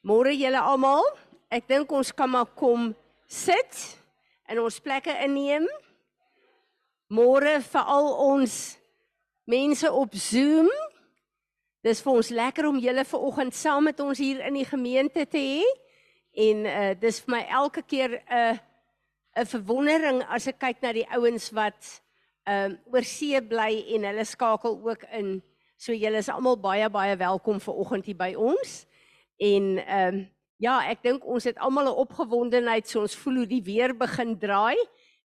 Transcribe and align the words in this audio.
Môre 0.00 0.32
julle 0.32 0.56
almal. 0.56 1.04
Ek 1.52 1.66
dink 1.68 1.90
ons 1.92 2.08
kan 2.16 2.30
maar 2.32 2.48
kom 2.56 2.94
sit 3.28 3.80
en 4.48 4.62
ons 4.62 4.78
plekke 4.80 5.12
inneem. 5.26 5.66
Môre 7.12 7.58
vir 7.60 7.90
al 7.96 8.08
ons 8.24 8.54
mense 9.44 9.92
op 9.92 10.16
Zoom. 10.16 10.70
Dis 11.84 12.00
vir 12.00 12.16
ons 12.16 12.32
lekker 12.32 12.70
om 12.70 12.80
julle 12.80 13.04
ver 13.04 13.26
oggend 13.28 13.56
saam 13.56 13.90
met 13.90 14.00
ons 14.00 14.16
hier 14.16 14.40
in 14.48 14.56
die 14.56 14.64
gemeente 14.64 15.26
te 15.28 15.42
hê. 15.44 15.68
En 16.48 16.64
uh 16.64 16.90
dis 16.96 17.20
vir 17.20 17.36
my 17.36 17.44
elke 17.60 17.84
keer 17.84 18.22
'n 18.24 18.56
uh, 18.56 18.58
'n 19.36 19.46
verwondering 19.52 20.24
as 20.32 20.48
ek 20.48 20.60
kyk 20.64 20.80
na 20.80 20.92
die 20.96 21.08
ouens 21.12 21.52
wat 21.52 22.00
ehm 22.48 22.72
uh, 22.72 22.78
oor 22.88 23.04
see 23.04 23.40
bly 23.40 23.84
en 23.94 24.08
hulle 24.08 24.24
skakel 24.24 24.80
ook 24.80 25.04
in. 25.12 25.42
So 25.76 25.92
julle 25.92 26.24
is 26.24 26.28
almal 26.28 26.56
baie 26.56 26.88
baie 26.88 27.16
welkom 27.16 27.60
ver 27.60 27.74
oggend 27.74 28.06
hier 28.06 28.16
by 28.16 28.32
ons. 28.34 28.86
En 29.40 29.86
ehm 29.86 30.14
um, 30.14 30.28
ja, 30.60 30.74
ek 30.92 31.00
dink 31.02 31.24
ons 31.24 31.46
het 31.48 31.58
almal 31.64 31.88
'n 31.88 32.00
opgewondenheid 32.04 32.88
so 32.88 33.00
ons 33.00 33.16
voel 33.16 33.40
hoe 33.40 33.46
die 33.48 33.62
weer 33.64 33.94
begin 33.96 34.36
draai 34.38 34.76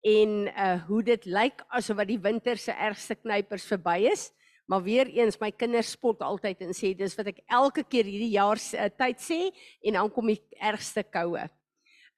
en 0.05 0.45
uh 0.47 0.85
hoe 0.85 1.01
dit 1.03 1.25
lyk 1.25 1.63
asof 1.73 1.97
wat 1.97 2.07
die 2.07 2.21
winter 2.21 2.57
se 2.57 2.71
ergste 2.71 3.15
knypers 3.15 3.65
verby 3.65 4.05
is. 4.11 4.29
Maar 4.69 4.83
weer 4.83 5.07
eens 5.07 5.39
my 5.41 5.51
kinders 5.51 5.91
spot 5.91 6.21
altyd 6.21 6.61
en 6.61 6.73
sê 6.73 6.93
dis 6.97 7.17
wat 7.17 7.27
ek 7.33 7.41
elke 7.49 7.83
keer 7.83 8.05
hierdie 8.05 8.33
jaar 8.37 8.61
se 8.61 8.77
uh, 8.77 8.89
tyd 8.89 9.17
sê 9.21 9.39
en 9.81 9.93
dan 9.93 10.11
kom 10.13 10.29
die 10.29 10.41
ergste 10.61 11.03
koue. 11.03 11.49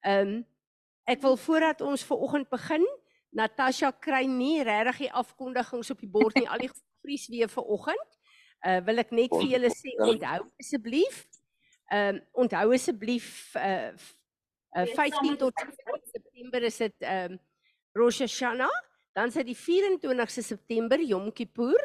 Ehm 0.04 0.28
um, 0.28 0.44
ek 1.08 1.22
wil 1.24 1.36
voordat 1.40 1.80
ons 1.80 2.04
ver 2.04 2.20
oggend 2.20 2.50
begin, 2.50 2.84
Natasha 3.32 3.92
kry 3.92 4.26
nie 4.28 4.60
regtig 4.62 5.06
die 5.06 5.12
afkondigings 5.12 5.90
op 5.90 6.00
die 6.04 6.12
bord 6.12 6.36
nie 6.36 6.48
al 6.48 6.60
die 6.60 6.68
vries 7.02 7.28
weer 7.32 7.48
vir 7.48 7.64
oggend. 7.64 8.08
Uh 8.66 8.80
wil 8.84 8.98
ek 9.00 9.10
net 9.16 9.32
vir 9.32 9.48
julle 9.56 9.72
sê 9.72 9.96
onthou 9.96 10.44
asseblief 10.60 11.24
Ehm 11.88 12.16
um, 12.16 12.22
onthou 12.44 12.72
asseblief 12.76 13.54
uh, 13.56 13.92
uh 14.76 14.86
15 14.94 15.36
tot 15.40 15.52
September 16.12 16.62
is 16.62 16.76
dit 16.76 16.96
ehm 17.00 17.32
um, 17.32 17.38
Rosh 17.96 18.20
Hashanah, 18.20 18.74
dan 19.16 19.32
is 19.32 19.38
dit 19.40 19.48
die 19.48 19.56
24ste 19.56 20.44
September 20.44 21.00
Yom 21.00 21.32
Kippur, 21.32 21.80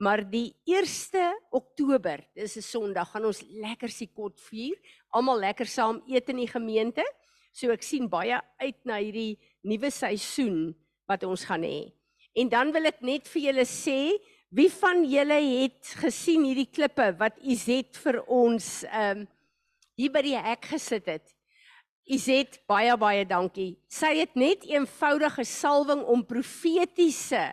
maar 0.00 0.24
die 0.24 0.54
1ste 0.66 1.28
Oktober, 1.50 2.24
dis 2.34 2.56
'n 2.56 2.62
Sondag, 2.62 3.10
gaan 3.10 3.28
ons 3.28 3.42
lekker 3.42 3.88
Sukkot 3.88 4.40
vier, 4.40 4.74
almal 5.10 5.38
lekker 5.38 5.66
saam 5.66 6.02
eet 6.08 6.28
in 6.28 6.40
die 6.42 6.50
gemeente. 6.50 7.04
So 7.52 7.70
ek 7.70 7.82
sien 7.82 8.08
baie 8.08 8.40
uit 8.58 8.80
na 8.84 8.96
hierdie 8.98 9.38
nuwe 9.62 9.90
seisoen 9.90 10.74
wat 11.06 11.22
ons 11.22 11.44
gaan 11.44 11.62
hê. 11.62 11.92
En 12.34 12.48
dan 12.48 12.72
wil 12.72 12.86
ek 12.86 13.00
net 13.02 13.28
vir 13.28 13.42
julle 13.42 13.64
sê, 13.68 14.18
wie 14.50 14.70
van 14.70 15.04
julle 15.04 15.38
het 15.38 15.94
gesien 16.00 16.42
hierdie 16.44 16.70
klippe 16.72 17.12
wat 17.18 17.38
Izet 17.42 17.94
vir 17.96 18.22
ons 18.26 18.84
ehm 18.88 19.20
um, 19.20 19.26
hier 19.96 20.12
by 20.14 20.22
die 20.24 20.36
hek 20.36 20.66
gesit 20.72 21.08
het. 21.10 21.34
Izet, 22.04 22.58
baie 22.68 22.92
baie 23.00 23.24
dankie. 23.24 23.74
Sy 23.88 24.12
het 24.18 24.34
net 24.36 24.66
eenvoudige 24.68 25.44
salwing 25.48 26.02
om 26.04 26.24
profetiese 26.28 27.46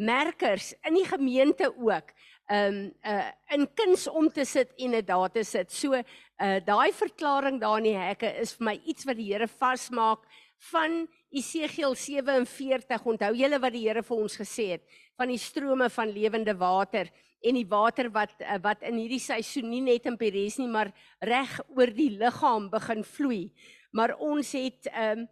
merkers 0.00 0.72
in 0.88 0.98
die 0.98 1.06
gemeente 1.06 1.70
ook 1.70 2.10
um 2.52 2.90
uh 3.06 3.30
in 3.54 3.68
kuns 3.74 4.08
om 4.08 4.28
te 4.28 4.44
sit 4.44 4.72
en 4.76 4.96
dit 4.96 5.06
daar 5.06 5.30
te 5.30 5.44
sit. 5.44 5.72
So 5.72 5.94
uh 5.94 6.58
daai 6.66 6.92
verklaring 6.92 7.60
daar 7.60 7.78
in 7.78 7.92
die 7.92 7.96
hekke 7.96 8.32
is 8.40 8.56
vir 8.58 8.72
my 8.72 8.80
iets 8.84 9.06
wat 9.06 9.16
die 9.16 9.30
Here 9.30 9.48
vasmaak 9.48 10.26
van 10.72 11.06
Esegiel 11.32 11.94
47. 11.96 13.06
Onthou 13.08 13.32
julle 13.36 13.58
wat 13.62 13.72
die 13.72 13.86
Here 13.86 14.02
vir 14.04 14.18
ons 14.20 14.36
gesê 14.36 14.66
het 14.74 14.98
van 15.16 15.30
die 15.32 15.40
strome 15.40 15.88
van 15.92 16.10
lewende 16.12 16.54
water 16.58 17.08
en 17.42 17.56
die 17.56 17.68
water 17.68 18.10
wat 18.12 18.34
eh, 18.40 18.58
wat 18.62 18.84
in 18.86 18.98
hierdie 19.00 19.22
seisoen 19.22 19.70
nie 19.70 19.80
net 19.84 20.06
in 20.10 20.18
Peres 20.20 20.58
nie 20.60 20.68
maar 20.70 20.92
reg 21.24 21.54
oor 21.72 21.92
die 21.94 22.10
liggaam 22.20 22.68
begin 22.72 23.00
vloei. 23.04 23.50
Maar 23.92 24.16
ons 24.20 24.52
het 24.52 24.88
'n 24.92 25.24
um, 25.24 25.28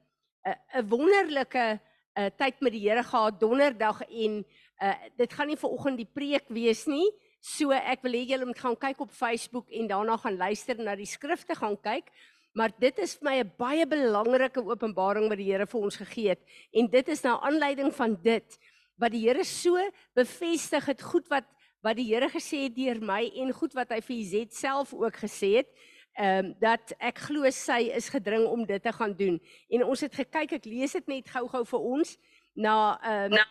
'n 0.80 0.88
wonderlike 0.88 1.80
uh, 2.16 2.30
tyd 2.36 2.60
met 2.60 2.72
die 2.72 2.88
Here 2.88 3.02
gehad 3.02 3.40
donderdag 3.40 4.00
en 4.08 4.44
uh, 4.82 4.94
dit 5.16 5.32
gaan 5.32 5.46
nie 5.46 5.56
vir 5.56 5.70
oggend 5.70 5.96
die 5.96 6.08
preek 6.08 6.48
wees 6.48 6.86
nie. 6.86 7.06
So 7.40 7.72
ek 7.72 8.02
wil 8.02 8.12
hê 8.12 8.24
julle 8.24 8.46
moet 8.46 8.58
gaan 8.58 8.76
kyk 8.76 9.00
op 9.00 9.10
Facebook 9.10 9.68
en 9.70 9.86
daarna 9.88 10.16
gaan 10.16 10.36
luister 10.36 10.76
na 10.76 10.96
die 10.96 11.08
skrifte 11.08 11.54
gaan 11.54 11.76
kyk. 11.76 12.08
Maar 12.52 12.72
dit 12.78 12.98
is 12.98 13.14
vir 13.14 13.30
my 13.30 13.36
'n 13.40 13.52
baie 13.58 13.86
belangrike 13.86 14.64
openbaring 14.64 15.28
wat 15.28 15.38
die 15.38 15.52
Here 15.52 15.66
vir 15.66 15.80
ons 15.80 15.96
gegee 15.96 16.28
het 16.28 16.42
en 16.72 16.86
dit 16.86 17.08
is 17.08 17.22
nou 17.22 17.38
aanleiding 17.40 17.94
van 17.94 18.16
dit 18.22 18.58
wat 18.96 19.12
die 19.12 19.28
Here 19.28 19.44
so 19.44 19.78
bevestig 20.14 20.86
het 20.86 21.02
goed 21.02 21.28
wat 21.28 21.46
wat 21.82 21.96
die 21.96 22.08
Here 22.10 22.28
gesê 22.28 22.66
het 22.66 22.76
deur 22.76 23.00
my 23.00 23.22
en 23.40 23.52
goed 23.56 23.74
wat 23.76 23.92
hy 23.94 24.00
vir 24.04 24.16
Izet 24.16 24.54
self 24.56 24.92
ook 24.94 25.22
gesê 25.22 25.60
het, 25.60 25.70
ehm 26.18 26.50
um, 26.50 26.52
dat 26.60 26.92
ek 26.98 27.22
glo 27.28 27.48
sy 27.54 27.88
is 27.96 28.10
gedring 28.12 28.44
om 28.50 28.66
dit 28.66 28.82
te 28.82 28.92
gaan 28.92 29.14
doen. 29.16 29.38
En 29.70 29.84
ons 29.84 30.00
het 30.00 30.14
gekyk, 30.14 30.58
ek 30.58 30.68
lees 30.68 30.92
dit 30.92 31.08
net 31.08 31.30
gou-gou 31.30 31.64
vir 31.64 31.80
ons 31.94 32.16
na 32.54 32.76
ehm 32.98 33.32
um, 33.32 33.38
uh, 33.38 33.46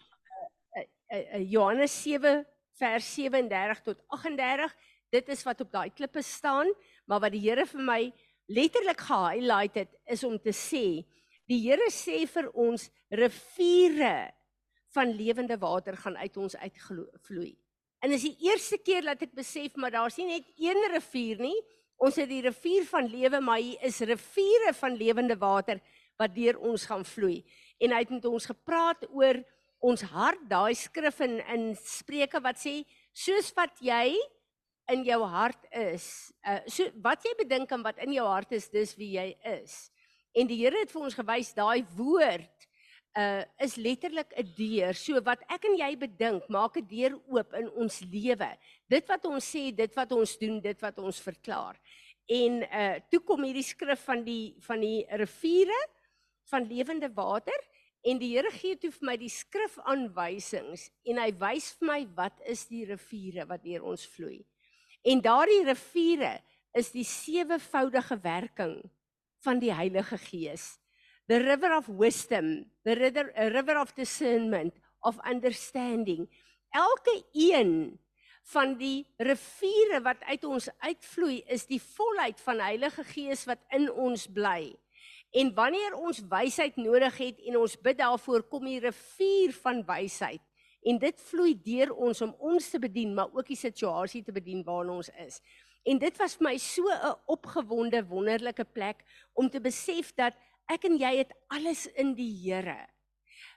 uh, 0.77 0.85
uh, 1.15 1.23
uh, 1.39 1.43
Johannes 1.51 1.95
7 2.03 2.45
vers 2.79 3.13
37 3.15 3.81
tot 3.83 4.03
38. 4.07 4.75
Dit 5.09 5.29
is 5.29 5.43
wat 5.43 5.61
op 5.61 5.71
daai 5.71 5.89
klippe 5.89 6.21
staan, 6.21 6.69
maar 7.05 7.23
wat 7.23 7.33
die 7.33 7.41
Here 7.41 7.65
vir 7.65 7.81
my 7.81 8.01
letterlik 8.49 9.01
gehighlight 9.05 9.77
het 9.83 9.95
is 10.09 10.23
om 10.25 10.37
te 10.41 10.53
sê 10.55 11.01
die 11.49 11.61
Here 11.63 11.89
sê 11.93 12.23
vir 12.29 12.49
ons 12.53 12.89
riviere 13.09 14.29
van 14.93 15.13
lewende 15.13 15.57
water 15.61 15.97
gaan 15.97 16.17
uit 16.17 16.37
ons 16.37 16.55
uitvloei. 16.57 17.53
En 18.01 18.13
dis 18.13 18.25
die 18.29 18.47
eerste 18.47 18.79
keer 18.81 19.05
dat 19.05 19.21
ek 19.25 19.35
besef 19.37 19.75
maar 19.77 19.93
daar's 19.93 20.17
nie 20.17 20.29
net 20.29 20.47
een 20.57 20.79
rivier 20.93 21.41
nie. 21.41 21.55
Ons 21.99 22.15
het 22.21 22.29
die 22.29 22.43
rivier 22.45 22.85
van 22.87 23.09
lewe, 23.11 23.41
maar 23.43 23.59
hier 23.59 23.81
is 23.83 23.99
riviere 24.07 24.71
van 24.77 24.95
lewende 24.95 25.35
water 25.39 25.81
wat 26.19 26.35
deur 26.35 26.59
ons 26.63 26.85
gaan 26.87 27.03
vloei. 27.03 27.41
En 27.79 27.91
hy 27.91 28.03
het 28.05 28.13
met 28.13 28.27
ons 28.29 28.47
gepraat 28.47 29.03
oor 29.11 29.41
ons 29.83 30.01
hart, 30.11 30.41
daai 30.47 30.75
skrif 30.75 31.19
in 31.23 31.37
in 31.55 31.69
Spreuke 31.79 32.41
wat 32.43 32.59
sê 32.59 32.81
soos 33.15 33.51
wat 33.55 33.77
jy 33.83 34.15
in 34.89 35.03
jou 35.07 35.19
hart 35.25 35.65
is, 35.71 36.31
uh 36.47 36.59
so 36.67 36.89
wat 37.03 37.23
jy 37.25 37.35
bedink 37.39 37.71
en 37.71 37.83
wat 37.85 37.99
in 38.03 38.13
jou 38.15 38.25
hart 38.27 38.51
is, 38.57 38.69
dis 38.69 38.95
wie 38.97 39.13
jy 39.17 39.29
is. 39.45 39.89
En 40.35 40.47
die 40.49 40.59
Here 40.61 40.81
het 40.81 40.91
vir 40.93 41.05
ons 41.07 41.17
gewys 41.17 41.53
daai 41.57 41.85
woord 41.97 42.67
uh 43.17 43.43
is 43.65 43.75
letterlik 43.77 44.33
'n 44.37 44.53
deur. 44.57 44.93
So 44.93 45.21
wat 45.21 45.41
ek 45.49 45.65
en 45.65 45.77
jy 45.77 45.95
bedink, 45.95 46.49
maak 46.49 46.77
'n 46.77 46.87
deur 46.87 47.19
oop 47.27 47.53
in 47.53 47.69
ons 47.69 48.01
lewe. 48.01 48.51
Dit 48.89 49.07
wat 49.07 49.25
ons 49.25 49.43
sê, 49.43 49.71
dit 49.75 49.95
wat 49.95 50.11
ons 50.11 50.37
doen, 50.37 50.59
dit 50.61 50.81
wat 50.81 50.97
ons 50.99 51.19
verklaar. 51.19 51.79
En 52.27 52.63
uh 52.63 52.99
toe 53.09 53.19
kom 53.19 53.43
hierdie 53.43 53.65
skrif 53.65 53.99
van 54.05 54.23
die 54.23 54.55
van 54.61 54.79
die 54.79 55.05
riviere 55.09 55.81
van 56.49 56.67
lewende 56.67 57.09
water 57.13 57.59
en 58.01 58.19
die 58.19 58.35
Here 58.35 58.51
gee 58.51 58.77
toe 58.79 58.91
vir 58.91 59.05
my 59.05 59.17
die 59.17 59.29
skrifaanwysings 59.29 60.89
en 61.05 61.17
hy 61.17 61.31
wys 61.41 61.73
vir 61.79 61.87
my 61.87 61.99
wat 62.15 62.39
is 62.45 62.65
die 62.69 62.85
riviere 62.85 63.45
wat 63.49 63.63
deur 63.63 63.83
ons 63.83 64.05
vloei. 64.07 64.45
En 65.01 65.21
daardie 65.21 65.63
riviere 65.63 66.39
is 66.77 66.91
die 66.91 67.05
sewevoudige 67.07 68.19
werking 68.21 68.77
van 69.43 69.59
die 69.59 69.73
Heilige 69.73 70.17
Gees 70.17 70.79
the 71.29 71.37
river 71.37 71.77
of 71.77 71.87
wisdom, 71.87 72.65
the 72.83 72.95
river, 72.95 73.31
river 73.53 73.77
of 73.77 73.93
discernment, 73.93 74.73
of 75.03 75.19
understanding. 75.29 76.27
Elke 76.73 77.23
een 77.33 77.99
van 78.49 78.73
die 78.77 79.05
riviere 79.17 80.01
wat 80.01 80.23
uit 80.25 80.43
ons 80.43 80.69
uitvloei 80.81 81.43
is 81.53 81.67
die 81.69 81.81
volheid 81.81 82.41
van 82.41 82.63
Heilige 82.65 83.05
Gees 83.11 83.45
wat 83.45 83.61
in 83.77 83.91
ons 83.93 84.25
bly. 84.33 84.73
En 85.37 85.53
wanneer 85.53 85.93
ons 85.93 86.23
wysheid 86.31 86.81
nodig 86.81 87.17
het 87.21 87.45
en 87.45 87.59
ons 87.61 87.77
bid 87.77 87.99
daarvoor 88.01 88.47
kom 88.49 88.65
die 88.65 88.81
rivier 88.81 89.53
van 89.61 89.83
wysheid 89.85 90.41
en 90.83 90.99
dit 90.99 91.25
vloei 91.29 91.55
deur 91.63 91.93
ons 91.95 92.21
om 92.21 92.35
ons 92.39 92.69
te 92.69 92.79
bedien 92.79 93.13
maar 93.15 93.33
ook 93.33 93.47
die 93.47 93.59
situasie 93.59 94.23
te 94.23 94.31
bedien 94.31 94.63
waarin 94.63 94.95
ons 94.99 95.09
is. 95.25 95.41
En 95.85 95.97
dit 95.97 96.17
was 96.17 96.35
vir 96.35 96.49
my 96.49 96.57
so 96.57 96.87
'n 96.87 97.15
opgewonde 97.25 98.03
wonderlike 98.07 98.65
plek 98.65 99.03
om 99.33 99.49
te 99.49 99.59
besef 99.59 100.13
dat 100.15 100.33
ek 100.67 100.85
en 100.85 100.97
jy 100.97 101.17
het 101.17 101.33
alles 101.47 101.87
in 101.95 102.15
die 102.15 102.33
Here 102.43 102.87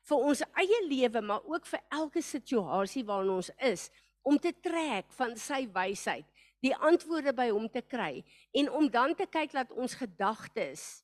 vir 0.09 0.25
ons 0.31 0.43
eie 0.59 0.81
lewe 0.89 1.23
maar 1.25 1.45
ook 1.49 1.67
vir 1.71 1.83
elke 1.95 2.23
situasie 2.25 3.05
waarin 3.07 3.37
ons 3.37 3.51
is 3.63 3.89
om 4.27 4.39
te 4.39 4.53
trek 4.65 5.11
van 5.19 5.37
sy 5.39 5.65
wysheid 5.75 6.27
die 6.63 6.75
antwoorde 6.75 7.35
by 7.35 7.49
hom 7.51 7.69
te 7.71 7.83
kry 7.83 8.23
en 8.59 8.71
om 8.71 8.89
dan 8.91 9.17
te 9.19 9.27
kyk 9.27 9.55
dat 9.55 9.73
ons 9.75 9.97
gedagtes 9.99 11.03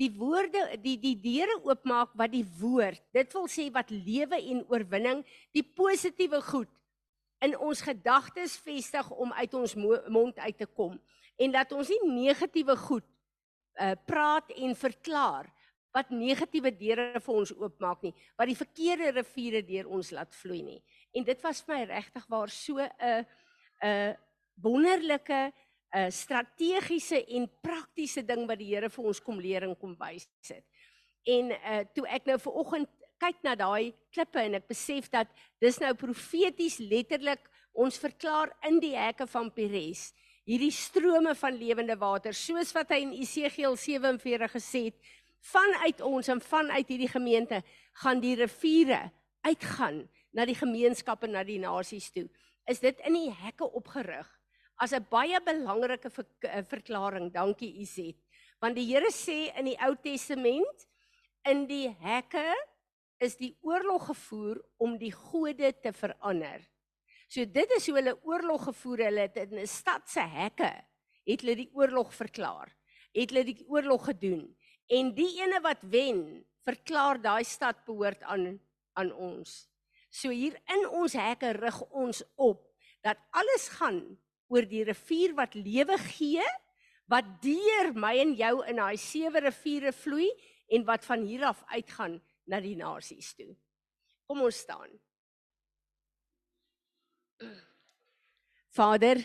die 0.00 0.10
woorde 0.16 0.64
die 0.82 0.96
die 1.00 1.16
deure 1.20 1.58
oopmaak 1.62 2.16
wat 2.18 2.32
die 2.32 2.46
woord 2.60 3.02
dit 3.16 3.36
wil 3.36 3.48
sê 3.52 3.68
wat 3.74 3.92
lewe 3.92 4.40
en 4.52 4.64
oorwinning 4.72 5.24
die 5.56 5.64
positiewe 5.64 6.40
goed 6.48 6.72
in 7.44 7.56
ons 7.56 7.84
gedagtes 7.84 8.58
vestig 8.64 9.10
om 9.10 9.32
uit 9.32 9.54
ons 9.54 9.76
mond 9.76 10.38
uit 10.38 10.58
te 10.58 10.68
kom 10.68 10.98
en 11.40 11.56
dat 11.56 11.72
ons 11.72 11.88
nie 11.88 12.26
negatiewe 12.28 12.76
goed 12.76 13.06
uh, 13.80 13.94
praat 14.06 14.52
en 14.56 14.76
verklaar 14.76 15.48
wat 15.94 16.12
negatiewe 16.14 16.70
deure 16.78 17.20
vir 17.22 17.38
ons 17.42 17.52
oopmaak 17.56 18.04
nie, 18.06 18.12
wat 18.38 18.50
die 18.50 18.58
verkeerde 18.58 19.10
riviere 19.16 19.62
deur 19.66 19.90
ons 19.90 20.12
laat 20.14 20.34
vloei 20.38 20.60
nie. 20.62 20.80
En 21.16 21.26
dit 21.26 21.42
was 21.42 21.62
vir 21.66 21.74
my 21.74 21.80
regtig 21.90 22.26
waar 22.30 22.52
so 22.54 22.78
'n 22.78 23.26
'n 23.82 24.16
wonderlike 24.62 25.52
'n 25.90 26.10
strategiese 26.12 27.24
en 27.26 27.50
praktiese 27.62 28.22
ding 28.22 28.46
wat 28.46 28.58
die 28.58 28.70
Here 28.70 28.90
vir 28.90 29.04
ons 29.04 29.20
kom 29.20 29.40
leer 29.40 29.66
en 29.66 29.76
kom 29.76 29.96
wys 29.98 30.28
het. 30.48 30.64
En 31.26 31.50
uh 31.50 31.84
toe 31.94 32.06
ek 32.06 32.26
nou 32.26 32.38
ver 32.38 32.58
oggend 32.62 32.88
kyk 33.20 33.42
na 33.44 33.54
daai 33.58 33.92
klippe 34.14 34.40
en 34.40 34.54
ek 34.54 34.68
besef 34.70 35.10
dat 35.10 35.28
dis 35.60 35.78
nou 35.82 35.92
profeties 35.94 36.78
letterlik 36.78 37.42
ons 37.72 37.98
verklaar 37.98 38.52
in 38.68 38.80
die 38.80 38.94
hekke 38.96 39.26
van 39.26 39.50
Peres. 39.50 40.12
Hierdie 40.48 40.72
strome 40.72 41.34
van 41.34 41.58
lewende 41.58 41.96
water 41.98 42.34
soos 42.34 42.72
wat 42.74 42.94
hy 42.94 43.02
in 43.04 43.12
Esegiel 43.18 43.76
47 43.76 44.54
gesê 44.56 44.86
het 44.88 45.10
vanuit 45.52 46.00
ons 46.04 46.28
en 46.28 46.40
vanuit 46.40 46.88
hierdie 46.88 47.10
gemeente 47.10 47.62
gaan 48.02 48.20
die 48.22 48.36
riviere 48.38 49.10
uitgaan 49.42 50.04
na 50.32 50.46
die 50.46 50.56
gemeenskappe 50.56 51.28
na 51.28 51.44
die 51.44 51.60
nasies 51.60 52.10
toe. 52.14 52.28
Is 52.68 52.80
dit 52.80 52.98
in 53.06 53.16
die 53.16 53.30
hekke 53.34 53.66
opgerig 53.66 54.28
as 54.80 54.92
'n 54.96 55.04
baie 55.10 55.38
belangrike 55.44 56.10
eh, 56.48 56.64
verklaring 56.64 57.30
dankie 57.32 57.80
Izet 57.84 58.16
want 58.60 58.76
die 58.76 58.88
Here 58.88 59.12
sê 59.12 59.52
in 59.56 59.68
die 59.70 59.78
Ou 59.80 59.94
Testament 59.96 60.86
in 61.48 61.66
die 61.68 61.88
hekke 62.00 62.48
is 63.20 63.36
die 63.36 63.54
oorlog 63.64 64.08
gevoer 64.10 64.60
om 64.80 64.96
die 65.00 65.12
gode 65.12 65.72
te 65.84 65.92
verander. 65.92 66.60
So 67.28 67.44
dit 67.44 67.72
is 67.76 67.86
hoe 67.88 67.98
hulle 67.98 68.16
oorlog 68.24 68.64
gevoer 68.70 69.04
hulle 69.08 69.26
het 69.28 69.36
in 69.36 69.58
'n 69.58 69.66
stad 69.66 70.08
se 70.08 70.20
hekke 70.20 70.72
het 71.26 71.40
hulle 71.40 71.56
die 71.56 71.70
oorlog 71.72 72.12
verklaar. 72.14 72.72
Het 73.14 73.30
hulle 73.30 73.44
die 73.44 73.64
oorlog 73.68 74.04
gedoen 74.04 74.56
en 74.88 75.14
die 75.14 75.40
ene 75.40 75.60
wat 75.60 75.82
wen, 75.82 76.44
verklaar 76.64 77.20
daai 77.20 77.44
stad 77.44 77.84
behoort 77.84 78.22
aan 78.22 78.60
aan 78.94 79.12
ons. 79.12 79.68
So 80.10 80.30
hier 80.30 80.56
in 80.66 80.88
ons 80.88 81.12
hekke 81.12 81.52
rig 81.52 81.80
ons 81.90 82.22
op 82.36 82.66
dat 83.02 83.16
alles 83.30 83.68
gaan 83.68 84.18
oor 84.50 84.66
die 84.66 84.82
rivier 84.84 85.34
wat 85.38 85.54
lewe 85.54 85.96
gee 86.10 86.44
wat 87.10 87.26
deur 87.42 87.90
my 87.98 88.12
en 88.22 88.36
jou 88.38 88.54
in 88.70 88.78
daai 88.78 88.98
sewe 89.00 89.42
riviere 89.42 89.92
vloei 89.94 90.28
en 90.70 90.86
wat 90.86 91.06
van 91.06 91.24
hier 91.26 91.48
af 91.48 91.62
uitgaan 91.72 92.20
na 92.46 92.60
die 92.62 92.76
nasies 92.78 93.32
toe. 93.34 93.50
Kom 94.30 94.42
ons 94.46 94.62
staan. 94.62 94.90
Vader 98.70 99.22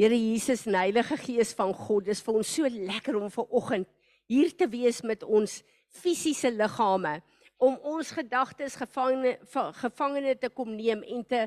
Here 0.00 0.16
Jesus 0.16 0.62
en 0.64 0.78
Heilige 0.78 1.16
Gees 1.20 1.50
van 1.52 1.74
God, 1.76 2.06
dis 2.06 2.22
vir 2.24 2.36
ons 2.40 2.52
so 2.56 2.68
lekker 2.72 3.18
om 3.18 3.28
ver 3.32 3.50
oggend 3.52 3.88
hier 4.30 4.52
te 4.56 4.64
wees 4.70 5.02
met 5.04 5.20
ons 5.26 5.58
fisiese 5.92 6.48
liggame 6.54 7.18
om 7.60 7.76
ons 7.84 8.12
gedagtes 8.16 8.78
gevangene 8.80 9.34
gevangene 9.82 10.32
te 10.40 10.48
kom 10.54 10.70
neem 10.72 11.02
en 11.04 11.26
te 11.28 11.42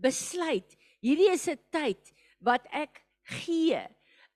besluit 0.00 0.78
hierdie 1.04 1.30
is 1.32 1.48
'n 1.48 1.58
tyd 1.70 2.14
wat 2.40 2.66
ek 2.72 3.02
gee 3.24 3.80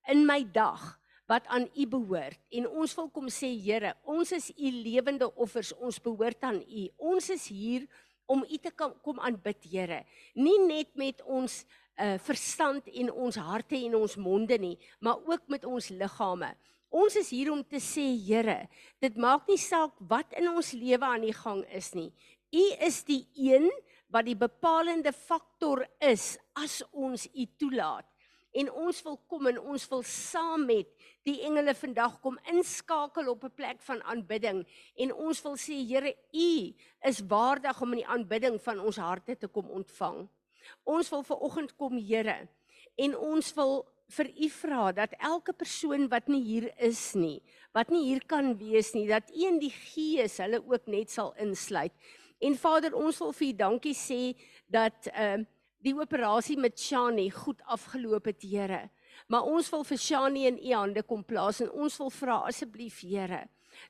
in 0.09 0.27
my 0.27 0.43
dag 0.45 0.99
wat 1.31 1.47
aan 1.47 1.69
U 1.73 1.87
behoort 1.87 2.41
en 2.51 2.67
ons 2.69 2.95
wil 2.99 3.09
kom 3.15 3.29
sê 3.33 3.53
Here, 3.57 3.95
ons 4.05 4.33
is 4.33 4.51
U 4.51 4.71
lewende 4.71 5.29
offers, 5.35 5.73
ons 5.73 6.01
behoort 6.03 6.43
aan 6.45 6.61
U. 6.61 6.89
Ons 6.99 7.31
is 7.31 7.47
hier 7.49 7.87
om 8.27 8.45
U 8.45 8.59
te 8.59 8.73
kom 8.75 9.21
aanbid, 9.21 9.65
Here. 9.71 10.03
Nie 10.35 10.59
net 10.67 10.93
met 10.95 11.23
ons 11.25 11.63
uh 12.01 12.17
verstand 12.25 12.87
en 12.89 13.11
ons 13.13 13.37
harte 13.37 13.77
en 13.77 13.95
ons 13.99 14.17
monde 14.17 14.57
nie, 14.59 14.77
maar 15.01 15.21
ook 15.29 15.49
met 15.53 15.65
ons 15.69 15.91
liggame. 15.93 16.49
Ons 16.93 17.17
is 17.21 17.31
hier 17.33 17.53
om 17.53 17.63
te 17.65 17.81
sê, 17.81 18.05
Here, 18.27 18.67
dit 19.01 19.17
maak 19.17 19.49
nie 19.49 19.61
saak 19.61 19.97
wat 20.09 20.33
in 20.37 20.49
ons 20.53 20.73
lewe 20.77 21.05
aan 21.05 21.25
die 21.25 21.37
gang 21.37 21.63
is 21.73 21.93
nie. 21.97 22.11
U 22.53 22.65
is 22.85 23.01
die 23.09 23.23
een 23.37 23.71
wat 24.13 24.29
die 24.29 24.37
bepalende 24.37 25.13
faktor 25.13 25.87
is 25.99 26.37
as 26.55 26.83
ons 26.93 27.27
U 27.33 27.47
toelaat 27.59 28.07
en 28.53 28.69
ons 28.85 28.99
wil 29.07 29.17
kom 29.31 29.49
en 29.49 29.59
ons 29.73 29.85
wil 29.89 30.03
saam 30.07 30.67
met 30.69 30.89
die 31.27 31.39
engele 31.47 31.73
vandag 31.79 32.19
kom 32.25 32.37
inskakel 32.53 33.31
op 33.33 33.45
'n 33.45 33.57
plek 33.57 33.81
van 33.89 34.03
aanbidding 34.03 34.65
en 34.97 35.13
ons 35.13 35.43
wil 35.43 35.57
sê 35.57 35.75
Here 35.89 36.15
u 36.33 36.75
is 37.01 37.21
waardig 37.29 37.81
om 37.81 37.93
in 37.93 38.03
die 38.05 38.07
aanbidding 38.07 38.61
van 38.61 38.81
ons 38.81 38.97
harte 38.97 39.37
te 39.37 39.49
kom 39.49 39.71
ontvang. 39.71 40.29
Ons 40.85 41.11
wil 41.11 41.23
ver 41.23 41.37
oggend 41.37 41.77
kom 41.77 41.97
Here 41.99 42.49
en 42.97 43.17
ons 43.17 43.55
wil 43.55 43.87
vir 44.09 44.29
u 44.29 44.49
vra 44.49 44.93
dat 44.93 45.15
elke 45.19 45.53
persoon 45.53 46.09
wat 46.09 46.29
nie 46.29 46.43
hier 46.43 46.73
is 46.77 47.15
nie, 47.15 47.41
wat 47.73 47.89
nie 47.89 48.05
hier 48.05 48.25
kan 48.27 48.59
wees 48.59 48.93
nie, 48.93 49.07
dat 49.09 49.31
u 49.31 49.47
in 49.47 49.59
die 49.59 49.73
gees 49.73 50.37
hulle 50.37 50.61
ook 50.61 50.87
net 50.87 51.11
sal 51.11 51.33
insluit. 51.41 51.93
En 52.43 52.57
Vader, 52.59 52.95
ons 52.99 53.19
wil 53.23 53.33
vir 53.39 53.49
u 53.49 53.53
dankie 53.65 53.95
sê 53.97 54.23
dat 54.67 55.11
ehm 55.13 55.43
uh, 55.43 55.51
die 55.83 55.95
operasie 55.99 56.55
met 56.63 56.79
Shani 56.79 57.25
goed 57.35 57.63
afgeloop 57.67 58.29
het, 58.31 58.45
Here. 58.47 58.85
Maar 59.27 59.49
ons 59.51 59.71
wil 59.73 59.83
vir 59.85 59.99
Shani 59.99 60.45
in 60.47 60.61
u 60.63 60.75
hande 60.77 61.03
kom 61.03 61.25
plaas 61.27 61.59
en 61.65 61.73
ons 61.75 61.97
wil 61.99 62.13
vra 62.15 62.37
asseblief, 62.47 63.01
Here, 63.03 63.41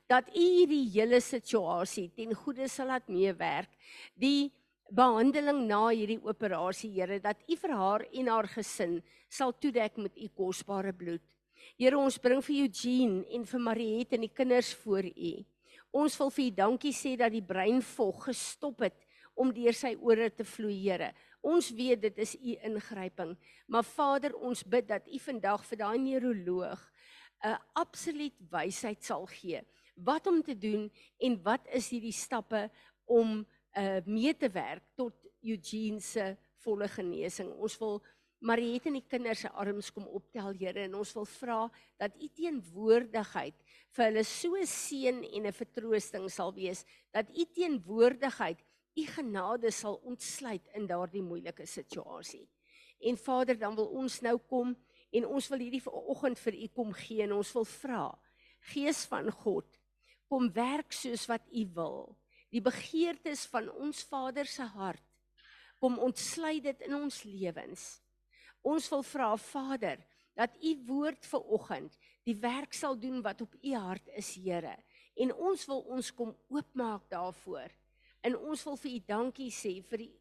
dat 0.09 0.29
u 0.33 0.41
hierdie 0.41 0.87
hele 0.95 1.21
situasie 1.21 2.09
ten 2.17 2.33
goeie 2.33 2.67
sal 2.67 2.89
laat 2.89 3.09
meewerk. 3.13 3.69
Die 4.17 4.51
behandeling 4.89 5.67
na 5.69 5.87
hierdie 5.91 6.19
operasie, 6.21 6.89
Here, 6.97 7.19
dat 7.21 7.45
u 7.45 7.57
vir 7.61 7.77
haar 7.77 8.07
en 8.09 8.33
haar 8.33 8.49
gesin 8.55 9.01
sal 9.29 9.53
toedek 9.53 10.01
met 10.01 10.17
u 10.17 10.29
kosbare 10.33 10.93
bloed. 10.93 11.21
Here, 11.77 11.97
ons 11.97 12.17
bring 12.17 12.41
vir 12.41 12.65
Eugene 12.65 13.23
en 13.37 13.45
vir 13.45 13.61
Mariet 13.69 14.17
en 14.17 14.25
die 14.25 14.33
kinders 14.33 14.73
voor 14.81 15.05
u. 15.13 15.33
Ons 15.93 16.17
wil 16.17 16.31
vir 16.33 16.45
u 16.45 16.53
dankie 16.57 16.93
sê 16.95 17.13
dat 17.19 17.31
die 17.31 17.45
breinvog 17.45 18.25
gestop 18.25 18.81
het 18.81 18.97
om 19.37 19.51
deur 19.53 19.75
sy 19.77 19.93
ore 20.01 20.29
te 20.33 20.45
vloei, 20.45 20.75
Here. 20.81 21.11
Ons 21.41 21.69
weet 21.75 22.01
dit 22.01 22.17
is 22.23 22.33
u 22.35 22.55
ingryping, 22.69 23.35
maar 23.67 23.85
Vader, 23.85 24.33
ons 24.37 24.63
bid 24.63 24.87
dat 24.89 25.07
u 25.07 25.19
vandag 25.19 25.65
vir 25.69 25.81
daai 25.83 25.97
neuroloog 25.99 26.81
'n 27.43 27.57
absoluut 27.75 28.35
wysheid 28.49 29.03
sal 29.03 29.25
gee 29.27 29.61
wat 29.95 30.27
om 30.27 30.41
te 30.41 30.55
doen 30.57 30.91
en 31.19 31.41
wat 31.43 31.67
is 31.67 31.89
hierdie 31.89 32.15
stappe 32.15 32.69
om 33.05 33.43
uh 33.77 33.99
mee 34.05 34.33
te 34.37 34.49
werk 34.49 34.83
tot 34.95 35.13
Eugene 35.41 35.99
se 35.99 36.37
volle 36.63 36.87
genesing. 36.87 37.49
Ons 37.59 37.75
wil 37.81 37.99
Mariet 38.43 38.89
en 38.89 38.97
die 38.97 39.05
kinders 39.07 39.45
se 39.45 39.49
arms 39.55 39.87
kom 39.95 40.03
optel, 40.11 40.51
Here, 40.59 40.83
en 40.83 40.97
ons 40.99 41.13
wil 41.15 41.27
vra 41.37 41.59
dat 42.01 42.15
u 42.19 42.27
teenwoordigheid 42.27 43.55
vir 43.95 44.09
hulle 44.09 44.23
so 44.27 44.59
seën 44.67 45.21
en 45.23 45.47
'n 45.47 45.55
vertroosting 45.55 46.27
sal 46.29 46.51
wees, 46.53 46.83
dat 47.13 47.29
u 47.31 47.45
teenwoordigheid 47.45 48.59
u 48.95 49.05
genade 49.05 49.71
sal 49.71 49.95
ontsluit 50.03 50.67
in 50.75 50.87
daardie 50.87 51.23
moeilike 51.23 51.65
situasie. 51.65 52.47
En 52.99 53.17
Vader, 53.17 53.57
dan 53.57 53.75
wil 53.75 53.87
ons 53.87 54.21
nou 54.21 54.37
kom 54.37 54.75
en 55.11 55.25
ons 55.25 55.49
wil 55.49 55.59
hierdie 55.59 55.81
vanoggend 55.81 56.39
vir 56.39 56.53
u 56.53 56.67
kom 56.67 56.93
gee 56.93 57.23
en 57.23 57.33
ons 57.33 57.53
wil 57.53 57.65
vra, 57.65 58.19
Gees 58.59 59.05
van 59.05 59.31
God, 59.31 59.79
kom 60.27 60.51
werk 60.51 60.91
soos 60.91 61.25
wat 61.27 61.43
u 61.51 61.65
wil. 61.75 62.15
Die 62.49 62.61
begeertes 62.61 63.45
van 63.45 63.69
ons 63.69 64.03
Vader 64.03 64.45
se 64.45 64.63
hart, 64.63 65.03
kom 65.79 65.99
ontsluit 65.99 66.63
dit 66.63 66.81
in 66.81 66.95
ons 66.95 67.23
lewens. 67.23 68.02
Ons 68.63 68.87
wil 68.89 69.03
vra, 69.03 69.29
Vader, 69.37 69.99
dat 70.33 70.55
u 70.63 70.73
woord 70.87 71.25
vanoggend 71.25 71.97
die 72.23 72.35
werk 72.39 72.73
sal 72.73 72.95
doen 72.99 73.21
wat 73.21 73.41
op 73.43 73.55
u 73.61 73.73
hart 73.75 74.07
is, 74.15 74.33
Here. 74.39 74.77
En 75.19 75.33
ons 75.35 75.65
wil 75.69 75.83
ons 75.93 76.11
kom 76.15 76.31
oopmaak 76.49 77.09
daarvoor. 77.11 77.69
En 78.23 78.37
ons 78.37 78.63
wil 78.63 78.77
vir 78.79 78.91
u 78.91 78.99
dankie 79.07 79.51
sê 79.51 79.75
vir 79.89 80.05
die 80.05 80.13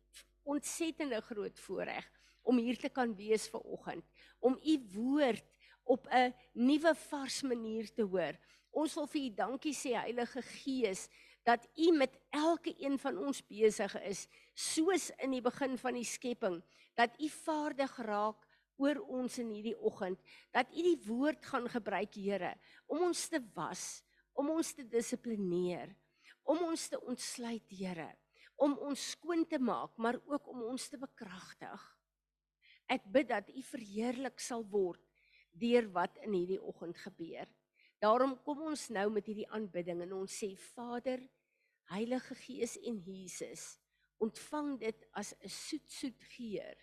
ontsettende 0.42 1.20
groot 1.22 1.58
voorreg 1.64 2.08
om 2.42 2.58
hier 2.58 2.78
te 2.78 2.90
kan 2.90 3.14
wees 3.14 3.46
ver 3.48 3.62
oggend, 3.62 4.02
om 4.42 4.58
u 4.58 4.74
woord 4.96 5.46
op 5.86 6.08
'n 6.10 6.34
nuwe 6.52 6.94
vars 6.94 7.42
manier 7.42 7.86
te 7.94 8.02
hoor. 8.02 8.34
Ons 8.70 8.94
wil 8.94 9.06
vir 9.06 9.22
u 9.22 9.30
dankie 9.30 9.74
sê 9.74 9.94
Heilige 9.94 10.42
Gees 10.42 11.08
dat 11.44 11.68
u 11.76 11.92
met 11.92 12.18
elke 12.30 12.74
een 12.78 12.98
van 12.98 13.18
ons 13.18 13.46
besig 13.46 13.94
is, 14.02 14.28
soos 14.54 15.10
in 15.18 15.30
die 15.30 15.42
begin 15.42 15.78
van 15.78 15.94
die 15.94 16.04
skepping, 16.04 16.62
dat 16.98 17.16
u 17.20 17.28
vaardig 17.42 17.96
raak 18.06 18.48
oor 18.82 18.98
ons 19.06 19.38
in 19.38 19.50
hierdie 19.52 19.78
oggend, 19.78 20.18
dat 20.50 20.70
u 20.72 20.82
die 20.82 20.98
woord 21.06 21.44
gaan 21.46 21.68
gebruik, 21.70 22.14
Here, 22.14 22.54
om 22.86 23.08
ons 23.08 23.28
te 23.28 23.40
was, 23.54 24.02
om 24.34 24.50
ons 24.50 24.72
te 24.74 24.84
dissiplineer 24.88 25.92
om 26.48 26.64
ons 26.66 26.88
te 26.90 26.98
ontsluit, 27.00 27.64
Here, 27.70 28.10
om 28.62 28.74
ons 28.86 29.08
skoon 29.14 29.44
te 29.48 29.58
maak, 29.62 29.94
maar 29.96 30.18
ook 30.28 30.48
om 30.52 30.64
ons 30.72 30.88
te 30.90 30.98
bekragtig. 31.00 31.82
Ek 32.90 33.04
bid 33.14 33.30
dat 33.30 33.48
U 33.50 33.62
verheerlik 33.64 34.42
sal 34.42 34.64
word 34.68 35.02
deur 35.52 35.88
wat 35.92 36.16
in 36.24 36.34
hierdie 36.34 36.60
oggend 36.60 36.98
gebeur. 37.04 37.48
Daarom 38.02 38.34
kom 38.44 38.64
ons 38.72 38.88
nou 38.94 39.08
met 39.14 39.26
hierdie 39.28 39.48
aanbidding 39.52 40.02
en 40.04 40.14
ons 40.22 40.38
sê 40.42 40.52
Vader, 40.72 41.22
Heilige 41.92 42.34
Gees 42.38 42.76
en 42.88 42.98
Jesus, 43.04 43.76
ontvang 44.22 44.78
dit 44.78 45.06
as 45.12 45.34
'n 45.34 45.48
soet 45.48 45.90
soet 45.90 46.22
geur 46.36 46.76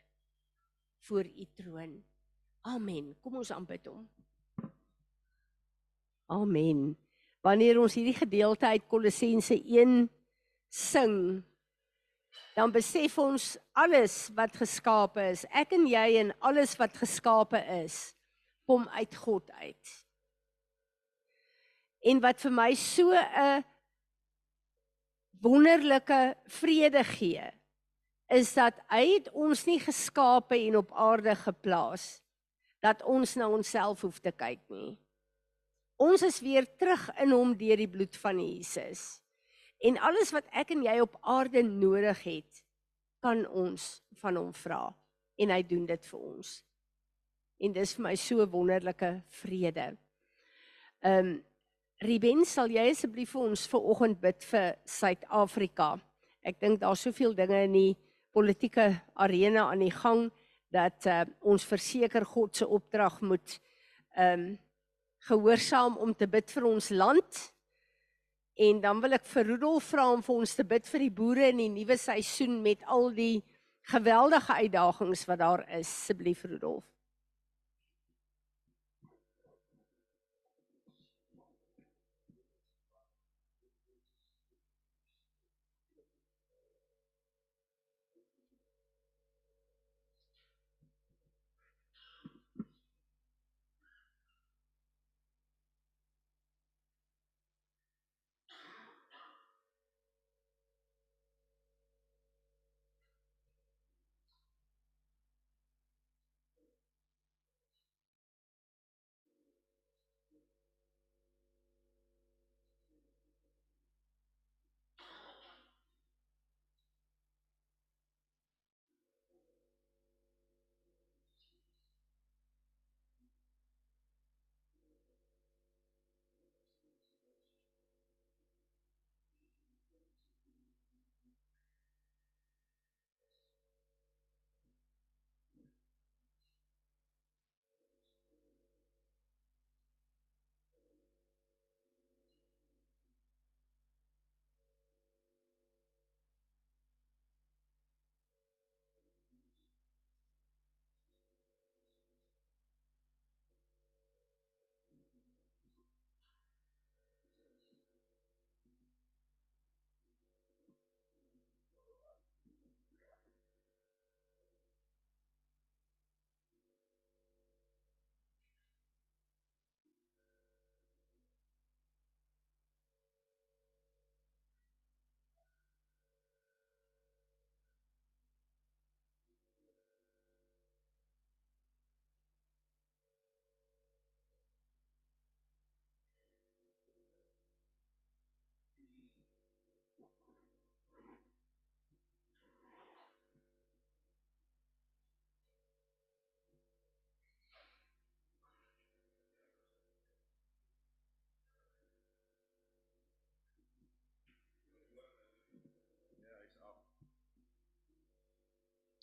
voor 1.08 1.26
U 1.26 1.46
troon. 1.56 2.04
Amen. 2.62 3.16
Kom 3.20 3.36
ons 3.36 3.52
aanbid 3.52 3.86
hom. 3.86 4.10
Amen 6.28 6.98
wanneer 7.42 7.80
ons 7.80 7.96
hierdie 7.96 8.18
gedeelte 8.18 8.68
uit 8.68 8.88
Kolossense 8.92 9.56
1 9.56 10.10
sing 10.70 11.16
dan 12.58 12.74
besef 12.76 13.16
ons 13.22 13.54
alles 13.78 14.28
wat 14.36 14.58
geskape 14.60 15.24
is, 15.32 15.46
ek 15.56 15.72
en 15.78 15.86
jy 15.88 16.08
en 16.20 16.34
alles 16.44 16.74
wat 16.80 16.98
geskape 17.00 17.62
is, 17.78 18.12
kom 18.68 18.84
uit 18.98 19.16
God 19.16 19.48
uit. 19.62 19.94
En 22.04 22.20
wat 22.20 22.42
vir 22.44 22.52
my 22.52 22.74
so 22.76 23.16
'n 23.16 23.64
wonderlike 25.42 26.36
vrede 26.60 27.04
gee, 27.04 27.46
is 28.30 28.54
dat 28.54 28.78
hy 28.92 29.04
het 29.16 29.30
ons 29.34 29.66
nie 29.66 29.80
geskape 29.82 30.58
en 30.58 30.80
op 30.84 30.92
aarde 30.94 31.34
geplaas 31.36 32.20
dat 32.84 33.02
ons 33.04 33.36
na 33.36 33.50
onsself 33.52 34.04
hoef 34.06 34.20
te 34.24 34.32
kyk 34.32 34.62
nie. 34.72 34.94
Ons 36.00 36.24
is 36.24 36.40
weer 36.40 36.68
terug 36.80 37.10
in 37.20 37.34
hom 37.36 37.52
deur 37.60 37.80
die 37.80 37.90
bloed 37.92 38.16
van 38.22 38.40
Jesus. 38.40 39.20
En 39.84 40.00
alles 40.00 40.32
wat 40.36 40.48
ek 40.56 40.72
en 40.76 40.86
jy 40.86 40.96
op 41.04 41.18
aarde 41.28 41.64
nodig 41.64 42.24
het, 42.24 42.64
kan 43.24 43.44
ons 43.48 44.00
van 44.22 44.40
hom 44.40 44.54
vra 44.56 44.86
en 45.40 45.52
hy 45.52 45.60
doen 45.68 45.86
dit 45.88 46.08
vir 46.12 46.20
ons. 46.20 46.54
En 47.60 47.76
dis 47.76 47.94
vir 47.96 48.06
my 48.06 48.16
so 48.20 48.46
wonderlike 48.48 49.12
vrede. 49.42 49.92
Ehm 51.04 51.36
um, 51.36 51.38
Ruben, 52.00 52.46
sal 52.46 52.72
jy 52.72 52.86
asseblief 52.92 53.34
vir 53.36 53.50
ons 53.50 53.66
ver 53.68 53.90
oggend 53.92 54.22
bid 54.22 54.46
vir 54.52 54.78
Suid-Afrika? 54.88 55.98
Ek 56.48 56.60
dink 56.62 56.80
daar's 56.80 57.04
soveel 57.04 57.36
dinge 57.36 57.66
in 57.68 57.76
die 57.76 57.98
politieke 58.34 58.94
arena 59.20 59.68
aan 59.72 59.84
die 59.84 59.92
gang 59.92 60.30
dat 60.72 61.08
uh, 61.10 61.26
ons 61.42 61.66
verseker 61.66 62.24
God 62.26 62.56
se 62.56 62.68
opdrag 62.68 63.22
moet 63.22 63.60
ehm 64.16 64.34
um, 64.40 64.50
gehoorsaam 65.28 65.98
om 66.00 66.14
te 66.16 66.30
bid 66.32 66.48
vir 66.48 66.64
ons 66.70 66.86
land 66.96 67.40
En 68.60 68.82
dan 68.84 69.00
wil 69.00 69.16
ek 69.16 69.28
vir 69.32 69.54
Rudolf 69.54 69.86
vra 69.94 70.10
om 70.12 70.22
vir 70.24 70.42
ons 70.44 70.54
te 70.58 70.66
bid 70.68 70.88
vir 70.92 71.06
die 71.06 71.14
boere 71.16 71.46
in 71.54 71.62
die 71.62 71.70
nuwe 71.72 71.96
seisoen 71.96 72.58
met 72.60 72.82
al 72.92 73.08
die 73.16 73.40
geweldige 73.88 74.58
uitdagings 74.66 75.24
wat 75.30 75.40
daar 75.40 75.64
is. 75.78 75.88
Asseblief 75.88 76.44
Rudolf. 76.44 76.84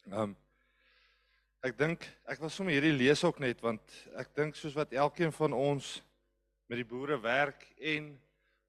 Ehm 0.07 0.23
um, 0.23 0.35
ek 1.67 1.75
dink 1.75 2.05
ek 2.31 2.39
wil 2.39 2.51
sommer 2.55 2.77
hierdie 2.77 2.95
lees 2.95 3.25
ook 3.27 3.41
net 3.43 3.59
want 3.65 3.95
ek 4.23 4.29
dink 4.39 4.55
soos 4.55 4.77
wat 4.77 4.93
elkeen 4.95 5.33
van 5.35 5.57
ons 5.57 5.97
met 6.71 6.79
die 6.79 6.87
boere 6.87 7.17
werk 7.19 7.65
en 7.93 8.13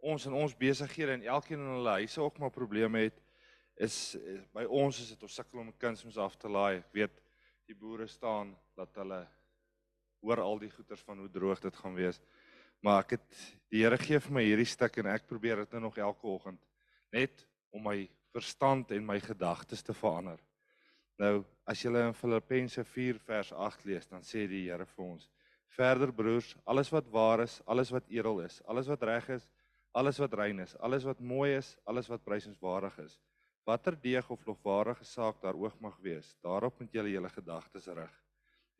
ons 0.01 0.25
in 0.25 0.33
ons 0.33 0.55
besighede 0.57 1.13
en 1.13 1.27
elkeen 1.35 1.61
in 1.61 1.75
hulle 1.75 1.93
huise 1.99 2.23
ook 2.23 2.39
maar 2.41 2.49
probleme 2.55 3.03
het 3.03 3.21
is, 3.77 4.15
is 4.17 4.47
by 4.49 4.65
ons 4.65 4.97
is 5.03 5.13
dit 5.13 5.27
ons 5.29 5.37
sukkel 5.37 5.61
om 5.61 5.69
kunsmis 5.77 6.17
af 6.17 6.39
te 6.41 6.49
laai. 6.49 6.79
Ek 6.79 6.89
weet 6.97 7.21
die 7.69 7.77
boere 7.77 8.09
staan 8.09 8.55
dat 8.73 8.97
hulle 8.97 9.21
hoor 10.25 10.41
al 10.41 10.57
die 10.65 10.73
goeters 10.73 11.05
van 11.05 11.21
hoe 11.21 11.29
droog 11.29 11.61
dit 11.61 11.81
gaan 11.83 11.93
wees. 12.01 12.17
Maar 12.81 13.03
ek 13.05 13.19
het 13.19 13.45
die 13.69 13.85
Here 13.85 14.01
gee 14.01 14.17
vir 14.25 14.39
my 14.39 14.47
hierdie 14.47 14.71
stuk 14.73 14.97
en 14.97 15.13
ek 15.13 15.29
probeer 15.29 15.61
dit 15.67 15.77
nou 15.77 15.85
nog 15.85 16.01
elke 16.01 16.25
oggend 16.33 16.65
net 17.13 17.45
om 17.69 17.85
my 17.91 17.99
verstand 18.33 18.89
en 18.97 19.05
my 19.05 19.21
gedagtes 19.21 19.85
te 19.85 19.93
verander. 19.93 20.41
Nou, 21.17 21.41
as 21.65 21.81
jy 21.81 21.89
in 21.97 22.13
Filippense 22.13 22.83
4 22.85 23.17
vers 23.25 23.49
8 23.51 23.85
lees, 23.89 24.05
dan 24.05 24.21
sê 24.21 24.45
die 24.49 24.67
Here 24.67 24.85
vir 24.85 25.05
ons: 25.05 25.29
"Verder 25.73 26.11
broers, 26.13 26.55
alles 26.65 26.91
wat 26.93 27.07
waar 27.09 27.41
is, 27.41 27.61
alles 27.65 27.91
wat 27.91 28.05
edel 28.09 28.41
is, 28.41 28.61
alles 28.65 28.87
wat 28.87 29.03
reg 29.03 29.29
is, 29.29 29.49
alles 29.93 30.19
wat 30.19 30.33
rein 30.33 30.59
is, 30.59 30.75
alles 30.79 31.03
wat 31.03 31.19
mooi 31.19 31.57
is, 31.57 31.75
alles 31.85 32.07
wat 32.07 32.23
prysenswaardig 32.23 32.99
is, 32.99 33.19
watter 33.65 33.97
deeg 33.99 34.29
of 34.29 34.45
lofwaardige 34.45 35.03
saak 35.03 35.41
daar 35.41 35.57
oog 35.57 35.79
mag 35.81 35.97
wees, 35.99 36.35
daarop 36.43 36.79
moet 36.79 36.93
julle 36.93 37.09
julle 37.09 37.29
gedagtes 37.29 37.87
rig. 37.87 38.13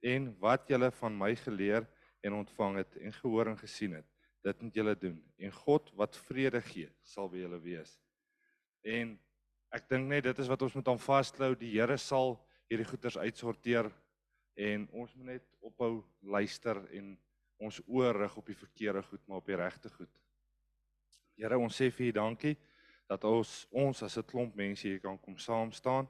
En 0.04 0.30
wat 0.40 0.70
julle 0.70 0.92
van 0.92 1.18
my 1.18 1.36
geleer 1.36 1.88
en 2.22 2.34
ontvang 2.34 2.78
het 2.78 2.98
en 3.02 3.14
gehoor 3.14 3.48
en 3.48 3.58
gesien 3.58 3.98
het, 3.98 4.06
dit 4.44 4.62
moet 4.62 4.76
julle 4.76 4.96
doen. 4.96 5.18
En 5.38 5.52
God 5.52 5.90
wat 5.98 6.16
vrede 6.30 6.62
gee, 6.62 6.90
sal 7.04 7.30
by 7.30 7.42
julle 7.42 7.60
wees." 7.60 7.98
En 8.86 9.18
ek 9.78 9.88
dink 9.92 10.10
net 10.10 10.26
dit 10.26 10.40
is 10.42 10.50
wat 10.50 10.64
ons 10.66 10.76
moet 10.78 10.90
aan 10.90 11.02
vasklou. 11.02 11.54
Die 11.58 11.76
Here 11.76 11.98
sal 12.02 12.38
hierdie 12.70 12.88
goeders 12.88 13.18
uitsorteer 13.22 13.90
en 14.58 14.88
ons 14.92 15.14
moet 15.16 15.34
net 15.36 15.46
ophou 15.62 16.02
luister 16.26 16.80
en 16.98 17.14
ons 17.62 17.78
oor 17.86 18.18
rig 18.24 18.38
op 18.38 18.50
die 18.50 18.58
verkeerde 18.58 19.04
goed, 19.06 19.22
maar 19.26 19.42
op 19.42 19.50
die 19.50 19.58
regte 19.58 19.92
goed. 19.94 20.12
Here, 21.38 21.58
ons 21.58 21.78
sê 21.78 21.90
vir 21.94 22.10
U 22.10 22.14
dankie 22.18 22.56
dat 23.08 23.24
ons 23.30 23.68
ons 23.72 24.04
as 24.04 24.18
'n 24.18 24.26
klomp 24.26 24.56
mense 24.56 24.88
hier 24.88 25.00
kan 25.00 25.18
kom 25.18 25.38
saam 25.38 25.72
staan. 25.72 26.08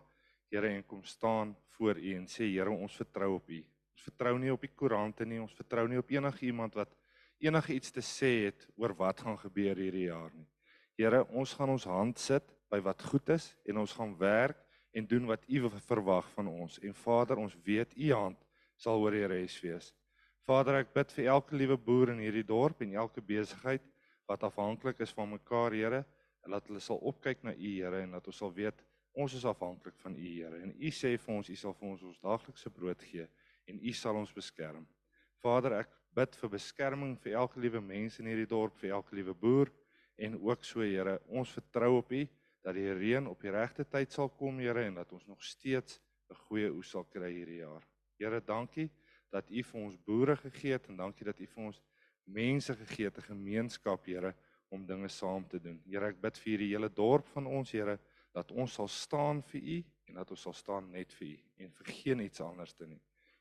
Here, 0.51 0.69
en 0.69 0.83
kom 0.83 1.03
staan 1.03 1.55
voor 1.77 1.97
U 1.97 2.15
en 2.15 2.25
sê 2.25 2.47
Here, 2.47 2.71
ons 2.71 2.95
vertrou 2.95 3.35
op 3.35 3.49
U. 3.49 3.59
Ons 3.93 4.03
vertrou 4.03 4.37
nie 4.39 4.51
op 4.51 4.61
die 4.61 4.73
koerante 4.75 5.25
nie, 5.25 5.41
ons 5.41 5.53
vertrou 5.53 5.87
nie 5.87 5.97
op 5.97 6.09
enige 6.09 6.45
iemand 6.45 6.75
wat 6.75 6.95
enige 7.39 7.73
iets 7.73 7.91
te 7.91 8.01
sê 8.01 8.45
het 8.45 8.67
oor 8.75 8.95
wat 8.95 9.19
gaan 9.19 9.37
gebeur 9.37 9.75
hierdie 9.75 10.07
jaar 10.07 10.31
nie. 10.33 10.47
Here, 10.97 11.23
ons 11.29 11.53
gaan 11.53 11.69
ons 11.69 11.85
hand 11.85 12.17
sit 12.19 12.56
by 12.71 12.79
wat 12.83 13.03
goed 13.09 13.29
is 13.35 13.51
en 13.65 13.79
ons 13.83 13.93
gaan 13.95 14.15
werk 14.19 14.59
en 14.97 15.05
doen 15.07 15.27
wat 15.29 15.45
U 15.47 15.69
verwag 15.69 16.29
van 16.33 16.47
ons. 16.47 16.79
En 16.79 16.93
Vader, 16.93 17.37
ons 17.37 17.55
weet 17.63 17.93
U 17.95 18.11
hand 18.13 18.43
sal 18.77 19.01
oor 19.01 19.15
die 19.15 19.27
res 19.29 19.57
wees. 19.61 19.91
Vader, 20.47 20.81
ek 20.81 20.93
bid 20.95 21.11
vir 21.17 21.31
elke 21.33 21.57
liewe 21.59 21.77
boer 21.77 22.13
in 22.13 22.21
hierdie 22.23 22.45
dorp 22.47 22.81
en 22.81 22.93
elke 22.95 23.21
besigheid 23.21 23.83
wat 24.27 24.43
afhanklik 24.47 25.01
is 25.03 25.13
van 25.15 25.29
mekaar, 25.31 25.75
Here, 25.75 26.03
en 26.45 26.55
dat 26.55 26.67
hulle 26.69 26.79
sal 26.83 27.01
opkyk 27.03 27.43
na 27.43 27.53
U, 27.55 27.71
Here, 27.73 28.03
en 28.03 28.15
dat 28.15 28.27
ons 28.27 28.43
sal 28.43 28.53
weet 28.55 28.83
Ons 29.17 29.33
is 29.33 29.47
afhanklik 29.49 29.95
van 30.03 30.13
U, 30.13 30.21
Here, 30.21 30.59
en 30.61 30.75
U 30.77 30.89
sê 30.93 31.15
vir 31.17 31.33
ons, 31.33 31.47
U 31.49 31.55
sal 31.57 31.73
vir 31.79 31.89
ons 31.89 32.03
ons 32.05 32.19
daaglikse 32.21 32.69
brood 32.69 33.01
gee 33.09 33.25
en 33.67 33.79
U 33.81 33.93
sal 33.97 34.19
ons 34.19 34.31
beskerm. 34.31 34.85
Vader, 35.41 35.79
ek 35.81 35.95
bid 36.15 36.37
vir 36.39 36.51
beskerming 36.53 37.15
vir 37.23 37.39
elke 37.41 37.59
liewe 37.59 37.81
mens 37.83 38.19
in 38.21 38.29
hierdie 38.29 38.47
dorp, 38.47 38.77
vir 38.79 38.93
elke 38.95 39.17
liewe 39.17 39.33
boer 39.33 39.71
en 40.21 40.37
ook 40.37 40.63
so, 40.65 40.85
Here, 40.85 41.17
ons 41.27 41.51
vertrou 41.57 41.97
op 41.97 42.13
U 42.13 42.21
dat 42.67 42.75
die 42.75 42.91
reën 42.91 43.27
op 43.31 43.39
die 43.39 43.51
regte 43.53 43.85
tyd 43.87 44.11
sal 44.11 44.27
kom, 44.35 44.57
Here, 44.59 44.83
en 44.89 44.97
dat 44.99 45.11
ons 45.15 45.25
nog 45.25 45.43
steeds 45.43 46.01
'n 46.29 46.35
goeie 46.47 46.69
oes 46.69 46.89
sal 46.89 47.05
kry 47.05 47.29
hierdie 47.31 47.61
jaar. 47.61 47.83
Here, 48.19 48.41
dankie 48.41 48.89
dat 49.31 49.49
U 49.49 49.63
vir 49.63 49.81
ons 49.81 49.95
boere 49.95 50.35
gegee 50.35 50.73
het 50.73 50.89
en 50.89 50.97
dankie 50.97 51.25
dat 51.25 51.39
U 51.39 51.45
vir 51.47 51.63
ons 51.63 51.81
mense 52.25 52.75
gegee 52.75 53.05
het, 53.05 53.17
'n 53.17 53.31
gemeenskap, 53.31 54.05
Here, 54.05 54.35
om 54.69 54.85
dinge 54.85 55.07
saam 55.07 55.47
te 55.47 55.59
doen. 55.59 55.81
Here, 55.85 56.07
ek 56.07 56.21
bid 56.21 56.37
vir 56.37 56.51
hierdie 56.51 56.73
hele 56.73 56.89
dorp 56.89 57.27
van 57.27 57.47
ons, 57.47 57.71
Here, 57.71 57.99
dat 58.33 58.51
ons 58.51 58.73
sal 58.73 58.87
staan 58.87 59.41
vir 59.43 59.61
U 59.61 59.83
en 60.07 60.15
dat 60.15 60.31
ons 60.31 60.41
sal 60.41 60.53
staan 60.53 60.91
net 60.91 61.13
vir 61.13 61.27
U 61.27 61.39
en 61.57 61.71
vir 61.71 61.85
geen 61.85 62.19
iets 62.19 62.41
anders 62.41 62.73
te 62.73 62.85
nie. 62.85 62.99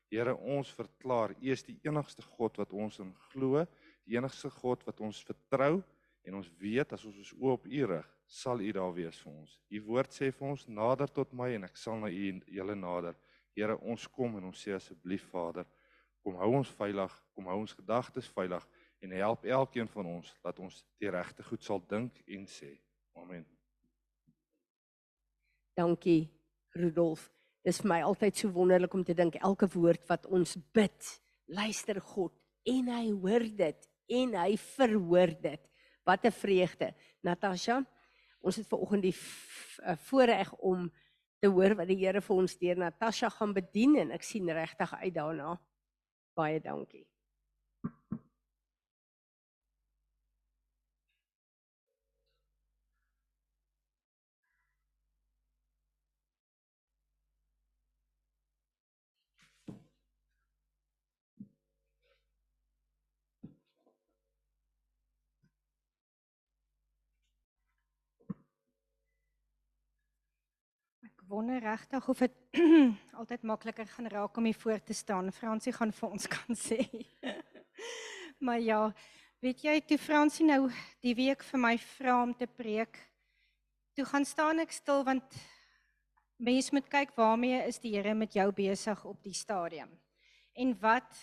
Here, 0.09 0.35
ons 0.35 0.71
verklaar 0.71 1.31
U 1.31 1.51
is 1.51 1.63
die 1.63 1.79
enigste 1.83 2.21
God 2.21 2.57
wat 2.57 2.71
ons 2.71 2.99
in 2.99 3.13
glo, 3.13 3.65
die 4.05 4.15
enigste 4.15 4.49
God 4.49 4.85
wat 4.85 5.01
ons 5.01 5.23
vertrou 5.23 5.83
en 6.23 6.33
ons 6.33 6.51
weet 6.59 6.93
as 6.93 7.05
ons 7.05 7.17
ons 7.17 7.33
oë 7.33 7.51
op 7.51 7.65
U 7.65 7.85
rig, 7.85 8.16
sal 8.27 8.61
U 8.61 8.71
daar 8.75 8.93
wees 8.93 9.17
vir 9.23 9.31
ons. 9.31 9.57
U 9.71 9.81
woord 9.87 10.13
sê 10.13 10.31
vir 10.35 10.47
ons 10.49 10.67
nader 10.67 11.09
tot 11.11 11.33
my 11.33 11.53
en 11.55 11.67
ek 11.67 11.77
sal 11.79 11.99
na 12.01 12.11
U 12.11 12.31
julle 12.59 12.75
nader. 12.75 13.15
Here, 13.55 13.77
ons 13.81 14.07
kom 14.13 14.35
en 14.37 14.49
ons 14.51 14.63
sê 14.63 14.75
asseblief 14.75 15.25
Vader, 15.31 15.65
kom 16.21 16.35
hou 16.37 16.51
ons 16.59 16.69
veilig, 16.77 17.13
kom 17.33 17.47
hou 17.49 17.61
ons 17.63 17.73
gedagtes 17.73 18.27
veilig 18.35 18.65
en 19.01 19.13
help 19.15 19.45
elkeen 19.45 19.87
van 19.87 20.09
ons 20.17 20.33
dat 20.43 20.59
ons 20.59 20.83
die 20.99 21.09
regte 21.13 21.45
goed 21.47 21.63
sal 21.63 21.81
dink 21.89 22.19
en 22.27 22.45
sê. 22.51 22.75
Amen. 23.17 23.45
Dankie 25.77 26.27
Rudolf. 26.75 27.29
Dis 27.65 27.81
vir 27.83 27.91
my 27.91 28.01
altyd 28.05 28.37
so 28.37 28.51
wonderlik 28.53 28.93
om 28.95 29.03
te 29.05 29.15
dink 29.17 29.37
elke 29.43 29.67
woord 29.73 30.05
wat 30.09 30.25
ons 30.33 30.55
bid, 30.75 31.11
luister 31.47 31.99
God 32.13 32.33
en 32.67 32.91
hy 32.91 33.05
hoor 33.11 33.45
dit 33.57 33.89
en 34.17 34.35
hy 34.39 34.55
verhoor 34.77 35.33
dit. 35.41 35.63
Wat 36.07 36.25
'n 36.25 36.31
vreugde. 36.31 36.93
Natasha, 37.21 37.83
ons 38.47 38.59
het 38.59 38.67
ver 38.69 38.81
oggend 38.83 39.05
die 39.05 39.15
eh, 39.15 39.97
voorreg 40.07 40.53
om 40.55 40.87
te 41.39 41.51
hoor 41.51 41.75
wat 41.77 41.91
die 41.91 41.99
Here 41.99 42.21
vir 42.23 42.39
ons 42.43 42.57
deur 42.57 42.79
Natasha 42.81 43.29
gaan 43.29 43.53
bedien 43.53 43.97
en 44.01 44.15
ek 44.15 44.25
sien 44.25 44.49
regtig 44.49 44.93
uit 44.95 45.13
daarna. 45.13 45.57
Baie 46.37 46.61
dankie. 46.63 47.05
Wonder 71.37 71.59
regtig 71.59 72.07
of 72.09 72.17
dit 72.17 72.31
altyd 73.19 73.43
makliker 73.45 73.85
gaan 73.87 74.07
raak 74.09 74.37
om 74.37 74.45
hier 74.49 74.57
voor 74.57 74.79
te 74.83 74.93
staan. 74.93 75.29
Fransie 75.31 75.73
gaan 75.73 75.91
vir 75.93 76.09
ons 76.09 76.25
kan 76.33 76.57
sê. 76.57 76.79
maar 78.45 78.57
ja, 78.59 78.79
weet 79.45 79.61
jy 79.61 79.75
toe 79.85 79.99
Fransie 80.01 80.47
nou 80.47 80.63
die 81.05 81.13
week 81.13 81.45
vir 81.45 81.61
my 81.61 81.75
vra 81.83 82.15
om 82.23 82.33
te 82.33 82.49
preek, 82.49 82.97
toe 83.93 84.07
gaan 84.09 84.25
staan 84.25 84.63
ek 84.65 84.73
stil 84.73 85.05
want 85.05 85.37
mense 86.41 86.73
moet 86.73 86.89
kyk 86.89 87.13
waarmee 87.13 87.61
is 87.69 87.77
die 87.85 87.93
Here 87.93 88.17
met 88.17 88.33
jou 88.33 88.49
besig 88.57 89.05
op 89.05 89.21
die 89.21 89.37
stadium. 89.37 89.93
En 90.57 90.73
wat 90.81 91.21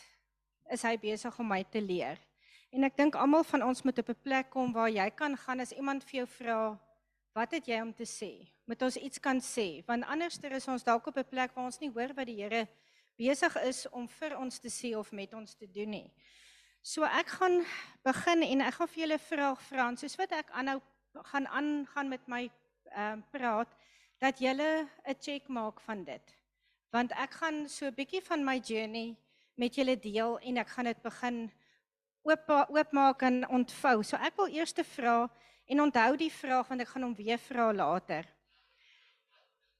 is 0.71 0.87
hy 0.87 0.95
besig 1.03 1.43
om 1.43 1.51
my 1.57 1.65
te 1.67 1.83
leer? 1.83 2.23
En 2.71 2.87
ek 2.87 3.03
dink 3.03 3.19
almal 3.19 3.43
van 3.51 3.67
ons 3.67 3.83
moet 3.83 3.99
op 3.99 4.15
'n 4.15 4.23
plek 4.23 4.51
kom 4.55 4.71
waar 4.73 4.95
jy 4.95 5.11
kan 5.11 5.35
gaan 5.35 5.61
as 5.61 5.75
iemand 5.75 6.07
vir 6.07 6.23
jou 6.23 6.29
vra, 6.39 6.79
wat 7.35 7.51
het 7.51 7.67
jy 7.67 7.83
om 7.83 7.91
te 7.91 8.07
sê? 8.07 8.54
Moet 8.65 8.83
ons 8.83 8.97
iets 8.97 9.21
kan 9.21 9.41
sê 9.41 9.85
want 9.87 10.05
anderster 10.05 10.53
is 10.53 10.69
ons 10.69 10.85
dalk 10.85 11.07
op 11.07 11.19
'n 11.19 11.29
plek 11.29 11.55
waar 11.55 11.65
ons 11.65 11.81
nie 11.81 11.91
hoor 11.91 12.15
wat 12.15 12.27
die 12.27 12.43
Here 12.43 12.69
besig 13.17 13.57
is 13.63 13.87
om 13.91 14.09
vir 14.09 14.37
ons 14.39 14.59
te 14.59 14.69
sê 14.69 14.95
of 14.97 15.13
met 15.13 15.35
ons 15.35 15.55
te 15.55 15.67
doen 15.67 15.91
nie. 15.91 16.13
So 16.83 17.05
ek 17.05 17.29
gaan 17.39 17.63
begin 18.05 18.43
en 18.43 18.61
ek 18.61 18.75
gaan 18.75 18.89
vir 18.89 19.01
julle 19.01 19.19
vra 19.19 19.55
Frans, 19.55 20.01
soos 20.01 20.19
wat 20.19 20.33
ek 20.33 20.51
aanhou 20.51 20.81
gaan 21.31 21.47
aangaan 21.47 22.09
met 22.09 22.27
my 22.29 22.43
ehm 22.45 23.19
uh, 23.19 23.23
praat 23.31 23.71
dat 24.21 24.39
julle 24.39 24.89
'n 25.07 25.15
check 25.21 25.49
maak 25.49 25.81
van 25.81 26.05
dit. 26.05 26.37
Want 26.91 27.13
ek 27.13 27.33
gaan 27.41 27.69
so 27.69 27.87
'n 27.87 27.95
bietjie 27.95 28.23
van 28.23 28.45
my 28.45 28.59
journey 28.59 29.17
met 29.57 29.75
julle 29.75 29.97
deel 29.97 30.39
en 30.39 30.59
ek 30.59 30.69
gaan 30.69 30.85
dit 30.85 31.03
begin 31.03 31.51
oop 32.23 32.49
oopmaak 32.69 33.23
en 33.23 33.49
ontvou. 33.49 34.03
So 34.03 34.17
ek 34.17 34.37
wil 34.37 34.49
eers 34.49 34.73
te 34.73 34.85
vra 34.85 35.31
en 35.67 35.81
onthou 35.81 36.17
die 36.17 36.33
vraag 36.33 36.69
want 36.69 36.81
ek 36.81 36.89
gaan 36.89 37.03
hom 37.03 37.15
weer 37.15 37.39
vra 37.39 37.73
later. 37.73 38.25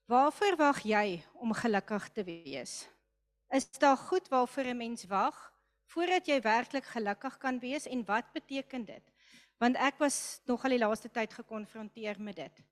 Waarvoor 0.05 0.53
wag 0.55 0.83
jy 0.85 1.23
om 1.41 1.49
gelukkig 1.57 2.03
te 2.13 2.23
wees? 2.23 2.73
Is 3.49 3.65
daar 3.81 3.97
goed 3.97 4.27
waarvoor 4.29 4.67
'n 4.69 4.77
mens 4.77 5.05
wag 5.09 5.53
voordat 5.85 6.27
jy 6.27 6.41
werklik 6.41 6.85
gelukkig 6.85 7.37
kan 7.37 7.59
wees 7.59 7.87
en 7.87 8.05
wat 8.05 8.31
beteken 8.33 8.85
dit? 8.85 9.01
Want 9.57 9.75
ek 9.75 9.97
was 9.97 10.41
nogal 10.45 10.69
die 10.69 10.79
laaste 10.79 11.09
tyd 11.09 11.33
gekonfronteer 11.33 12.21
met 12.21 12.35
dit. 12.35 12.63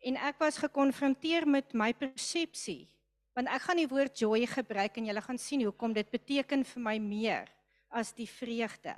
En 0.00 0.16
ek 0.16 0.38
was 0.38 0.56
gekonfronteer 0.56 1.48
met 1.48 1.72
my 1.72 1.92
persepsie. 1.92 2.88
Want 3.34 3.48
ek 3.48 3.60
gaan 3.60 3.76
die 3.76 3.88
woord 3.88 4.18
joy 4.18 4.46
gebruik 4.46 4.96
en 4.96 5.04
jy 5.04 5.20
gaan 5.20 5.38
sien 5.38 5.62
hoekom 5.62 5.92
dit 5.92 6.10
beteken 6.10 6.64
vir 6.64 6.82
my 6.82 6.98
meer 6.98 7.48
as 7.88 8.12
die 8.12 8.28
vreugde. 8.28 8.96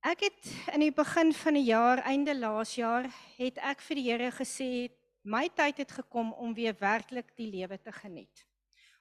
Ek 0.00 0.20
het 0.20 0.72
in 0.72 0.80
die 0.80 0.92
begin 0.92 1.32
van 1.32 1.54
die 1.54 1.64
jaar, 1.64 1.98
einde 1.98 2.34
laas 2.34 2.74
jaar, 2.74 3.04
het 3.36 3.58
ek 3.58 3.80
vir 3.80 3.96
die 3.96 4.10
Here 4.10 4.30
gesê 4.30 4.90
my 5.22 5.48
tyd 5.54 5.76
het 5.76 5.92
gekom 5.92 6.32
om 6.32 6.54
weer 6.54 6.74
werklik 6.78 7.30
die 7.36 7.46
lewe 7.50 7.78
te 7.80 7.92
geniet. 7.92 8.46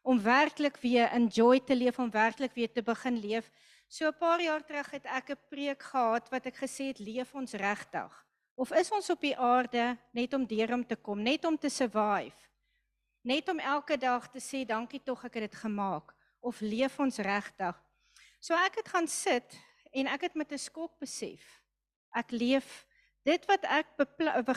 Om 0.01 0.21
werklik 0.21 0.77
weer 0.81 1.11
in 1.13 1.27
joy 1.27 1.59
te 1.59 1.75
leef, 1.75 1.99
om 1.99 2.11
werklik 2.11 2.53
weer 2.53 2.71
te 2.71 2.81
begin 2.81 3.19
leef. 3.19 3.49
So 3.87 4.07
'n 4.07 4.17
paar 4.17 4.41
jaar 4.41 4.65
terug 4.65 4.91
het 4.91 5.05
ek 5.05 5.29
'n 5.29 5.39
preek 5.49 5.83
gehad 5.83 6.29
wat 6.29 6.45
ek 6.45 6.55
gesê 6.55 6.87
het 6.87 6.99
leef 6.99 7.33
ons 7.35 7.53
regtig. 7.53 8.25
Of 8.55 8.71
is 8.71 8.91
ons 8.91 9.09
op 9.09 9.21
die 9.21 9.37
aarde 9.37 9.97
net 10.11 10.33
om 10.33 10.45
deur 10.45 10.73
om 10.73 10.87
te 10.87 10.95
kom, 10.95 11.21
net 11.21 11.45
om 11.45 11.57
te 11.57 11.69
survive? 11.69 12.37
Net 13.21 13.49
om 13.49 13.59
elke 13.59 13.97
dag 13.97 14.29
te 14.29 14.39
sê 14.39 14.65
dankie 14.65 15.01
tog 15.03 15.25
ek 15.25 15.33
het 15.33 15.51
dit 15.51 15.59
gemaak 15.61 16.13
of 16.39 16.59
leef 16.61 16.99
ons 16.99 17.17
regtig? 17.17 17.75
So 18.39 18.53
ek 18.53 18.75
het 18.75 18.87
gaan 18.87 19.07
sit 19.07 19.57
en 19.91 20.07
ek 20.07 20.21
het 20.21 20.35
met 20.35 20.51
'n 20.51 20.57
skok 20.57 20.99
besef. 20.99 21.61
Ek 22.13 22.31
leef 22.31 22.85
Dit 23.27 23.45
wat 23.45 23.65
ek 23.69 23.93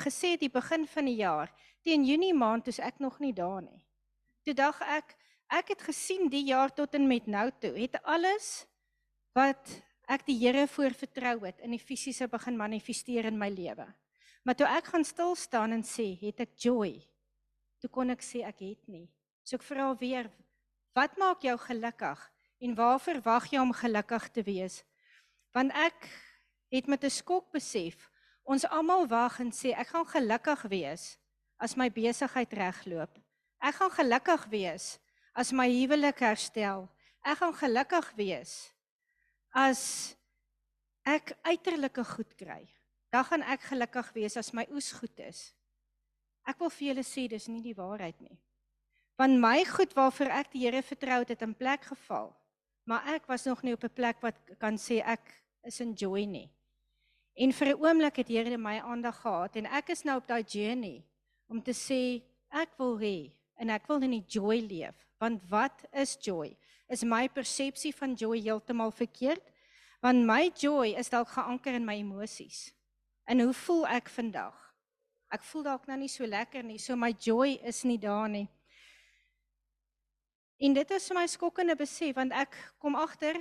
gesê 0.01 0.35
het 0.35 0.41
die 0.41 0.53
begin 0.53 0.87
van 0.89 1.05
die 1.05 1.21
jaar, 1.21 1.51
teen 1.85 2.05
Junie 2.05 2.35
maand 2.35 2.69
is 2.69 2.81
ek 2.81 2.99
nog 2.99 3.19
nie 3.21 3.33
daar 3.37 3.61
nie. 3.63 3.83
Toe 4.45 4.55
dag 4.55 4.81
ek, 4.81 5.17
ek 5.53 5.75
het 5.75 5.83
gesien 5.85 6.31
die 6.33 6.47
jaar 6.49 6.73
tot 6.73 6.95
en 6.95 7.07
met 7.09 7.27
nou 7.27 7.51
toe, 7.61 7.75
het 7.77 8.01
alles 8.05 8.65
wat 9.37 9.69
ek 10.09 10.25
die 10.27 10.39
Here 10.41 10.67
voor 10.69 10.97
vertrou 10.97 11.45
het 11.45 11.61
in 11.61 11.73
die 11.77 11.81
fisiese 11.81 12.29
begin 12.29 12.57
manifesteer 12.57 13.29
in 13.29 13.39
my 13.39 13.51
lewe. 13.53 13.87
Maar 14.45 14.57
toe 14.57 14.69
ek 14.69 14.89
gaan 14.93 15.05
stil 15.05 15.35
staan 15.37 15.73
en 15.73 15.85
sê, 15.85 16.15
het 16.21 16.41
ek 16.45 16.57
joy. 16.61 16.97
Toe 17.81 17.91
kon 17.93 18.13
ek 18.13 18.25
sê 18.25 18.45
ek 18.45 18.61
het 18.65 18.89
nie. 18.89 19.09
So 19.45 19.57
ek 19.57 19.65
vra 19.65 19.93
weer, 20.01 20.31
wat 20.97 21.17
maak 21.21 21.45
jou 21.45 21.57
gelukkig 21.61 22.21
en 22.65 22.77
waarvoor 22.77 23.21
wag 23.25 23.51
jy 23.53 23.61
om 23.61 23.73
gelukkig 23.77 24.29
te 24.33 24.45
wees? 24.45 24.83
Want 25.53 25.73
ek 25.73 26.09
het 26.73 26.89
met 26.89 27.05
'n 27.05 27.11
skok 27.11 27.53
besef 27.53 28.09
Ons 28.45 28.67
almal 28.69 29.07
wag 29.09 29.39
en 29.41 29.53
sê 29.53 29.73
ek 29.73 29.89
gaan 29.95 30.07
gelukkig 30.07 30.67
wees 30.73 31.15
as 31.57 31.77
my 31.81 31.89
besigheid 31.89 32.53
regloop. 32.53 33.17
Ek 33.65 33.79
gaan 33.81 33.93
gelukkig 33.97 34.47
wees 34.53 34.99
as 35.33 35.53
my 35.53 35.67
huwelik 35.71 36.21
herstel. 36.21 36.87
Ek 37.25 37.41
gaan 37.41 37.57
gelukkig 37.57 38.11
wees 38.19 38.53
as 39.57 40.15
ek 41.09 41.33
uiterlike 41.47 42.05
goed 42.05 42.37
kry. 42.37 42.63
Dan 43.09 43.25
gaan 43.25 43.45
ek 43.49 43.69
gelukkig 43.71 44.11
wees 44.17 44.37
as 44.37 44.53
my 44.53 44.67
oes 44.75 44.91
goed 44.93 45.21
is. 45.25 45.55
Ek 46.45 46.59
wil 46.61 46.73
vir 46.75 46.91
julle 46.91 47.05
sê 47.07 47.29
dis 47.31 47.49
nie 47.49 47.63
die 47.65 47.77
waarheid 47.77 48.19
nie. 48.21 48.37
Want 49.17 49.39
my 49.41 49.63
goed 49.65 49.95
waarvoor 49.97 50.33
ek 50.43 50.51
die 50.53 50.65
Here 50.67 50.83
vertrou 50.83 51.21
het, 51.23 51.31
het 51.33 51.45
in 51.47 51.55
plek 51.55 51.87
geval. 51.87 52.33
Maar 52.85 53.15
ek 53.15 53.29
was 53.31 53.47
nog 53.47 53.63
nie 53.63 53.73
op 53.73 53.85
'n 53.85 53.95
plek 53.95 54.21
wat 54.21 54.37
kan 54.59 54.77
sê 54.77 55.01
ek 55.01 55.23
is 55.63 55.81
in 55.81 55.95
joy 55.95 56.25
nie. 56.27 56.51
En 57.35 57.53
vir 57.53 57.69
'n 57.69 57.81
oomblik 57.83 58.17
het 58.17 58.29
Here 58.29 58.57
my 58.59 58.79
aandag 58.79 59.21
gehad 59.21 59.57
en 59.57 59.67
ek 59.67 59.89
is 59.89 60.05
nou 60.05 60.17
op 60.17 60.27
daai 60.27 60.43
journey 60.43 61.03
om 61.49 61.63
te 61.63 61.73
sê 61.73 62.23
ek 62.51 62.79
wil 62.79 62.99
hê 62.99 63.33
en 63.57 63.71
ek 63.71 63.87
wil 63.87 64.03
in 64.03 64.11
die 64.11 64.27
joy 64.29 64.61
leef. 64.61 64.95
Want 65.19 65.43
wat 65.51 65.85
is 65.93 66.17
joy? 66.21 66.57
Is 66.89 67.03
my 67.03 67.29
persepsie 67.29 67.95
van 67.95 68.15
joy 68.15 68.41
heeltemal 68.41 68.91
verkeerd? 68.91 69.53
Want 70.01 70.27
my 70.27 70.53
joy 70.55 70.95
is 70.99 71.09
dalk 71.09 71.29
geanker 71.29 71.75
in 71.75 71.85
my 71.85 71.95
emosies. 71.95 72.73
En 73.25 73.41
hoe 73.41 73.55
voel 73.55 73.87
ek 73.87 74.09
vandag? 74.09 74.55
Ek 75.33 75.43
voel 75.43 75.63
dalk 75.63 75.87
nou 75.87 75.99
nie 75.99 76.09
so 76.09 76.27
lekker 76.27 76.63
nie, 76.63 76.79
so 76.79 76.97
my 76.97 77.15
joy 77.19 77.59
is 77.65 77.83
nie 77.85 77.99
daar 77.99 78.29
nie. 78.29 78.49
En 80.61 80.75
dit 80.77 80.91
is 80.91 81.09
vir 81.09 81.19
my 81.19 81.27
skokkende 81.27 81.75
besef 81.77 82.15
want 82.15 82.33
ek 82.33 82.55
kom 82.79 82.95
agter 82.95 83.41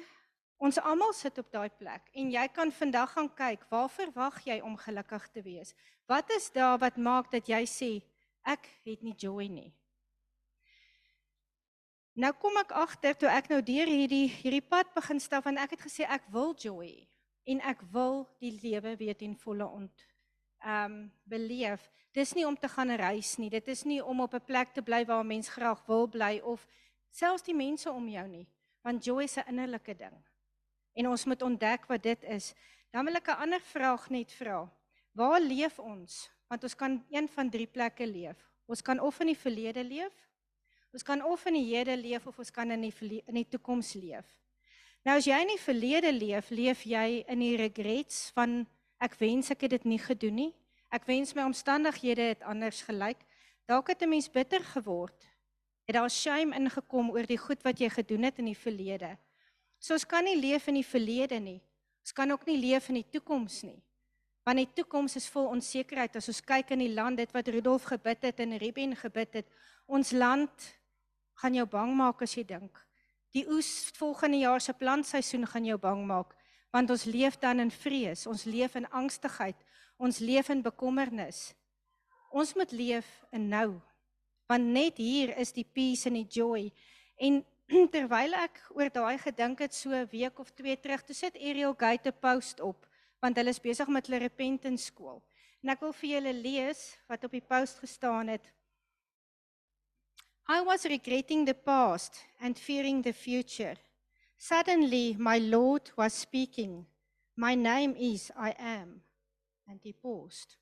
ons 0.57 0.79
almal 0.79 1.13
sit 1.13 1.37
op 1.37 1.51
daai 1.51 1.69
plek 1.69 2.09
en 2.13 2.31
jy 2.31 2.47
kan 2.47 2.71
vandag 2.71 3.11
gaan 3.11 3.29
kyk, 3.35 3.65
waar 3.69 3.89
verwag 3.89 4.41
jy 4.45 4.59
om 4.61 4.77
gelukkig 4.77 5.27
te 5.31 5.41
wees? 5.41 5.75
Wat 6.07 6.29
is 6.29 6.51
daar 6.51 6.77
wat 6.79 6.97
maak 6.97 7.31
dat 7.31 7.47
jy 7.47 7.63
sê 7.65 7.91
ek 8.43 8.67
het 8.85 9.01
nie 9.01 9.15
joy 9.17 9.47
nie? 9.47 9.71
Nou 12.13 12.29
kom 12.37 12.57
ek 12.61 12.71
agter 12.77 13.15
toe 13.17 13.29
ek 13.29 13.49
nou 13.49 13.61
deur 13.65 13.89
hierdie 13.89 14.27
hierdie 14.29 14.61
pad 14.61 14.91
begin 14.93 15.19
stap 15.19 15.47
en 15.49 15.57
ek 15.57 15.73
het 15.73 15.85
gesê 15.87 16.05
ek 16.05 16.27
wil 16.29 16.53
joy 16.53 17.07
en 17.49 17.61
ek 17.65 17.81
wil 17.91 18.27
die 18.43 18.53
lewe 18.61 18.93
weer 18.99 19.17
ten 19.17 19.33
volle 19.35 19.65
ont 19.65 20.05
ehm 20.63 20.91
um, 20.91 20.99
beleef. 21.27 21.89
Dis 22.13 22.35
nie 22.37 22.45
om 22.47 22.55
te 22.55 22.69
gaan 22.69 22.93
reis 22.95 23.33
nie. 23.41 23.49
Dit 23.49 23.67
is 23.67 23.83
nie 23.83 23.99
om 24.03 24.21
op 24.21 24.33
'n 24.33 24.45
plek 24.45 24.73
te 24.73 24.81
bly 24.81 25.05
waar 25.05 25.25
mens 25.25 25.49
graag 25.49 25.81
wil 25.87 26.07
bly 26.07 26.39
of 26.43 26.67
selfs 27.09 27.43
die 27.43 27.55
mense 27.55 27.91
om 27.91 28.07
jou 28.09 28.27
nie, 28.27 28.47
want 28.81 29.05
joy 29.05 29.23
is 29.23 29.37
'n 29.37 29.47
innerlike 29.47 29.95
ding. 29.95 30.32
En 30.93 31.07
ons 31.07 31.25
moet 31.25 31.41
ontdek 31.41 31.85
wat 31.85 32.03
dit 32.03 32.23
is. 32.23 32.53
Dan 32.91 33.05
wil 33.05 33.15
ek 33.15 33.27
'n 33.27 33.41
ander 33.41 33.61
vraag 33.61 34.09
net 34.09 34.31
vra. 34.31 34.69
Waar 35.11 35.41
leef 35.41 35.79
ons? 35.79 36.29
Want 36.47 36.63
ons 36.63 36.75
kan 36.75 37.05
een 37.09 37.27
van 37.27 37.49
drie 37.49 37.67
plekke 37.67 38.07
leef. 38.07 38.37
Ons 38.65 38.81
kan 38.81 38.99
of 38.99 39.19
in 39.19 39.27
die 39.27 39.37
verlede 39.37 39.83
leef, 39.83 40.13
ons 40.93 41.03
kan 41.03 41.23
of 41.25 41.45
in 41.45 41.53
die 41.53 41.75
hede 41.75 41.97
leef 41.97 42.27
of 42.27 42.37
ons 42.39 42.51
kan 42.51 42.71
in 42.71 42.81
die 42.81 43.21
in 43.27 43.33
die 43.33 43.49
toekoms 43.49 43.93
leef. 43.93 44.25
Nou 45.03 45.17
as 45.17 45.25
jy 45.25 45.39
in 45.41 45.51
die 45.51 45.59
verlede 45.59 46.11
leef, 46.11 46.49
leef 46.49 46.85
jy 46.87 47.23
in 47.27 47.39
die 47.39 47.57
regrets 47.59 48.31
van 48.35 48.67
ek 49.03 49.17
wens 49.19 49.51
ek 49.51 49.61
het 49.61 49.71
dit 49.71 49.85
nie 49.85 49.99
gedoen 49.99 50.35
nie. 50.35 50.53
Ek 50.93 51.05
wens 51.09 51.33
my 51.35 51.43
omstandighede 51.43 52.21
het 52.21 52.43
anders 52.47 52.81
gelyk. 52.81 53.19
Dalk 53.67 53.87
het 53.87 54.01
'n 54.01 54.09
mens 54.09 54.29
bitter 54.29 54.63
geword 54.63 55.27
het 55.85 55.95
daar 55.95 56.09
shame 56.09 56.55
ingekom 56.55 57.11
oor 57.11 57.25
die 57.27 57.37
goed 57.37 57.63
wat 57.63 57.79
jy 57.79 57.89
gedoen 57.89 58.23
het 58.23 58.39
in 58.39 58.45
die 58.45 58.57
verlede. 58.57 59.17
So 59.83 59.97
ons 59.97 60.05
kan 60.07 60.23
nie 60.23 60.37
leef 60.39 60.69
in 60.71 60.77
die 60.79 60.87
verlede 60.87 61.41
nie. 61.43 61.59
Ons 62.03 62.15
kan 62.15 62.31
ook 62.31 62.45
nie 62.47 62.55
leef 62.61 62.87
in 62.91 63.01
die 63.01 63.09
toekoms 63.11 63.65
nie. 63.67 63.81
Want 64.47 64.61
die 64.61 64.69
toekoms 64.79 65.17
is 65.19 65.27
vol 65.31 65.49
onsekerheid 65.51 66.15
as 66.19 66.29
ons 66.31 66.39
kyk 66.43 66.71
in 66.75 66.85
die 66.85 66.93
land 66.95 67.19
dit 67.19 67.35
wat 67.35 67.51
Rudolf 67.51 67.89
gebid 67.91 68.23
het 68.29 68.39
en 68.43 68.55
Ruben 68.59 68.95
gebid 68.99 69.39
het. 69.41 69.51
Ons 69.87 70.13
land 70.15 70.67
gaan 71.39 71.59
jou 71.59 71.67
bang 71.67 71.91
maak 71.99 72.23
as 72.23 72.35
jy 72.37 72.45
dink. 72.47 72.79
Die 73.35 73.43
oes 73.51 73.91
volgende 73.97 74.43
jaar 74.43 74.63
se 74.63 74.75
plantseisoen 74.77 75.47
gaan 75.51 75.67
jou 75.67 75.79
bang 75.81 76.05
maak 76.07 76.35
want 76.73 76.89
ons 76.89 77.03
leef 77.05 77.35
dan 77.37 77.59
in 77.61 77.69
vrees, 77.69 78.23
ons 78.25 78.47
leef 78.49 78.73
in 78.79 78.87
angstigheid, 78.97 79.59
ons 80.01 80.17
leef 80.25 80.47
in 80.49 80.63
bekommernis. 80.65 81.51
Ons 82.33 82.55
moet 82.57 82.71
leef 82.73 83.09
in 83.29 83.45
nou 83.51 83.75
want 84.49 84.73
net 84.75 84.97
hier 84.99 85.31
is 85.39 85.53
die 85.55 85.65
peace 85.65 86.09
en 86.09 86.17
die 86.17 86.27
joy. 86.29 86.67
En 87.17 87.43
terwyl 87.93 88.35
ek 88.37 88.59
oor 88.75 88.89
daai 88.93 89.17
gedink 89.17 89.61
het 89.63 89.73
so 89.73 89.89
'n 89.89 90.09
week 90.11 90.39
of 90.39 90.51
twee 90.53 90.75
terug, 90.77 91.01
toe 91.03 91.15
sit 91.15 91.35
Ariel 91.35 91.73
Gate 91.73 92.09
'n 92.09 92.19
post 92.21 92.59
op 92.59 92.85
want 93.21 93.37
hulle 93.37 93.49
is 93.49 93.61
besig 93.61 93.87
met 93.87 94.05
hulle 94.07 94.19
repentance 94.19 94.85
skool. 94.91 95.23
En 95.63 95.69
ek 95.69 95.79
wil 95.79 95.93
vir 95.93 96.09
julle 96.09 96.33
lees 96.33 96.81
wat 97.07 97.23
op 97.23 97.31
die 97.31 97.47
post 97.53 97.79
gestaan 97.79 98.27
het. 98.27 98.43
I 100.49 100.59
was 100.61 100.83
regretting 100.83 101.45
the 101.47 101.53
past 101.53 102.19
and 102.39 102.59
fearing 102.59 103.01
the 103.01 103.13
future. 103.13 103.77
Suddenly 104.37 105.15
my 105.17 105.39
Lord 105.39 105.93
was 105.95 106.19
speaking. 106.19 106.85
My 107.35 107.55
name 107.55 107.95
is 107.95 108.29
I 108.35 108.53
am. 108.59 109.01
And 109.67 109.79
he 109.81 109.93
paused. 109.93 110.57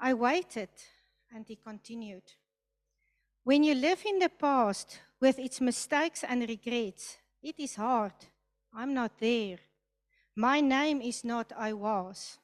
I 0.00 0.14
waited 0.14 0.74
and 1.30 1.46
he 1.46 1.56
continued. 1.56 2.34
When 3.44 3.62
you 3.62 3.74
live 3.74 4.02
in 4.04 4.18
the 4.18 4.28
past 4.28 4.98
with 5.20 5.38
its 5.38 5.60
mistakes 5.60 6.24
and 6.24 6.48
regrets, 6.48 7.18
it 7.42 7.58
is 7.58 7.76
hard. 7.76 8.12
I'm 8.74 8.94
not 8.94 9.18
there. 9.18 9.58
My 10.36 10.60
name 10.60 11.00
is 11.00 11.24
not 11.24 11.52
I 11.56 11.72
was. 11.72 12.38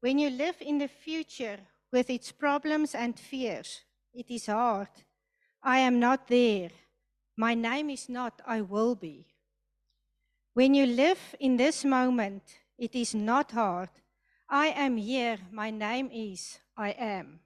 When 0.00 0.18
you 0.18 0.30
live 0.30 0.56
in 0.60 0.78
the 0.78 0.88
future 0.88 1.58
with 1.92 2.10
its 2.10 2.32
problems 2.32 2.94
and 2.94 3.18
fears, 3.18 3.80
it 4.12 4.30
is 4.30 4.46
hard. 4.46 4.88
I 5.62 5.78
am 5.78 5.98
not 5.98 6.28
there. 6.28 6.70
My 7.36 7.54
name 7.54 7.90
is 7.90 8.08
not 8.08 8.40
I 8.46 8.60
will 8.60 8.94
be. 8.94 9.26
When 10.54 10.74
you 10.74 10.86
live 10.86 11.34
in 11.40 11.56
this 11.56 11.84
moment, 11.84 12.42
it 12.78 12.94
is 12.94 13.14
not 13.14 13.52
hard. 13.52 13.90
I 14.48 14.68
am 14.68 14.96
here. 14.96 15.38
My 15.50 15.70
name 15.70 16.10
is 16.12 16.58
I 16.76 16.90
am. 16.90 17.40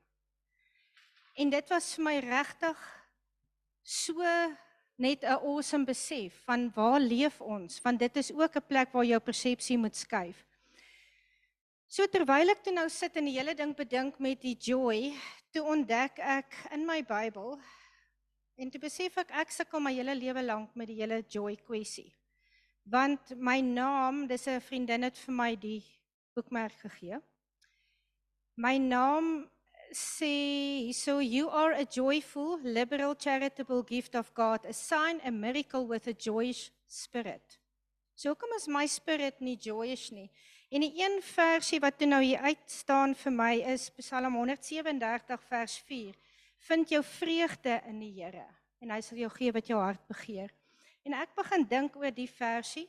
En 1.36 1.50
dit 1.50 1.70
was 1.70 1.94
vir 1.94 2.04
my 2.04 2.20
regtig 2.20 2.76
so 3.90 4.22
net 4.96 5.24
'n 5.24 5.40
awesome 5.42 5.84
besef 5.84 6.34
van 6.44 6.70
waar 6.74 7.00
leef 7.00 7.40
ons, 7.40 7.80
want 7.82 7.98
dit 7.98 8.16
is 8.16 8.32
ook 8.32 8.56
'n 8.56 8.66
plek 8.68 8.92
waar 8.92 9.04
jou 9.04 9.20
persepsie 9.20 9.78
moet 9.78 9.96
skuif. 9.96 10.46
So 11.88 12.06
terwyl 12.06 12.50
ek 12.50 12.62
toe 12.62 12.72
nou 12.72 12.88
sit 12.88 13.16
en 13.16 13.24
die 13.24 13.38
hele 13.38 13.54
ding 13.54 13.74
bedink 13.76 14.18
met 14.18 14.40
die 14.40 14.54
joy, 14.54 15.12
toe 15.50 15.62
ontdek 15.62 16.18
ek 16.18 16.54
in 16.72 16.86
my 16.86 17.02
Bybel 17.02 17.60
en 18.56 18.70
toe 18.70 18.80
besef 18.80 19.16
ek 19.18 19.30
ek 19.30 19.50
sukkel 19.50 19.80
my 19.80 19.92
hele 19.92 20.14
lewe 20.14 20.42
lank 20.42 20.76
met 20.76 20.86
die 20.86 21.00
hele 21.00 21.24
joy 21.28 21.56
kwessie. 21.56 22.14
Want 22.84 23.34
my 23.36 23.60
naam, 23.60 24.26
dis 24.26 24.46
'n 24.46 24.60
vriendin 24.60 25.02
het 25.02 25.18
vir 25.18 25.34
my 25.34 25.56
die 25.56 25.82
boekmerk 26.34 26.78
gegee. 26.78 27.18
My 28.56 28.78
naam 28.78 29.50
sê 29.92 30.92
so 30.94 31.20
you 31.20 31.48
are 31.48 31.72
a 31.74 31.84
joyful 31.84 32.58
liberal 32.62 33.14
charitable 33.14 33.82
gift 33.82 34.14
of 34.14 34.32
God 34.34 34.64
a 34.64 34.72
sign 34.72 35.20
a 35.24 35.30
miracle 35.30 35.86
with 35.86 36.06
a 36.06 36.12
joyous 36.12 36.70
spirit. 36.86 37.58
So 38.14 38.34
kom 38.34 38.50
as 38.56 38.68
my 38.68 38.86
spirit 38.86 39.40
nie 39.40 39.56
joyous 39.56 40.10
nie. 40.12 40.30
En 40.70 40.84
die 40.84 40.92
een 41.02 41.18
versie 41.22 41.80
wat 41.82 41.98
toe 41.98 42.06
nou 42.06 42.20
hier 42.22 42.38
uit 42.46 42.66
staan 42.70 43.14
vir 43.18 43.32
my 43.34 43.54
is 43.72 43.88
Psalm 43.98 44.36
137 44.38 45.42
vers 45.48 45.78
4. 45.88 46.14
Vind 46.68 46.92
jou 46.94 47.02
vreugde 47.02 47.80
in 47.88 47.98
die 47.98 48.12
Here 48.20 48.46
en 48.80 48.92
hy 48.94 49.00
sal 49.04 49.18
jou 49.20 49.30
gee 49.34 49.52
wat 49.52 49.68
jou 49.68 49.80
hart 49.80 50.02
begeer. 50.08 50.52
En 51.04 51.16
ek 51.16 51.34
begin 51.36 51.66
dink 51.68 51.96
oor 51.98 52.12
die 52.14 52.28
versie 52.30 52.86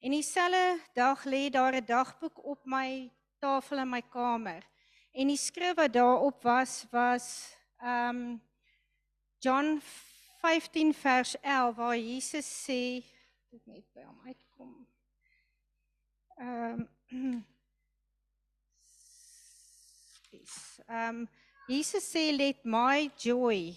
en 0.00 0.16
dieselfde 0.16 0.80
dag 0.96 1.24
lê 1.24 1.48
daar 1.52 1.76
'n 1.76 1.84
dagboek 1.86 2.44
op 2.44 2.64
my 2.64 3.10
tafel 3.38 3.78
in 3.78 3.90
my 3.90 4.02
kamer. 4.02 4.64
En 5.12 5.26
die 5.26 5.38
skrif 5.40 5.74
wat 5.74 5.92
daarop 5.92 6.42
was 6.42 6.84
was 6.90 7.56
ehm 7.80 8.16
um, 8.16 8.40
John 9.38 9.80
15 10.40 10.94
vers 10.94 11.36
11 11.40 11.76
waar 11.76 11.98
Jesus 11.98 12.48
sê 12.66 13.04
dit 13.50 13.66
net 13.66 13.86
by 13.92 14.04
hom 14.04 14.20
uitkom. 14.26 14.74
Ehm 16.36 16.86
um, 17.12 17.46
Ehm 20.90 21.08
um, 21.08 21.28
Jesus 21.68 22.02
sê 22.10 22.30
let 22.34 22.64
my 22.64 23.10
joy 23.16 23.76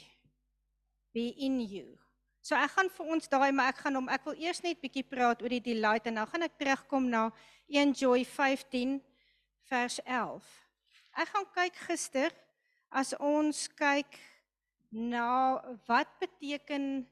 be 1.13 1.30
in 1.38 1.60
you. 1.62 1.98
So 2.41 2.58
ek 2.58 2.74
gaan 2.74 2.89
vir 2.89 3.10
ons 3.15 3.30
daai 3.30 3.52
maar 3.54 3.69
ek 3.69 3.84
gaan 3.84 4.00
hom 4.00 4.10
ek 4.10 4.26
wil 4.26 4.39
eers 4.41 4.63
net 4.65 4.82
bietjie 4.82 5.06
praat 5.06 5.43
oor 5.46 5.54
die 5.54 5.62
delight 5.62 6.10
en 6.10 6.17
dan 6.17 6.30
gaan 6.32 6.46
ek 6.48 6.58
terugkom 6.58 7.06
na 7.12 7.28
1 7.69 7.93
Joy 8.02 8.26
15 8.26 8.98
vers 9.69 10.00
11. 10.04 10.62
Ek 11.13 11.30
gaan 11.30 11.49
kyk 11.54 11.76
gister 11.88 12.32
as 12.89 13.13
ons 13.19 13.67
kyk 13.78 14.19
na 14.91 15.62
wat 15.88 16.10
beteken 16.19 17.08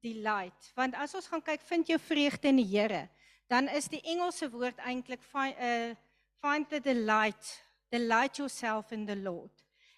die 0.00 0.20
light. 0.22 0.72
Want 0.76 0.94
as 0.94 1.14
ons 1.14 1.26
gaan 1.26 1.42
kyk 1.42 1.62
vind 1.62 1.88
jou 1.88 1.98
vreugde 1.98 2.48
in 2.48 2.62
die 2.62 2.70
Here 2.70 3.08
dan 3.46 3.68
is 3.68 3.88
die 3.88 4.02
Engelse 4.02 4.48
woord 4.50 4.80
eintlik 4.82 5.22
find 5.22 5.58
uh, 5.60 5.92
find 6.40 6.68
the 6.68 6.80
delight 6.80 7.60
delight 7.92 8.38
yourself 8.38 8.92
in 8.92 9.06
the 9.06 9.16
Lord. 9.16 9.52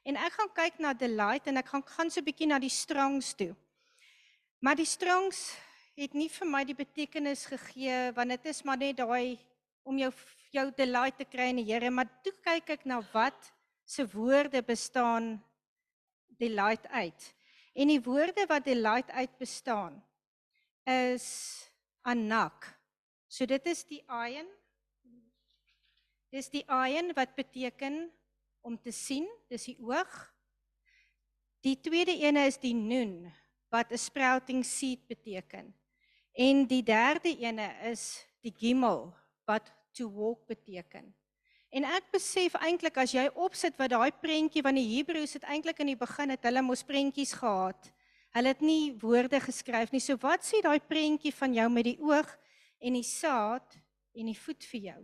En 0.04 0.18
ek 0.20 0.34
gaan 0.38 0.50
kyk 0.54 0.82
na 0.82 0.92
delight 0.94 1.46
en 1.48 1.56
ek 1.56 1.70
gaan 1.72 1.84
gaan 1.86 2.10
so 2.10 2.20
'n 2.20 2.26
bietjie 2.26 2.48
na 2.50 2.58
die 2.58 2.70
Strongs 2.70 3.32
toe. 3.34 3.54
Maar 4.60 4.76
die 4.76 4.86
Strongs 4.88 5.56
het 5.96 6.12
nie 6.12 6.28
vir 6.28 6.46
my 6.46 6.64
die 6.64 6.76
betekenis 6.76 7.46
gegee 7.46 8.12
want 8.12 8.30
dit 8.30 8.46
is 8.46 8.62
maar 8.62 8.76
net 8.76 8.96
daai 8.96 9.38
om 9.82 9.98
jou 9.98 10.12
jou 10.56 10.66
delight 10.76 11.18
te 11.20 11.26
kry 11.28 11.50
in 11.52 11.60
die 11.60 11.68
Here, 11.68 11.90
maar 11.92 12.08
toe 12.24 12.34
kyk 12.44 12.72
ek 12.78 12.86
na 12.88 13.00
wat 13.12 13.52
se 13.86 14.06
woorde 14.10 14.62
bestaan 14.66 15.36
delight 16.40 16.86
uit. 16.90 17.32
En 17.76 17.92
die 17.92 18.00
woorde 18.02 18.46
wat 18.48 18.64
delight 18.64 19.10
uit 19.12 19.32
bestaan 19.38 19.98
is 20.88 21.26
anak. 22.06 22.68
So 23.28 23.46
dit 23.46 23.66
is 23.68 23.84
die 23.88 24.02
ayin. 24.08 24.48
Dis 26.32 26.48
die 26.52 26.64
ayin 26.72 27.12
wat 27.16 27.36
beteken 27.36 28.06
om 28.66 28.78
te 28.80 28.92
sien, 28.94 29.26
dis 29.50 29.68
die 29.70 29.78
oog. 29.82 30.14
Die 31.62 31.76
tweede 31.82 32.14
ene 32.22 32.46
is 32.48 32.58
die 32.62 32.74
noon 32.74 33.26
wat 33.70 33.92
'n 33.92 33.98
sprouting 33.98 34.64
seed 34.64 35.06
beteken. 35.06 35.74
En 36.32 36.66
die 36.66 36.82
derde 36.82 37.32
ene 37.38 37.68
is 37.90 38.26
die 38.40 38.52
gimel 38.52 39.12
wat 39.44 39.72
to 39.96 40.08
walk 40.12 40.44
beteken. 40.50 41.08
En 41.74 41.84
ek 41.88 42.12
besef 42.14 42.54
eintlik 42.62 42.96
as 43.02 43.12
jy 43.16 43.26
opsit 43.34 43.76
wat 43.80 43.92
daai 43.92 44.12
prentjie 44.22 44.62
van 44.64 44.76
die 44.78 44.86
Hebreëus 44.94 45.36
het 45.36 45.46
eintlik 45.50 45.82
in 45.82 45.90
die 45.92 45.98
begin 45.98 46.32
het 46.32 46.46
hulle 46.46 46.62
mos 46.64 46.84
prentjies 46.86 47.34
gehad. 47.36 47.90
Hulle 48.36 48.52
het 48.52 48.62
nie 48.64 48.94
woorde 49.00 49.40
geskryf 49.40 49.92
nie. 49.92 50.00
So 50.00 50.18
wat 50.22 50.46
sê 50.46 50.62
daai 50.64 50.78
prentjie 50.80 51.32
van 51.34 51.56
jou 51.56 51.66
met 51.72 51.88
die 51.90 51.98
oog 52.04 52.30
en 52.80 52.98
die 52.98 53.06
saad 53.06 53.78
en 54.16 54.30
die 54.30 54.38
voet 54.38 54.68
vir 54.70 54.82
jou? 54.90 55.00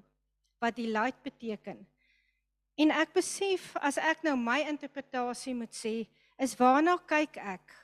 Wat 0.63 0.77
die 0.79 0.91
light 0.93 1.19
beteken? 1.25 1.81
En 2.81 2.93
ek 2.95 3.13
besef 3.17 3.73
as 3.85 3.99
ek 4.01 4.23
nou 4.25 4.37
my 4.41 4.63
interpretasie 4.71 5.55
moet 5.57 5.75
sê, 5.77 6.07
is 6.41 6.55
waarna 6.57 6.97
kyk 7.09 7.37
ek? 7.37 7.75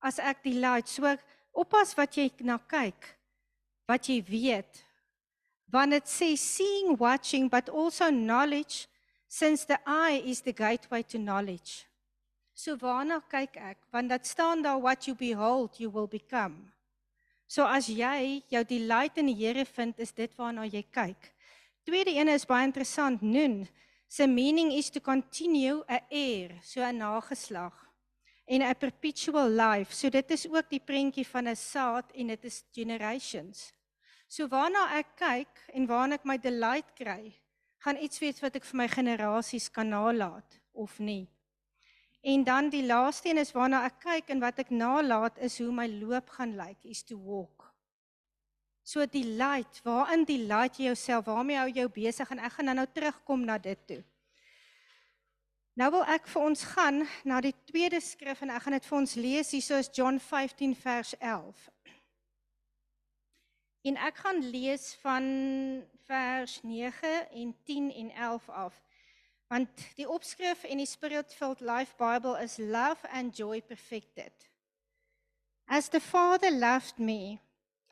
As 0.00 0.20
ek 0.22 0.40
die 0.46 0.56
light 0.56 0.88
so 0.88 1.08
oppas 1.52 1.92
wat 1.98 2.16
jy 2.16 2.30
na 2.46 2.56
kyk, 2.70 3.10
wat 3.90 4.08
jy 4.08 4.20
weet. 4.24 4.84
Want 5.70 5.94
dit 5.94 6.06
sê 6.08 6.36
seeing, 6.36 6.96
watching 6.98 7.48
but 7.48 7.68
also 7.68 8.10
knowledge 8.10 8.88
since 9.28 9.64
the 9.64 9.78
eye 9.86 10.22
is 10.24 10.40
the 10.40 10.52
gateway 10.52 11.02
to 11.02 11.18
knowledge. 11.18 11.86
So 12.54 12.76
waarna 12.76 13.20
kyk 13.30 13.56
ek? 13.56 13.78
Want 13.92 14.10
dit 14.10 14.26
staan 14.26 14.62
daar 14.62 14.80
what 14.82 15.06
you 15.06 15.14
behold 15.16 15.78
you 15.78 15.90
will 15.90 16.08
become. 16.08 16.72
So 17.46 17.64
as 17.66 17.88
jy 17.88 18.42
jou 18.50 18.64
delight 18.64 19.18
in 19.18 19.30
die 19.30 19.38
Here 19.38 19.64
vind, 19.64 19.98
is 19.98 20.12
dit 20.12 20.34
waarna 20.38 20.66
jy 20.66 20.82
kyk. 20.82 21.30
Tweede 21.86 22.12
een 22.14 22.28
is 22.28 22.44
baie 22.46 22.66
interessant. 22.66 23.22
Nun, 23.22 23.64
se 24.08 24.26
meaning 24.26 24.72
is 24.74 24.90
to 24.90 25.00
continue 25.00 25.80
a 25.88 26.00
heir, 26.10 26.58
so 26.62 26.82
'n 26.82 26.98
nageslag 26.98 27.74
en 28.46 28.62
'n 28.62 28.74
perpetual 28.74 29.48
life. 29.48 29.94
So 29.94 30.10
dit 30.10 30.30
is 30.30 30.46
ook 30.46 30.68
die 30.70 30.80
prentjie 30.80 31.26
van 31.26 31.48
'n 31.48 31.56
saad 31.56 32.12
en 32.12 32.26
dit 32.26 32.44
is 32.44 32.64
generations. 32.72 33.72
So 34.30 34.46
waarna 34.46 34.84
ek 34.94 35.16
kyk 35.18 35.62
en 35.74 35.88
waarna 35.90 36.14
ek 36.20 36.26
my 36.28 36.36
delight 36.38 36.92
kry, 36.94 37.32
gaan 37.82 37.98
iets 37.98 38.20
wees 38.22 38.38
wat 38.44 38.54
ek 38.60 38.66
vir 38.68 38.78
my 38.78 38.86
generasies 38.92 39.66
kan 39.74 39.90
nalat 39.90 40.60
of 40.70 41.00
nie. 41.02 41.24
En 42.22 42.44
dan 42.44 42.68
die 42.70 42.84
laaste 42.86 43.30
een 43.30 43.40
is 43.42 43.50
waarna 43.56 43.80
ek 43.88 43.98
kyk 44.04 44.30
en 44.30 44.44
wat 44.44 44.60
ek 44.62 44.70
nalat 44.70 45.40
is 45.42 45.56
hoe 45.58 45.72
my 45.74 45.88
loop 45.90 46.30
gaan 46.36 46.54
lyk, 46.54 46.78
is 46.84 47.02
to 47.02 47.18
walk. 47.18 47.66
So 48.86 49.02
die 49.06 49.24
light, 49.24 49.80
waarin 49.82 50.22
die 50.28 50.44
light 50.46 50.78
jy 50.78 50.92
jouself, 50.92 51.26
waarmee 51.26 51.58
hou 51.58 51.68
jou 51.72 51.88
besig 51.98 52.30
en 52.30 52.44
ek 52.44 52.54
gaan 52.58 52.70
nou 52.76 52.86
terugkom 52.86 53.42
na 53.48 53.58
dit 53.58 53.82
toe. 53.88 54.00
Nou 55.80 55.90
wil 55.94 56.06
ek 56.12 56.30
vir 56.30 56.44
ons 56.44 56.64
gaan 56.74 57.02
na 57.24 57.42
die 57.42 57.54
tweede 57.66 57.98
skrif 58.04 58.42
en 58.44 58.54
ek 58.54 58.62
gaan 58.62 58.78
dit 58.78 58.86
vir 58.86 58.98
ons 58.98 59.18
lees 59.18 59.52
hier 59.56 59.64
soos 59.64 59.90
John 59.96 60.22
15 60.22 60.74
vers 60.76 61.14
11. 61.18 61.68
En 63.82 63.96
ek 63.96 64.16
gaan 64.16 64.42
lees 64.50 64.94
van 65.00 65.24
vers 66.04 66.62
9 66.62 67.30
en 67.30 67.56
10 67.64 67.92
en 67.94 68.10
11 68.10 68.48
af. 68.48 68.82
Want 69.48 69.68
die 69.96 70.08
opskrif 70.08 70.64
in 70.64 70.76
die 70.76 70.86
Spirit-filled 70.86 71.60
Life 71.60 71.96
Bible 71.96 72.42
is 72.42 72.56
love 72.56 73.08
and 73.08 73.36
joy 73.36 73.62
perfected. 73.62 74.32
As 75.64 75.88
the 75.88 76.00
Father 76.00 76.50
loved 76.50 76.98
me, 76.98 77.40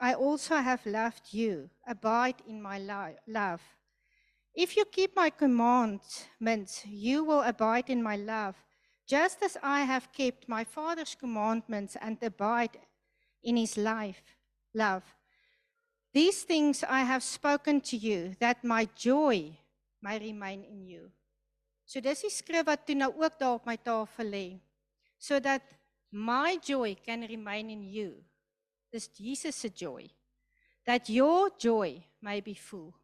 I 0.00 0.14
also 0.14 0.54
have 0.54 0.90
loved 0.90 1.32
you. 1.32 1.70
Abide 1.86 2.42
in 2.46 2.62
my 2.62 2.78
love. 3.24 3.62
If 4.52 4.76
you 4.76 4.84
keep 4.84 5.16
my 5.16 5.30
commandments, 5.30 6.84
you 6.84 7.24
will 7.24 7.42
abide 7.42 7.88
in 7.88 8.02
my 8.02 8.16
love, 8.16 8.56
just 9.06 9.42
as 9.42 9.56
I 9.62 9.80
have 9.80 10.12
kept 10.12 10.48
my 10.48 10.64
Father's 10.64 11.14
commandments 11.14 11.96
and 11.96 12.22
abide 12.22 12.78
in 13.42 13.56
his 13.56 13.76
life, 13.76 14.22
love. 14.74 15.17
These 16.18 16.42
things 16.50 16.82
I 16.82 17.06
have 17.06 17.22
spoken 17.22 17.80
to 17.92 17.96
you, 17.96 18.34
that 18.42 18.64
my 18.64 18.88
joy 18.98 19.54
may 20.02 20.18
remain 20.18 20.64
in 20.66 20.82
you. 20.82 21.02
So 21.86 22.02
dis 22.02 22.26
die 22.26 22.32
skrif 22.34 22.66
wat 22.66 22.82
toe 22.88 22.96
nou 22.98 23.12
ook 23.14 23.38
daar 23.38 23.60
op 23.60 23.68
my 23.68 23.76
tafel 23.78 24.32
lê, 24.34 24.46
sodat 25.14 25.62
my 26.10 26.58
joy 26.58 26.96
can 27.06 27.22
remain 27.22 27.70
in 27.70 27.86
you 27.86 28.10
Dis 28.90 29.10
Jesus 29.18 29.56
se 29.56 29.68
joy. 29.68 30.08
That 30.86 31.08
your 31.08 31.50
joy 31.58 32.02
may 32.20 32.40
be 32.40 32.54
full. 32.54 32.94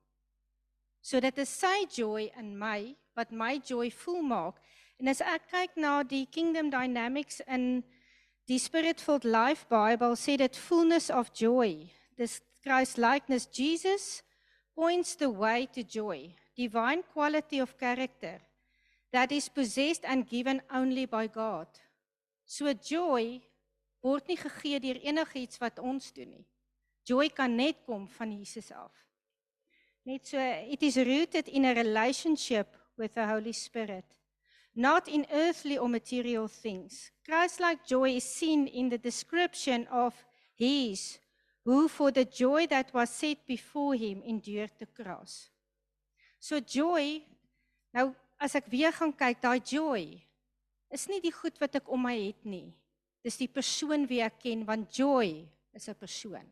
So 1.03 1.21
dit 1.21 1.39
is 1.39 1.49
sy 1.53 1.85
joy 1.93 2.31
in 2.39 2.57
my 2.59 2.95
wat 3.15 3.33
my 3.33 3.59
joy 3.61 3.91
vol 3.93 4.23
maak. 4.25 4.57
En 4.99 5.13
as 5.13 5.21
ek 5.21 5.51
kyk 5.53 5.77
na 5.77 5.99
die 6.03 6.25
kingdom 6.33 6.71
dynamics 6.73 7.43
in 7.45 7.85
die 8.49 8.59
spirit-filled 8.59 9.27
life 9.29 9.69
Bible 9.69 10.17
sê 10.17 10.39
dit 10.41 10.57
fullness 10.57 11.11
of 11.13 11.29
joy. 11.37 11.91
This 12.17 12.41
Christ 12.65 12.97
likeness 12.97 13.45
Jesus 13.47 14.23
points 14.75 15.17
the 15.17 15.29
way 15.29 15.69
to 15.75 15.83
joy, 15.85 16.35
divine 16.57 17.03
quality 17.13 17.59
of 17.59 17.77
character 17.79 18.41
that 19.13 19.31
is 19.31 19.49
possessed 19.49 20.05
and 20.05 20.27
given 20.27 20.63
only 20.73 21.05
by 21.05 21.27
God. 21.27 21.67
So 22.47 22.73
joy 22.73 23.43
word 24.03 24.29
nie 24.29 24.37
gegee 24.37 24.81
deur 24.81 24.99
enigiets 25.05 25.61
wat 25.61 25.79
ons 25.81 26.11
doen 26.13 26.31
nie. 26.31 26.47
Joy 27.05 27.29
kan 27.37 27.53
net 27.57 27.85
kom 27.85 28.07
van 28.17 28.33
Jesus 28.33 28.71
af. 28.73 28.93
Net 30.05 30.27
so 30.29 30.41
it 30.41 30.83
is 30.83 30.97
rooted 30.97 31.49
in 31.49 31.65
a 31.65 31.75
relationship 31.75 32.77
with 32.97 33.15
the 33.15 33.27
Holy 33.27 33.53
Spirit, 33.53 34.05
not 34.75 35.09
in 35.09 35.27
earthly 35.33 35.79
or 35.79 35.89
material 35.89 36.49
things. 36.49 37.11
Christ-like 37.25 37.87
joy 37.87 38.17
is 38.17 38.25
seen 38.25 38.67
in 38.67 38.89
the 38.89 38.99
description 38.99 39.87
of 39.89 40.15
his 40.57 41.19
who 41.65 41.89
for 41.89 42.13
the 42.13 42.25
joy 42.25 42.67
that 42.67 42.93
was 42.93 43.11
set 43.11 43.39
before 43.47 43.95
him 43.95 44.23
endured 44.27 44.71
the 44.79 44.87
cross. 44.87 45.49
So 46.39 46.61
joy 46.61 47.25
nou 47.95 48.13
as 48.39 48.55
ek 48.59 48.69
weer 48.69 48.93
gaan 48.93 49.13
kyk, 49.17 49.41
daai 49.41 49.61
joy 49.65 50.21
is 50.93 51.09
nie 51.09 51.21
die 51.25 51.33
goed 51.33 51.57
wat 51.63 51.81
ek 51.81 51.89
om 51.89 52.05
my 52.05 52.15
het 52.19 52.45
nie. 52.45 52.69
Dis 53.25 53.41
die 53.41 53.49
persoon 53.49 54.05
wie 54.11 54.21
ek 54.21 54.43
ken 54.45 54.67
want 54.69 54.93
joy 54.93 55.47
is 55.73 55.89
'n 55.89 55.97
persoon. 55.97 56.45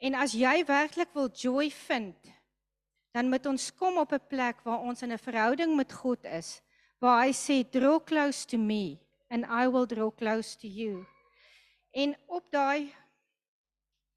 En 0.00 0.14
as 0.14 0.32
jy 0.32 0.64
werklik 0.64 1.12
wil 1.14 1.28
joy 1.28 1.70
vind, 1.70 2.16
dan 3.12 3.30
moet 3.30 3.46
ons 3.46 3.70
kom 3.72 3.98
op 3.98 4.12
'n 4.12 4.28
plek 4.28 4.64
waar 4.64 4.80
ons 4.80 5.02
in 5.02 5.12
'n 5.12 5.18
verhouding 5.18 5.76
met 5.76 5.92
God 5.92 6.24
is, 6.24 6.60
waar 7.00 7.24
hy 7.24 7.32
sê 7.32 7.64
draw 7.64 8.00
close 8.00 8.46
to 8.46 8.58
me 8.58 8.98
and 9.30 9.44
I 9.44 9.68
will 9.68 9.86
draw 9.86 10.10
close 10.10 10.56
to 10.58 10.68
you. 10.68 11.06
En 11.92 12.16
op 12.26 12.44
daai 12.50 12.92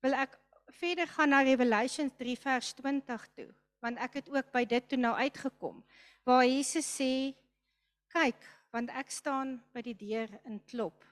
wil 0.04 0.16
ek 0.16 0.38
verder 0.80 1.08
gaan 1.08 1.34
na 1.34 1.42
Revelation 1.44 2.12
3 2.18 2.38
vers 2.40 2.74
20 2.78 3.28
toe, 3.36 3.50
want 3.84 4.00
ek 4.00 4.22
het 4.22 4.30
ook 4.30 4.52
by 4.54 4.64
dit 4.66 4.88
toe 4.90 5.00
nou 5.00 5.16
uitgekom 5.16 5.84
waar 6.28 6.46
Jesus 6.46 6.88
sê 7.00 7.34
kyk 8.14 8.40
want 8.74 8.92
ek 8.94 9.10
staan 9.10 9.58
by 9.74 9.82
die 9.82 9.98
deur 9.98 10.30
en 10.46 10.60
klop. 10.70 11.06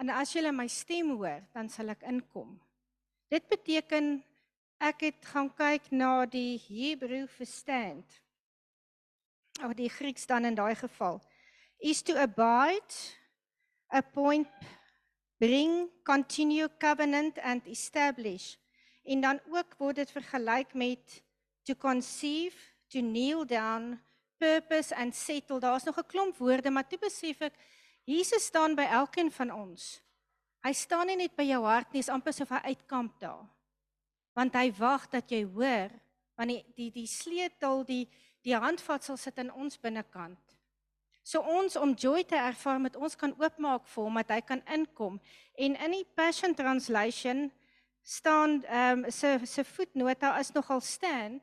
En 0.00 0.10
as 0.10 0.32
jy 0.34 0.42
my 0.50 0.66
stem 0.66 1.12
hoor, 1.14 1.44
dan 1.54 1.68
sal 1.68 1.92
ek 1.92 2.02
inkom. 2.08 2.56
Dit 3.30 3.46
beteken 3.52 4.16
ek 4.80 5.04
het 5.06 5.26
gaan 5.28 5.50
kyk 5.54 5.90
na 5.92 6.24
die 6.26 6.56
Hebreë 6.58 7.28
verstand. 7.30 8.16
Of 9.60 9.76
die 9.76 9.90
Grieks 9.92 10.26
dan 10.26 10.48
in 10.48 10.56
daai 10.56 10.74
geval 10.74 11.20
is 11.80 12.02
to 12.02 12.16
abide, 12.16 12.96
appoint, 13.88 14.48
bring, 15.40 15.88
continue 16.04 16.68
covenant 16.78 17.38
and 17.40 17.66
establish. 17.66 18.56
En 19.08 19.20
dan 19.24 19.40
ook 19.48 19.74
word 19.80 20.02
dit 20.02 20.10
vergelyk 20.12 20.74
met 20.76 21.22
to 21.64 21.74
conceive, 21.74 22.56
to 22.92 23.00
kneel 23.00 23.46
down, 23.46 23.96
purpose 24.38 24.94
and 24.94 25.14
settle. 25.16 25.60
Daar's 25.60 25.84
nog 25.84 25.98
'n 25.98 26.06
klomp 26.06 26.36
woorde, 26.36 26.70
maar 26.70 26.88
toe 26.88 26.98
besef 26.98 27.40
ek 27.40 27.54
Jesus 28.04 28.44
staan 28.44 28.74
by 28.74 28.82
elkeen 28.82 29.32
van 29.32 29.50
ons. 29.52 30.00
Hy 30.60 30.72
staan 30.72 31.06
nie 31.06 31.16
net 31.16 31.36
by 31.36 31.42
jou 31.42 31.64
hart 31.64 31.92
nie, 31.92 32.00
is 32.00 32.08
amper 32.08 32.32
so 32.32 32.44
hy 32.48 32.60
uitkamp 32.74 33.20
daar. 33.20 33.46
Want 34.36 34.54
hy 34.54 34.72
wag 34.72 35.08
dat 35.08 35.30
jy 35.30 35.44
hoor, 35.44 35.90
want 36.36 36.48
die 36.48 36.64
die 36.76 36.90
die 36.90 37.06
sleutel, 37.06 37.84
die 37.84 38.08
die 38.42 38.56
handvatsel 38.56 39.16
sit 39.16 39.38
in 39.38 39.52
ons 39.52 39.78
binnekant. 39.78 40.49
So 41.22 41.40
ons 41.44 41.76
om 41.76 41.92
joy 41.94 42.24
te 42.24 42.36
ervaar 42.36 42.80
met 42.80 42.96
ons 42.96 43.16
kan 43.16 43.34
oopmaak 43.38 43.86
vir 43.92 44.04
hom 44.04 44.20
dat 44.22 44.30
hy 44.34 44.40
kan 44.40 44.62
inkom. 44.72 45.20
En 45.54 45.76
in 45.76 45.96
die 45.98 46.06
Passion 46.16 46.54
Translation 46.56 47.50
staan 48.02 48.62
ehm 48.64 49.04
um, 49.04 49.10
se 49.10 49.38
se 49.44 49.64
voetnota 49.64 50.38
is 50.38 50.52
nogal 50.52 50.80
stand 50.80 51.42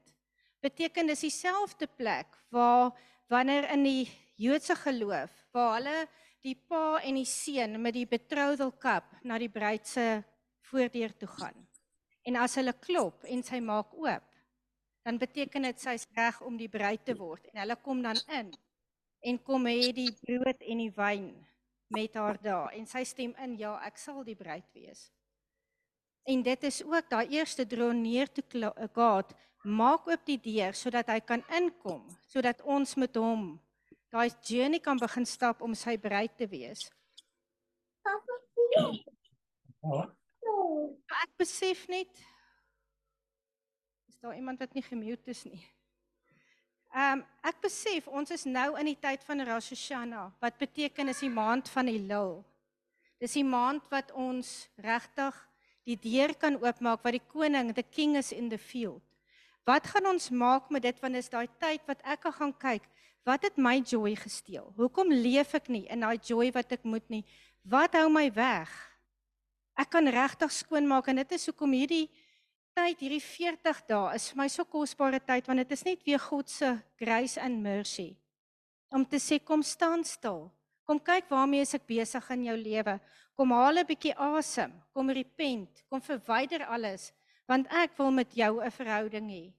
beteken 0.60 1.08
dis 1.08 1.20
dieselfde 1.20 1.88
plek 1.88 2.28
waar 2.50 2.92
wanneer 3.30 3.70
in 3.72 3.84
die 3.84 4.10
Joodse 4.36 4.76
geloof 4.76 5.32
waar 5.52 5.76
hulle 5.78 6.08
die 6.42 6.56
pa 6.56 7.00
en 7.04 7.18
die 7.20 7.30
seun 7.30 7.82
met 7.82 7.94
die 7.94 8.08
betroudelkap 8.10 9.22
na 9.24 9.38
die 9.38 9.52
bruid 9.52 9.88
se 9.88 10.24
voordeur 10.70 11.14
toe 11.18 11.30
gaan. 11.30 11.68
En 12.26 12.36
as 12.36 12.58
hulle 12.60 12.74
klop 12.74 13.24
en 13.24 13.44
sy 13.44 13.60
maak 13.64 13.94
oop, 13.96 14.26
dan 15.06 15.18
beteken 15.18 15.70
dit 15.70 15.80
sy's 15.82 16.08
reg 16.16 16.42
om 16.42 16.58
die 16.60 16.70
bruid 16.70 17.06
te 17.06 17.16
word 17.16 17.46
en 17.54 17.62
hulle 17.62 17.78
kom 17.84 18.02
dan 18.04 18.20
in 18.40 18.52
en 19.28 19.38
kom 19.44 19.68
hê 19.68 19.92
die 19.96 20.12
brood 20.24 20.64
en 20.64 20.82
die 20.86 20.94
wyn 20.96 21.28
met 21.92 22.16
haar 22.16 22.40
daar 22.44 22.74
en 22.76 22.88
sy 22.88 23.04
stem 23.08 23.34
in 23.44 23.58
ja, 23.60 23.76
ek 23.88 24.00
sal 24.00 24.24
die 24.28 24.38
bruid 24.40 24.66
wees. 24.76 25.08
En 26.28 26.44
dit 26.44 26.64
is 26.68 26.82
ook 26.84 27.08
daai 27.12 27.28
eerste 27.36 27.64
draw 27.68 27.94
near 27.96 28.28
to 28.28 28.44
God, 28.96 29.32
maak 29.64 30.08
oop 30.08 30.26
die 30.28 30.40
deur 30.40 30.76
sodat 30.76 31.08
hy 31.12 31.20
kan 31.24 31.44
inkom, 31.60 32.04
sodat 32.28 32.62
ons 32.64 32.96
met 33.00 33.16
hom 33.16 33.56
daai 34.12 34.30
journey 34.44 34.80
kan 34.80 35.00
begin 35.00 35.26
stap 35.28 35.62
om 35.62 35.76
sy 35.76 35.98
bruid 36.00 36.36
te 36.40 36.48
wees. 36.48 36.88
Ek 41.24 41.32
besef 41.40 41.88
net 41.92 42.12
is 44.08 44.20
daar 44.24 44.36
iemand 44.36 44.60
wat 44.60 44.74
nie 44.76 44.84
gemute 44.84 45.32
is 45.32 45.44
nie. 45.48 45.64
Ehm 46.98 47.20
um, 47.20 47.26
ek 47.46 47.60
besef 47.62 48.08
ons 48.10 48.32
is 48.34 48.44
nou 48.50 48.72
in 48.82 48.88
die 48.90 48.98
tyd 48.98 49.22
van 49.28 49.44
Rosh 49.46 49.70
Hashanah 49.70 50.32
wat 50.42 50.56
beteken 50.58 51.12
is 51.12 51.20
die 51.22 51.30
maand 51.30 51.70
van 51.70 51.86
die 51.86 52.00
lul. 52.02 52.40
Dis 53.22 53.36
die 53.38 53.46
maand 53.46 53.86
wat 53.94 54.10
ons 54.18 54.66
regtig 54.82 55.38
die 55.86 55.98
deur 56.02 56.34
kan 56.42 56.58
oopmaak 56.58 57.06
wat 57.06 57.14
die 57.20 57.28
koning, 57.30 57.70
the 57.78 57.86
king 57.86 58.18
is 58.18 58.32
in 58.34 58.50
the 58.50 58.58
field. 58.58 59.04
Wat 59.70 59.86
gaan 59.94 60.10
ons 60.10 60.32
maak 60.34 60.72
met 60.74 60.88
dit 60.88 60.98
wanneer 61.04 61.22
is 61.22 61.30
daai 61.30 61.46
tyd 61.62 61.86
wat 61.86 62.02
ek 62.02 62.26
kan 62.26 62.36
gaan 62.40 62.56
kyk? 62.66 62.90
Wat 63.30 63.46
het 63.46 63.62
my 63.62 63.78
joy 63.78 64.16
gesteel? 64.18 64.74
Hoekom 64.80 65.14
leef 65.14 65.54
ek 65.54 65.70
nie 65.70 65.86
in 65.94 66.02
daai 66.02 66.18
joy 66.18 66.50
wat 66.56 66.74
ek 66.80 66.88
moet 66.88 67.06
nie? 67.14 67.22
Wat 67.62 67.94
hou 67.94 68.08
my 68.10 68.26
weg? 68.34 68.74
Ek 69.78 69.94
kan 69.94 70.10
regtig 70.10 70.50
skoonmaak 70.64 71.14
en 71.14 71.22
dit 71.22 71.38
is 71.38 71.46
hoekom 71.52 71.78
hierdie 71.78 72.08
tyd, 72.78 73.00
hierdie 73.02 73.24
40 73.24 73.80
dae 73.90 74.16
is 74.18 74.28
vir 74.30 74.38
my 74.38 74.48
so 74.54 74.66
kosbare 74.70 75.20
tyd 75.24 75.48
want 75.50 75.64
dit 75.64 75.74
is 75.74 75.84
net 75.88 76.04
weer 76.06 76.22
God 76.22 76.50
se 76.52 76.70
grace 77.00 77.42
and 77.42 77.64
mercy. 77.64 78.12
Om 78.94 79.06
te 79.06 79.20
sê 79.20 79.40
kom 79.44 79.64
staan 79.66 80.06
stil. 80.06 80.46
Kom 80.88 81.00
kyk 81.02 81.28
waarmee 81.32 81.66
ek 81.66 81.88
besig 81.90 82.30
in 82.36 82.46
jou 82.48 82.58
lewe. 82.58 83.00
Kom 83.36 83.52
haal 83.52 83.80
'n 83.82 83.88
bietjie 83.88 84.14
asem. 84.16 84.72
Kom 84.94 85.10
repent. 85.10 85.84
Kom 85.90 86.02
verwyder 86.02 86.66
alles 86.66 87.12
want 87.48 87.68
ek 87.72 87.98
wil 87.98 88.12
met 88.12 88.34
jou 88.36 88.62
'n 88.62 88.72
verhouding 88.72 89.30
hê. 89.32 89.54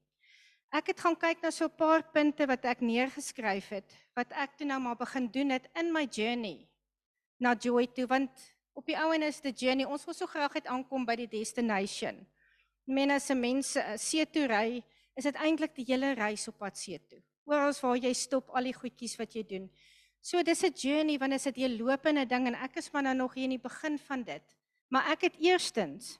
Ek 0.70 0.88
het 0.88 1.00
gaan 1.00 1.16
kyk 1.16 1.42
na 1.42 1.50
so 1.50 1.64
'n 1.64 1.76
paar 1.76 2.02
punte 2.02 2.46
wat 2.46 2.64
ek 2.64 2.80
neergeskryf 2.80 3.68
het 3.68 3.96
wat 4.14 4.30
ek 4.32 4.56
toe 4.56 4.66
nou 4.66 4.78
maar 4.80 4.96
begin 4.96 5.26
doen 5.26 5.50
het 5.50 5.66
in 5.74 5.92
my 5.92 6.06
journey 6.06 6.68
na 7.40 7.54
joy 7.54 7.86
toe 7.86 8.06
want 8.06 8.30
op 8.74 8.86
die 8.86 8.96
ou 8.96 9.12
en 9.14 9.22
is 9.22 9.40
die 9.40 9.52
journey 9.52 9.84
ons 9.84 10.04
wil 10.04 10.14
so 10.14 10.26
graag 10.26 10.52
het 10.52 10.66
aankom 10.66 11.04
by 11.04 11.16
die 11.16 11.26
destination. 11.26 12.26
Mense 12.88 13.26
se 13.26 13.34
mense 13.36 13.82
see 14.00 14.24
toe 14.26 14.46
ry 14.48 14.82
is 15.18 15.26
dit 15.28 15.36
eintlik 15.36 15.74
die 15.76 15.84
hele 15.90 16.14
reis 16.16 16.46
op 16.48 16.58
pad 16.62 16.78
see 16.78 16.98
toe. 16.98 17.20
Oral 17.48 17.74
waar 17.82 17.98
jy 18.00 18.12
stop 18.16 18.48
al 18.56 18.68
die 18.68 18.76
goedjies 18.76 19.16
wat 19.20 19.34
jy 19.36 19.44
doen. 19.44 19.68
So 20.20 20.42
dis 20.42 20.64
'n 20.64 20.72
journey 20.74 21.18
want 21.18 21.32
dit 21.32 21.40
is 21.40 21.46
'n 21.46 21.52
deurlopende 21.52 22.26
ding 22.26 22.46
en 22.46 22.54
ek 22.54 22.76
is 22.76 22.90
maar 22.92 23.02
nou 23.02 23.14
nog 23.14 23.34
hier 23.34 23.44
in 23.44 23.56
die 23.56 23.68
begin 23.70 23.98
van 23.98 24.22
dit. 24.22 24.56
Maar 24.88 25.12
ek 25.12 25.20
het 25.20 25.36
eerstens 25.36 26.18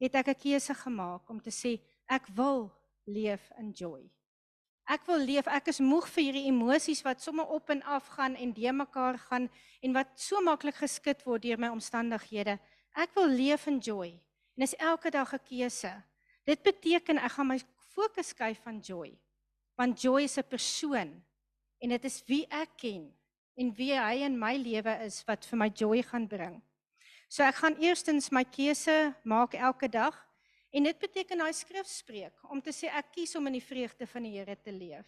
het 0.00 0.14
ek 0.14 0.28
'n 0.28 0.34
keuse 0.34 0.74
gemaak 0.74 1.30
om 1.30 1.40
te 1.40 1.50
sê 1.50 1.80
ek 2.08 2.26
wil 2.34 2.72
leef 3.06 3.50
in 3.58 3.70
joy. 3.70 4.10
Ek 4.90 5.06
wil 5.06 5.18
leef, 5.18 5.46
ek 5.46 5.68
is 5.68 5.78
moeg 5.78 6.08
vir 6.08 6.24
hierdie 6.24 6.48
emosies 6.50 7.02
wat 7.02 7.22
sommer 7.22 7.46
op 7.46 7.70
en 7.70 7.82
af 7.82 8.06
gaan 8.06 8.34
en 8.34 8.52
de 8.52 8.72
mekaar 8.72 9.18
gaan 9.18 9.48
en 9.80 9.92
wat 9.92 10.08
so 10.18 10.40
maklik 10.40 10.74
geskit 10.74 11.22
word 11.24 11.42
deur 11.42 11.58
my 11.58 11.68
omstandighede. 11.68 12.58
Ek 12.96 13.14
wil 13.14 13.28
leef 13.28 13.66
in 13.66 13.78
joy. 13.78 14.20
En 14.60 14.66
dis 14.66 14.76
elke 14.76 15.08
dag 15.10 15.32
'n 15.32 15.40
keuse. 15.48 16.02
Dit 16.44 16.62
beteken 16.62 17.16
ek 17.16 17.32
gaan 17.32 17.46
my 17.46 17.60
fokus 17.94 18.28
skuif 18.28 18.60
van 18.62 18.78
joy. 18.78 19.18
Want 19.74 20.02
joy 20.02 20.22
is 20.22 20.36
'n 20.36 20.48
persoon 20.48 21.24
en 21.78 21.88
dit 21.88 22.04
is 22.04 22.22
wie 22.26 22.46
ek 22.50 22.68
ken 22.76 23.16
en 23.56 23.74
wie 23.74 23.96
hy 23.96 24.16
in 24.20 24.38
my 24.38 24.56
lewe 24.56 25.04
is 25.04 25.24
wat 25.24 25.46
vir 25.46 25.56
my 25.58 25.70
joy 25.74 26.02
gaan 26.02 26.26
bring. 26.26 26.62
So 27.28 27.42
ek 27.42 27.54
gaan 27.54 27.76
eerstens 27.80 28.30
my 28.30 28.44
keuse 28.44 29.14
maak 29.24 29.54
elke 29.54 29.88
dag 29.88 30.28
en 30.70 30.82
dit 30.82 30.98
beteken 30.98 31.38
daai 31.38 31.52
skrif 31.52 31.86
spreek 31.86 32.34
om 32.50 32.60
te 32.60 32.70
sê 32.70 32.92
ek 32.92 33.12
kies 33.12 33.36
om 33.36 33.46
in 33.46 33.52
die 33.52 33.64
vreugde 33.64 34.06
van 34.06 34.22
die 34.22 34.36
Here 34.38 34.56
te 34.56 34.72
leef. 34.72 35.06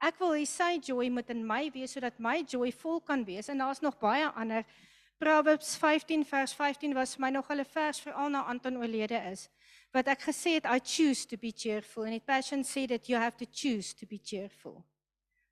Ek 0.00 0.18
wil 0.18 0.32
hê 0.32 0.46
sy 0.46 0.80
joy 0.80 1.10
moet 1.10 1.28
in 1.30 1.46
my 1.46 1.70
wees 1.70 1.92
sodat 1.92 2.18
my 2.18 2.42
joy 2.48 2.72
vol 2.72 3.00
kan 3.00 3.24
wees 3.24 3.48
en 3.48 3.58
daar's 3.58 3.82
nog 3.82 3.98
baie 3.98 4.26
ander 4.28 4.64
Proverbs 5.20 5.76
15 5.76 6.24
vers 6.24 6.52
15 6.56 6.94
was 6.94 7.18
my 7.18 7.28
nog 7.30 7.50
'n 7.50 7.64
vers 7.64 8.00
vir 8.00 8.12
al 8.12 8.30
na 8.30 8.42
Anton 8.42 8.76
oorlede 8.76 9.20
is 9.30 9.50
wat 9.92 10.06
ek 10.06 10.22
gesê 10.22 10.54
het 10.54 10.64
I 10.64 10.78
choose 10.78 11.26
to 11.26 11.36
be 11.36 11.52
cheerful 11.52 12.04
and 12.04 12.14
it 12.14 12.24
passion 12.24 12.62
sê 12.62 12.86
that 12.88 13.08
you 13.08 13.18
have 13.18 13.36
to 13.36 13.44
choose 13.44 13.94
to 13.94 14.06
be 14.06 14.18
cheerful. 14.18 14.84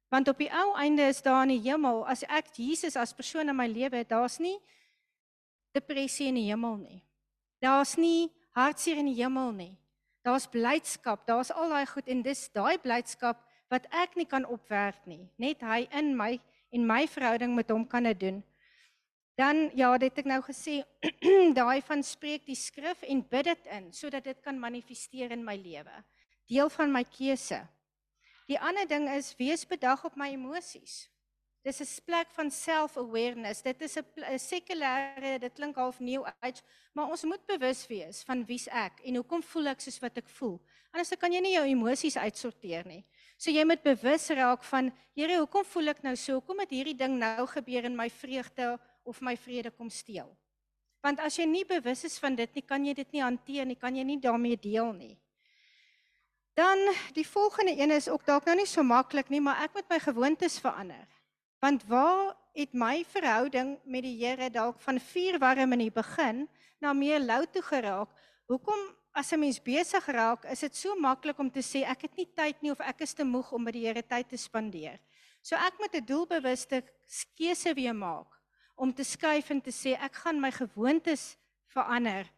Want 0.09 0.29
op 0.29 0.39
die 0.39 0.49
ou 0.51 0.75
einde 0.77 1.03
is 1.03 1.23
daar 1.23 1.43
in 1.43 1.49
die 1.59 1.71
hemel, 1.71 2.07
as 2.09 2.23
ek 2.23 2.55
Jesus 2.57 2.97
as 2.97 3.13
persoon 3.13 3.49
in 3.49 3.57
my 3.57 3.67
lewe 3.67 3.97
het, 3.97 4.09
daar's 4.09 4.39
nie 4.39 4.57
depressie 5.77 6.29
in 6.29 6.35
die 6.35 6.49
hemel 6.49 6.77
nie. 6.77 7.03
Daar's 7.61 7.97
nie 7.97 8.31
hartseer 8.57 8.97
in 8.97 9.11
die 9.11 9.23
hemel 9.23 9.53
nie. 9.53 9.75
Daar's 10.25 10.47
blydskap, 10.47 11.27
daar's 11.27 11.51
al 11.51 11.69
daai 11.69 11.87
goed 11.87 12.09
en 12.09 12.23
dis 12.23 12.49
daai 12.49 12.79
blydskap 12.79 13.45
wat 13.69 13.87
ek 13.93 14.17
nie 14.17 14.27
kan 14.27 14.47
opwerk 14.47 15.05
nie. 15.07 15.29
Net 15.37 15.61
hy 15.61 15.89
in 15.93 16.17
my 16.17 16.39
en 16.73 16.87
my 16.87 17.07
verhouding 17.07 17.55
met 17.55 17.71
hom 17.71 17.87
kan 17.87 18.09
dit 18.09 18.21
doen. 18.21 18.43
Dan 19.39 19.69
ja, 19.79 19.93
dit 20.03 20.17
ek 20.19 20.27
nou 20.27 20.41
gesê, 20.43 20.81
daai 21.61 21.79
van 21.87 22.03
spreek 22.03 22.43
die 22.49 22.59
skrif 22.59 23.05
en 23.07 23.21
bid 23.23 23.47
dit 23.47 23.69
in 23.77 23.93
sodat 23.95 24.25
dit 24.27 24.41
kan 24.43 24.59
manifesteer 24.59 25.31
in 25.31 25.45
my 25.47 25.55
lewe. 25.55 26.01
Deel 26.51 26.71
van 26.75 26.91
my 26.91 27.05
keuse. 27.07 27.61
Die 28.51 28.59
ander 28.59 28.89
ding 28.91 29.07
is 29.13 29.35
wees 29.39 29.63
bedag 29.69 30.03
op 30.09 30.17
my 30.19 30.33
emosies. 30.35 31.07
Dis 31.63 31.79
'n 31.83 32.03
plek 32.07 32.31
van 32.35 32.51
self-awareness. 32.51 33.63
Dit 33.63 33.83
is 33.83 33.99
'n 33.99 34.39
sekulêre, 34.39 35.39
dit 35.39 35.55
klink 35.55 35.77
half 35.77 36.01
new 36.01 36.25
age, 36.41 36.63
maar 36.93 37.11
ons 37.11 37.25
moet 37.25 37.47
bewus 37.47 37.87
wees 37.87 38.23
van 38.23 38.45
wie's 38.45 38.67
ek 38.67 39.01
en 39.05 39.15
hoekom 39.15 39.43
voel 39.43 39.67
ek 39.67 39.81
soos 39.81 40.01
wat 40.01 40.17
ek 40.17 40.29
voel. 40.29 40.59
Anders 40.91 41.15
kan 41.19 41.33
jy 41.33 41.41
nie 41.41 41.53
jou 41.53 41.67
emosies 41.67 42.17
uitsorteer 42.17 42.87
nie. 42.87 43.05
So 43.37 43.51
jy 43.51 43.65
moet 43.65 43.83
bewus 43.83 44.31
raak 44.31 44.65
van, 44.65 44.93
Here, 45.15 45.39
hoekom 45.39 45.65
voel 45.65 45.89
ek 45.89 46.03
nou 46.03 46.17
so? 46.17 46.41
Hoekom 46.41 46.59
het 46.59 46.71
hierdie 46.71 46.97
ding 46.97 47.19
nou 47.19 47.47
gebeur 47.47 47.85
in 47.85 47.97
my 47.97 48.09
vreugde 48.11 48.79
of 49.09 49.21
my 49.25 49.37
vrede 49.37 49.73
kom 49.73 49.91
steel? 49.91 50.29
Want 51.03 51.23
as 51.23 51.39
jy 51.39 51.47
nie 51.47 51.65
bewus 51.67 52.03
is 52.05 52.19
van 52.19 52.35
dit 52.37 52.59
nie, 52.59 52.65
kan 52.67 52.85
jy 52.85 52.95
dit 52.99 53.15
nie 53.15 53.23
hanteer 53.23 53.67
nie, 53.69 53.79
kan 53.79 53.95
jy 53.95 54.05
nie 54.05 54.19
daarmee 54.21 54.59
deel 54.59 54.91
nie. 54.93 55.15
Dan 56.59 56.81
die 57.15 57.27
volgende 57.27 57.77
een 57.79 57.95
is 57.95 58.09
ook 58.11 58.27
dalk 58.27 58.49
nou 58.49 58.57
nie 58.59 58.67
so 58.67 58.83
maklik 58.83 59.31
nie, 59.31 59.41
maar 59.41 59.63
ek 59.63 59.77
moet 59.79 59.87
my 59.93 59.99
gewoontes 60.03 60.59
verander. 60.59 61.07
Want 61.63 61.85
waar 61.87 62.35
het 62.55 62.75
my 62.75 63.05
verhouding 63.07 63.77
met 63.87 64.03
die 64.03 64.17
Here 64.19 64.51
dalk 64.51 64.81
van 64.83 64.99
vuurwarm 64.99 65.77
in 65.77 65.85
die 65.87 65.95
begin 65.95 66.49
na 66.83 66.93
meer 66.93 67.23
lou 67.23 67.45
toe 67.47 67.63
geraak? 67.63 68.11
Hoekom 68.51 68.81
as 69.15 69.33
'n 69.33 69.41
mens 69.41 69.59
besig 69.63 70.07
raak, 70.07 70.45
is 70.51 70.61
dit 70.61 70.77
so 70.77 70.95
maklik 70.95 71.39
om 71.39 71.51
te 71.51 71.63
sê 71.63 71.83
ek 71.87 72.03
het 72.03 72.17
nie 72.17 72.27
tyd 72.27 72.63
nie 72.63 72.71
of 72.71 72.81
ek 72.81 73.01
is 73.01 73.15
te 73.15 73.25
moeg 73.25 73.53
om 73.53 73.65
by 73.65 73.71
die 73.71 73.87
Here 73.87 74.03
tyd 74.03 74.29
te 74.29 74.37
spandeer. 74.37 74.99
So 75.43 75.57
ek 75.57 75.79
moet 75.79 75.95
'n 75.95 76.05
doelbewuste 76.05 76.83
keuse 77.37 77.75
weer 77.75 77.95
maak 77.95 78.38
om 78.79 78.95
te 78.95 79.05
skuif 79.05 79.51
en 79.51 79.61
te 79.61 79.75
sê 79.75 79.99
ek 79.99 80.23
gaan 80.23 80.41
my 80.41 80.51
gewoontes 80.55 81.35
verander 81.75 82.31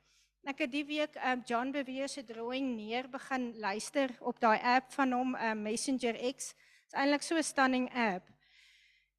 Ek 0.49 0.63
het 0.65 0.71
die 0.73 0.87
week 0.89 1.17
um, 1.21 1.43
John 1.45 1.69
Bevere 1.73 2.09
se 2.09 2.23
drawing 2.25 2.73
neer 2.73 3.09
begin 3.13 3.51
luister 3.61 4.15
op 4.25 4.39
daai 4.41 4.57
app 4.65 4.89
van 4.97 5.13
hom 5.13 5.35
um, 5.37 5.63
Messenger 5.67 6.17
X. 6.33 6.55
Dit's 6.89 6.97
eintlik 6.97 7.23
so 7.23 7.37
'n 7.37 7.45
stunning 7.45 7.91
app. 7.93 8.25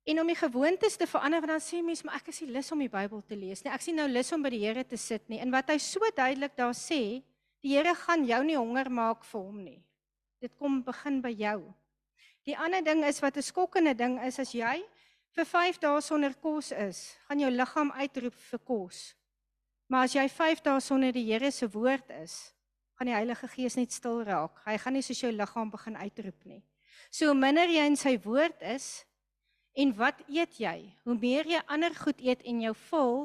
En 0.04 0.20
om 0.20 0.28
die 0.28 0.36
gewoontes 0.36 0.98
te 0.98 1.06
verander, 1.06 1.40
want 1.40 1.52
dan 1.52 1.62
sê 1.62 1.84
mense, 1.86 2.06
maar 2.06 2.16
ek 2.16 2.28
is 2.34 2.42
nie 2.42 2.50
lus 2.50 2.72
om 2.72 2.80
die 2.80 2.90
Bybel 2.90 3.22
te 3.22 3.36
lees 3.36 3.62
nie. 3.64 3.72
Ek 3.72 3.82
sien 3.82 3.96
nou 3.96 4.08
lus 4.10 4.32
om 4.34 4.42
by 4.42 4.50
die 4.50 4.66
Here 4.66 4.84
te 4.84 4.98
sit 4.98 5.30
nie. 5.30 5.40
En 5.40 5.52
wat 5.52 5.70
hy 5.70 5.78
so 5.78 6.00
duidelik 6.16 6.58
daar 6.58 6.74
sê, 6.74 7.22
die 7.62 7.76
Here 7.78 7.94
gaan 7.96 8.26
jou 8.26 8.44
nie 8.44 8.58
honger 8.58 8.90
maak 8.90 9.24
vir 9.24 9.42
hom 9.42 9.64
nie. 9.64 9.84
Dit 10.42 10.58
kom 10.58 10.82
begin 10.84 11.22
by 11.22 11.30
jou. 11.30 11.72
Die 12.50 12.58
ander 12.58 12.82
ding 12.82 13.06
is 13.06 13.22
wat 13.22 13.38
'n 13.38 13.46
skokkende 13.46 13.94
ding 13.94 14.18
is 14.26 14.40
as 14.40 14.52
jy 14.52 14.82
vir 15.36 15.48
5 15.48 15.80
dae 15.80 16.02
sonder 16.04 16.34
kos 16.44 16.72
is, 16.76 17.04
gaan 17.28 17.40
jou 17.40 17.52
liggaam 17.52 17.92
uitroep 17.96 18.36
vir 18.50 18.64
kos. 18.68 19.04
Maar 19.92 20.08
as 20.08 20.16
jy 20.16 20.26
5 20.32 20.64
dae 20.66 20.82
sonder 20.84 21.16
die 21.16 21.28
Here 21.28 21.52
se 21.52 21.68
woord 21.72 22.12
is, 22.22 22.54
gaan 22.96 23.10
die 23.10 23.16
Heilige 23.16 23.48
Gees 23.52 23.76
net 23.80 23.92
stil 23.96 24.22
raak. 24.28 24.60
Hy 24.66 24.78
gaan 24.78 24.94
nie 24.94 25.04
soos 25.06 25.20
jou 25.24 25.32
liggaam 25.34 25.72
begin 25.72 25.98
uitroep 25.98 26.46
nie. 26.46 26.62
So 27.10 27.32
hoe 27.32 27.36
minder 27.36 27.68
jy 27.68 27.88
in 27.90 27.98
sy 28.00 28.14
woord 28.24 28.62
is 28.62 29.04
en 29.76 29.94
wat 29.98 30.20
eet 30.30 30.60
jy? 30.62 30.92
Hoe 31.08 31.16
meer 31.18 31.48
jy 31.50 31.62
ander 31.72 31.96
goed 31.98 32.22
eet 32.24 32.44
en 32.48 32.62
jou 32.68 32.74
vul 32.88 33.24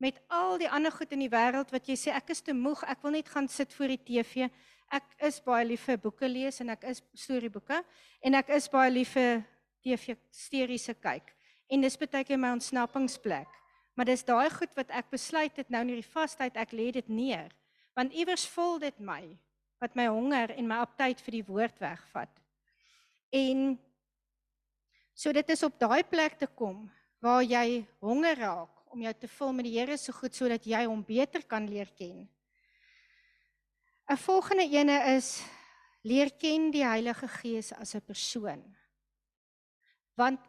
met 0.00 0.16
al 0.32 0.56
die 0.58 0.70
ander 0.70 0.94
goed 0.94 1.12
in 1.12 1.26
die 1.26 1.30
wêreld 1.30 1.70
wat 1.74 1.90
jy 1.90 1.98
sê 2.00 2.14
ek 2.16 2.32
is 2.32 2.40
te 2.40 2.54
moeg, 2.56 2.80
ek 2.88 3.02
wil 3.04 3.12
net 3.18 3.28
gaan 3.28 3.50
sit 3.52 3.74
voor 3.76 3.92
die 3.92 4.00
TV. 4.00 4.48
Ek 4.90 5.12
is 5.28 5.38
baie 5.44 5.66
lief 5.66 5.84
vir 5.86 6.00
boeke 6.00 6.30
lees 6.30 6.62
en 6.64 6.72
ek 6.72 6.88
is 6.90 7.02
storieboeke 7.12 7.82
en 8.24 8.38
ek 8.40 8.54
is 8.56 8.70
baie 8.72 8.90
lief 8.90 9.12
vir 9.18 9.44
TV 9.84 10.16
series 10.34 10.88
se 10.88 10.96
kyk. 10.96 11.28
En 11.70 11.80
dis 11.80 11.98
baie 12.02 12.24
keer 12.26 12.40
my 12.40 12.50
ontsnappingsplek. 12.56 13.48
Maar 13.94 14.10
dis 14.10 14.24
daai 14.26 14.50
goed 14.50 14.72
wat 14.78 14.90
ek 14.96 15.10
besluit 15.12 15.56
het 15.56 15.70
nou 15.70 15.82
in 15.84 15.92
hierdie 15.92 16.12
vastyd 16.12 16.58
ek 16.58 16.72
lê 16.72 16.90
dit 16.94 17.08
neer. 17.08 17.50
Want 17.98 18.14
iewers 18.16 18.46
vul 18.48 18.78
dit 18.82 18.98
my 18.98 19.22
wat 19.80 19.94
my 19.96 20.10
honger 20.12 20.52
en 20.60 20.66
my 20.68 20.82
aptyd 20.84 21.22
vir 21.24 21.38
die 21.38 21.46
woord 21.46 21.78
wegvat. 21.80 22.32
En 23.32 23.78
so 25.16 25.32
dit 25.32 25.52
is 25.54 25.62
op 25.64 25.78
daai 25.80 26.02
plek 26.04 26.36
te 26.40 26.48
kom 26.48 26.82
waar 27.24 27.40
jy 27.44 27.86
honger 28.04 28.36
raak 28.40 28.92
om 28.92 29.00
jou 29.04 29.12
te 29.14 29.30
vul 29.30 29.54
met 29.56 29.68
die 29.68 29.76
Here 29.78 29.96
so 29.96 30.12
goed 30.16 30.36
sodat 30.36 30.66
jy 30.66 30.82
hom 30.84 31.02
beter 31.06 31.44
kan 31.46 31.68
leer 31.70 31.88
ken. 31.96 32.28
'n 34.10 34.18
Volgende 34.18 34.66
ene 34.66 34.96
is 35.16 35.40
leer 36.02 36.30
ken 36.34 36.70
die 36.74 36.84
Heilige 36.84 37.28
Gees 37.28 37.72
as 37.72 37.94
'n 37.94 38.02
persoon. 38.02 38.62
Want 40.16 40.40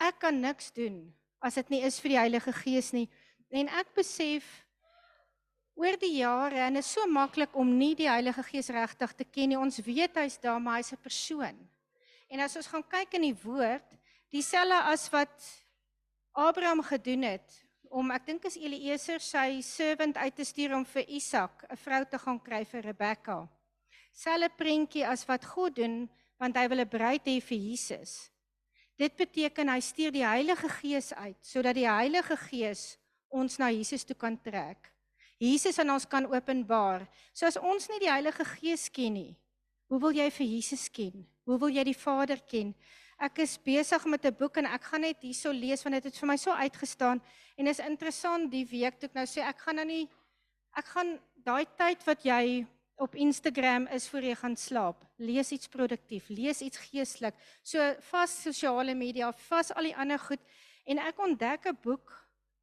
ek 0.00 0.18
kan 0.24 0.40
niks 0.40 0.72
doen 0.72 1.12
as 1.40 1.56
dit 1.60 1.70
nie 1.70 1.82
is 1.84 2.00
vir 2.00 2.14
die 2.14 2.20
Heilige 2.20 2.52
Gees 2.52 2.92
nie. 2.92 3.08
En 3.50 3.68
ek 3.80 3.94
besef 3.96 4.46
oor 5.80 5.96
die 6.00 6.18
jare 6.20 6.60
en 6.66 6.76
dit 6.76 6.84
is 6.84 6.92
so 6.92 7.06
maklik 7.08 7.54
om 7.56 7.68
nie 7.78 7.94
die 7.98 8.08
Heilige 8.10 8.44
Gees 8.50 8.68
regtig 8.72 9.14
te 9.16 9.24
ken 9.24 9.52
nie. 9.52 9.58
Ons 9.60 9.80
weet 9.84 10.18
hy's 10.20 10.38
daar, 10.40 10.60
maar 10.60 10.80
hy's 10.80 10.92
'n 10.92 11.02
persoon. 11.02 11.56
En 12.28 12.40
as 12.40 12.56
ons 12.56 12.66
gaan 12.66 12.84
kyk 12.84 13.14
in 13.14 13.22
die 13.22 13.38
woord, 13.44 13.88
dieselfde 14.30 14.82
as 14.92 15.08
wat 15.10 15.34
Abraham 16.32 16.82
gedoen 16.82 17.22
het 17.22 17.50
om 17.90 18.10
ek 18.10 18.26
dink 18.26 18.44
is 18.44 18.56
Eliezer 18.56 19.18
sy 19.18 19.60
servant 19.66 20.16
uit 20.16 20.34
te 20.36 20.44
stuur 20.44 20.76
om 20.76 20.84
vir 20.84 21.04
Isak 21.08 21.64
'n 21.68 21.76
vrou 21.76 22.04
te 22.04 22.18
gaan 22.18 22.38
kry 22.38 22.64
vir 22.64 22.82
Rebekka. 22.82 23.48
Selfe 24.12 24.50
prentjie 24.56 25.06
as 25.06 25.26
wat 25.26 25.44
God 25.44 25.74
doen 25.74 26.08
want 26.38 26.56
hy 26.56 26.68
wil 26.68 26.80
'n 26.80 26.88
bruid 26.88 27.26
hê 27.26 27.40
vir 27.40 27.58
Jesus. 27.58 28.30
Dit 29.00 29.16
beteken 29.16 29.70
hy 29.72 29.80
stuur 29.80 30.12
die 30.12 30.26
Heilige 30.26 30.68
Gees 30.68 31.14
uit 31.16 31.38
sodat 31.46 31.78
die 31.78 31.88
Heilige 31.88 32.36
Gees 32.36 32.98
ons 33.32 33.56
na 33.56 33.70
Jesus 33.72 34.04
toe 34.04 34.16
kan 34.18 34.36
trek. 34.36 34.90
Jesus 35.40 35.78
aan 35.80 35.94
ons 35.94 36.04
kan 36.04 36.26
openbaar. 36.28 37.06
So 37.32 37.48
as 37.48 37.56
ons 37.56 37.88
nie 37.88 38.02
die 38.02 38.10
Heilige 38.12 38.44
Gees 38.44 38.90
ken 38.92 39.14
nie, 39.16 39.30
hoe 39.88 40.00
wil 40.02 40.12
jy 40.12 40.26
vir 40.36 40.50
Jesus 40.50 40.84
ken? 40.92 41.24
Hoe 41.48 41.56
wil 41.62 41.72
jy 41.72 41.86
die 41.88 41.96
Vader 41.96 42.42
ken? 42.44 42.74
Ek 43.20 43.40
is 43.44 43.56
besig 43.56 44.04
met 44.04 44.24
'n 44.24 44.36
boek 44.36 44.56
en 44.60 44.66
ek 44.66 44.84
gaan 44.84 45.00
net 45.00 45.24
hierso 45.24 45.52
lees 45.52 45.82
want 45.84 45.96
dit 45.96 46.04
het 46.04 46.20
vir 46.20 46.28
my 46.28 46.36
so 46.36 46.50
uitgestaan 46.50 47.20
en 47.56 47.66
is 47.66 47.80
interessant 47.80 48.50
die 48.50 48.64
week 48.64 49.00
toe 49.00 49.08
ek 49.08 49.14
nou 49.14 49.26
sê 49.26 49.40
ek 49.40 49.58
gaan 49.60 49.76
nou 49.76 49.84
nie 49.84 50.08
ek 50.76 50.84
gaan 50.84 51.18
daai 51.44 51.64
tyd 51.76 52.04
wat 52.06 52.24
jy 52.24 52.66
op 53.00 53.14
Instagram 53.16 53.86
is 53.96 54.08
voor 54.12 54.26
jy 54.28 54.34
gaan 54.36 54.56
slaap, 54.56 55.04
lees 55.16 55.50
iets 55.56 55.68
produktief, 55.72 56.28
lees 56.28 56.60
iets 56.60 56.82
geestelik. 56.90 57.36
So 57.64 57.80
vas 58.10 58.34
sosiale 58.42 58.94
media, 58.94 59.30
vas 59.48 59.72
al 59.72 59.88
die 59.88 59.96
ander 59.96 60.20
goed 60.20 60.42
en 60.84 61.00
ek 61.00 61.22
ontdek 61.24 61.66
'n 61.70 61.78
boek 61.82 62.12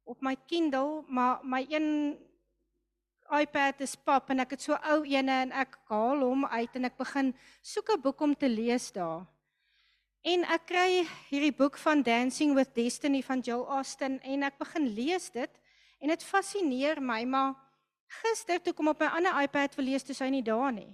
op 0.04 0.22
my 0.22 0.36
Kindle, 0.46 1.02
maar 1.08 1.40
my 1.42 1.66
een 1.68 2.16
iPad 3.28 3.80
is 3.80 3.96
pap 3.96 4.30
en 4.30 4.40
ek 4.40 4.50
het 4.50 4.62
so 4.62 4.72
ou 4.72 5.02
ene 5.04 5.32
en 5.42 5.52
ek 5.52 5.76
haal 5.90 6.22
hom 6.24 6.46
uit 6.46 6.76
en 6.76 6.84
ek 6.84 6.96
begin 6.96 7.34
soek 7.62 7.90
'n 7.90 8.00
boek 8.00 8.20
om 8.20 8.34
te 8.34 8.48
lees 8.48 8.92
daar. 8.92 9.26
En 10.22 10.44
ek 10.44 10.66
kry 10.66 11.06
hierdie 11.30 11.52
boek 11.52 11.76
van 11.78 12.02
Dancing 12.02 12.54
with 12.54 12.74
Destiny 12.74 13.22
van 13.22 13.40
Joe 13.40 13.66
Austin 13.66 14.20
en 14.22 14.42
ek 14.42 14.58
begin 14.58 14.86
lees 14.86 15.30
dit 15.30 15.50
en 16.00 16.08
dit 16.08 16.22
fascineer 16.22 17.02
my 17.02 17.24
maar 17.24 17.54
gister 18.22 18.60
toe 18.62 18.72
kom 18.72 18.88
op 18.88 19.00
my 19.00 19.10
ander 19.18 19.42
iPad 19.42 19.76
wil 19.76 19.84
lees 19.84 20.06
toe 20.06 20.16
sy 20.16 20.30
nie 20.32 20.42
daar 20.42 20.72
nie. 20.72 20.90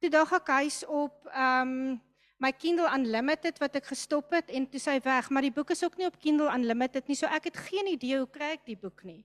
Toe 0.00 0.10
dag 0.10 0.32
ek 0.32 0.52
huis 0.58 0.82
op 0.84 1.30
um 1.32 2.00
my 2.42 2.52
Kindle 2.52 2.88
Unlimited 2.92 3.56
wat 3.62 3.78
ek 3.78 3.86
gestop 3.88 4.34
het 4.36 4.50
en 4.52 4.66
toe 4.68 4.80
sy 4.80 4.98
weg, 5.04 5.30
maar 5.32 5.46
die 5.46 5.54
boek 5.54 5.70
is 5.72 5.80
ook 5.86 5.96
nie 5.96 6.08
op 6.08 6.18
Kindle 6.20 6.50
Unlimited 6.52 7.08
nie, 7.08 7.16
so 7.16 7.28
ek 7.32 7.48
het 7.48 7.60
geen 7.70 7.88
idee 7.94 8.18
hoe 8.20 8.28
kry 8.28 8.52
ek 8.58 8.66
die 8.68 8.76
boek 8.76 9.06
nie. 9.08 9.22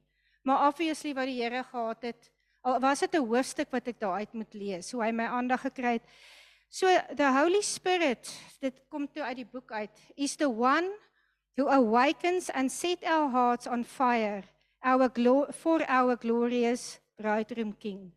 Maar 0.47 0.69
obviously 0.69 1.11
wat 1.17 1.27
die 1.27 1.41
Here 1.41 1.63
gehad 1.67 2.07
het, 2.07 2.31
al 2.63 2.79
was 2.79 3.03
dit 3.03 3.13
'n 3.15 3.27
hoofstuk 3.27 3.71
wat 3.71 3.87
ek 3.87 3.99
daar 3.99 4.23
uit 4.23 4.33
moet 4.33 4.53
lees, 4.53 4.91
hoe 4.91 5.03
hy 5.03 5.11
my 5.11 5.25
aandag 5.25 5.61
gekry 5.61 5.99
het. 5.99 6.05
So 6.69 6.87
the 7.15 7.27
Holy 7.27 7.61
Spirit, 7.61 8.31
dit 8.61 8.79
kom 8.89 9.07
toe 9.11 9.23
uit 9.23 9.35
die 9.35 9.45
boek 9.45 9.71
uit, 9.71 9.91
is 10.15 10.35
the 10.37 10.47
one 10.49 10.87
who 11.57 11.67
awakens 11.67 12.49
and 12.49 12.71
set 12.71 13.03
our 13.03 13.29
hearts 13.29 13.67
on 13.67 13.83
fire, 13.83 14.43
our 14.83 15.09
for 15.53 15.81
our 15.87 16.15
glorious 16.15 16.99
bridegroom 17.17 17.73
king. 17.73 18.11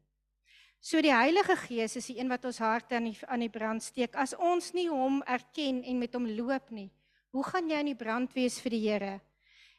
So 0.80 1.00
die 1.00 1.14
Heilige 1.14 1.56
Gees 1.56 1.96
is 1.96 2.06
die 2.06 2.18
een 2.18 2.28
wat 2.28 2.44
ons 2.44 2.58
harte 2.58 2.96
aan 2.96 3.08
die 3.08 3.16
aan 3.26 3.40
die 3.40 3.52
brand 3.52 3.82
steek. 3.82 4.16
As 4.16 4.34
ons 4.36 4.72
nie 4.72 4.88
hom 4.88 5.22
erken 5.22 5.82
en 5.84 5.98
met 5.98 6.12
hom 6.14 6.26
loop 6.28 6.70
nie, 6.70 6.90
hoe 7.32 7.44
gaan 7.44 7.70
jy 7.70 7.80
in 7.80 7.92
die 7.92 8.02
brand 8.04 8.34
wees 8.36 8.60
vir 8.60 8.76
die 8.76 8.84
Here? 8.84 9.20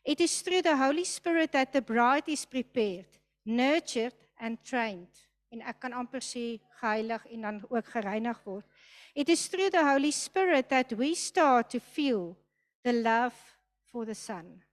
It 0.05 0.21
is 0.21 0.41
through 0.41 0.61
the 0.61 0.77
Holy 0.77 1.05
Spirit 1.05 1.51
that 1.53 1.73
the 1.73 1.81
bride 1.81 2.29
is 2.29 2.45
prepared, 2.45 3.09
nurtured 3.45 4.17
and 4.37 4.61
trained 4.65 5.25
en 5.55 5.63
ek 5.63 5.79
kan 5.85 5.95
amper 5.95 6.23
sê 6.23 6.57
geheilig 6.81 7.25
en 7.31 7.47
dan 7.47 7.59
ook 7.69 7.91
gereinig 7.93 8.39
word. 8.43 8.65
It 9.15 9.29
is 9.29 9.47
through 9.47 9.71
the 9.71 9.83
Holy 9.85 10.11
Spirit 10.11 10.69
that 10.69 10.91
we 10.99 11.13
start 11.15 11.69
to 11.71 11.79
feel 11.79 12.35
the 12.83 12.93
love 12.93 13.35
for 13.91 14.05
the 14.05 14.15
Son. 14.15 14.63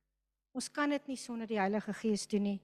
Ons 0.52 0.68
kan 0.68 0.90
dit 0.92 1.06
nie 1.08 1.16
sonder 1.16 1.48
die 1.48 1.60
Heilige 1.60 1.94
Gees 1.96 2.26
doen 2.28 2.42
nie. 2.42 2.60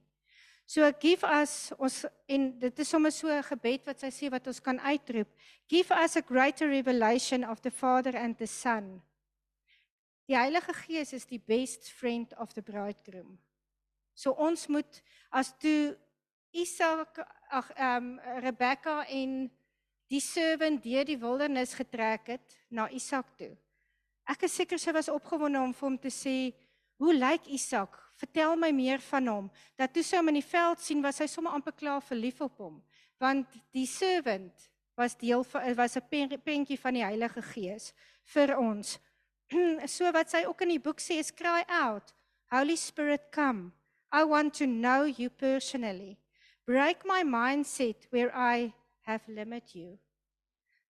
So 0.69 0.85
give 1.01 1.25
us 1.25 1.73
ons 1.81 2.03
en 2.29 2.51
dit 2.61 2.81
is 2.85 2.89
sommer 2.89 3.11
so 3.11 3.29
'n 3.33 3.43
gebed 3.43 3.87
wat 3.87 4.01
sy 4.01 4.11
sê 4.13 4.31
wat 4.31 4.47
ons 4.47 4.61
kan 4.61 4.79
uitroep. 4.79 5.29
Give 5.67 5.91
us 5.91 6.17
a 6.17 6.21
greater 6.21 6.69
revelation 6.69 7.45
of 7.45 7.61
the 7.63 7.71
Father 7.71 8.15
and 8.17 8.37
the 8.37 8.47
Son. 8.47 9.03
Die 10.29 10.37
Heilige 10.37 10.75
Gees 10.75 11.13
is 11.13 11.25
die 11.25 11.41
best 11.41 11.91
friend 11.91 12.37
of 12.37 12.53
the 12.53 12.61
bridegroom. 12.63 13.39
So 14.15 14.33
ons 14.33 14.67
moet 14.67 15.03
as 15.31 15.55
toe 15.59 15.97
Isak 16.53 17.19
ag 17.51 17.71
ehm 17.71 18.19
um, 18.19 18.21
Rebekka 18.43 19.07
en 19.09 19.51
die 20.09 20.21
servant 20.21 20.83
deur 20.83 21.05
die 21.05 21.19
wildernis 21.21 21.75
getrek 21.75 22.27
het 22.27 22.57
na 22.69 22.89
Isak 22.91 23.37
toe. 23.37 23.57
Ek 24.29 24.43
is 24.45 24.55
seker 24.55 24.79
sy 24.79 24.93
was 24.93 25.09
opgewonde 25.09 25.61
om 25.61 25.73
vir 25.73 25.89
hom 25.89 25.99
te 25.99 26.13
sê, 26.13 26.53
"Hoe 26.99 27.15
lyk 27.15 27.47
Isak? 27.47 27.97
Vertel 28.17 28.57
my 28.57 28.71
meer 28.71 28.99
van 28.99 29.27
hom." 29.27 29.51
Dat 29.77 29.93
toe 29.93 30.03
sy 30.03 30.17
hom 30.17 30.29
in 30.29 30.41
die 30.41 30.51
veld 30.51 30.81
sien, 30.81 31.03
was 31.03 31.19
hy 31.19 31.27
sommer 31.27 31.53
amper 31.53 31.73
klaar 31.73 32.03
verlief 32.03 32.41
op 32.41 32.59
hom, 32.59 32.83
want 33.19 33.47
die 33.73 33.87
servant 33.87 34.71
was 34.97 35.17
deel 35.17 35.45
van 35.45 35.75
was 35.75 35.97
'n 35.97 36.39
prentjie 36.43 36.79
van 36.79 36.95
die 36.95 37.05
Heilige 37.05 37.43
Gees 37.43 37.93
vir 38.25 38.59
ons. 38.59 38.99
so 39.97 40.11
wat 40.13 40.31
sy 40.31 40.45
ook 40.45 40.61
in 40.61 40.69
die 40.69 40.83
boek 40.83 41.01
sê 41.01 41.19
is 41.19 41.35
cry 41.35 41.65
out, 41.69 42.15
Holy 42.51 42.77
Spirit 42.77 43.31
come. 43.31 43.73
I 44.13 44.25
want 44.25 44.55
to 44.55 44.67
know 44.67 45.05
you 45.05 45.31
personally. 45.31 46.17
Break 46.67 47.05
my 47.05 47.23
mindset 47.23 48.09
where 48.11 48.31
I 48.35 48.73
have 49.03 49.23
limited 49.29 49.75
you. 49.75 49.99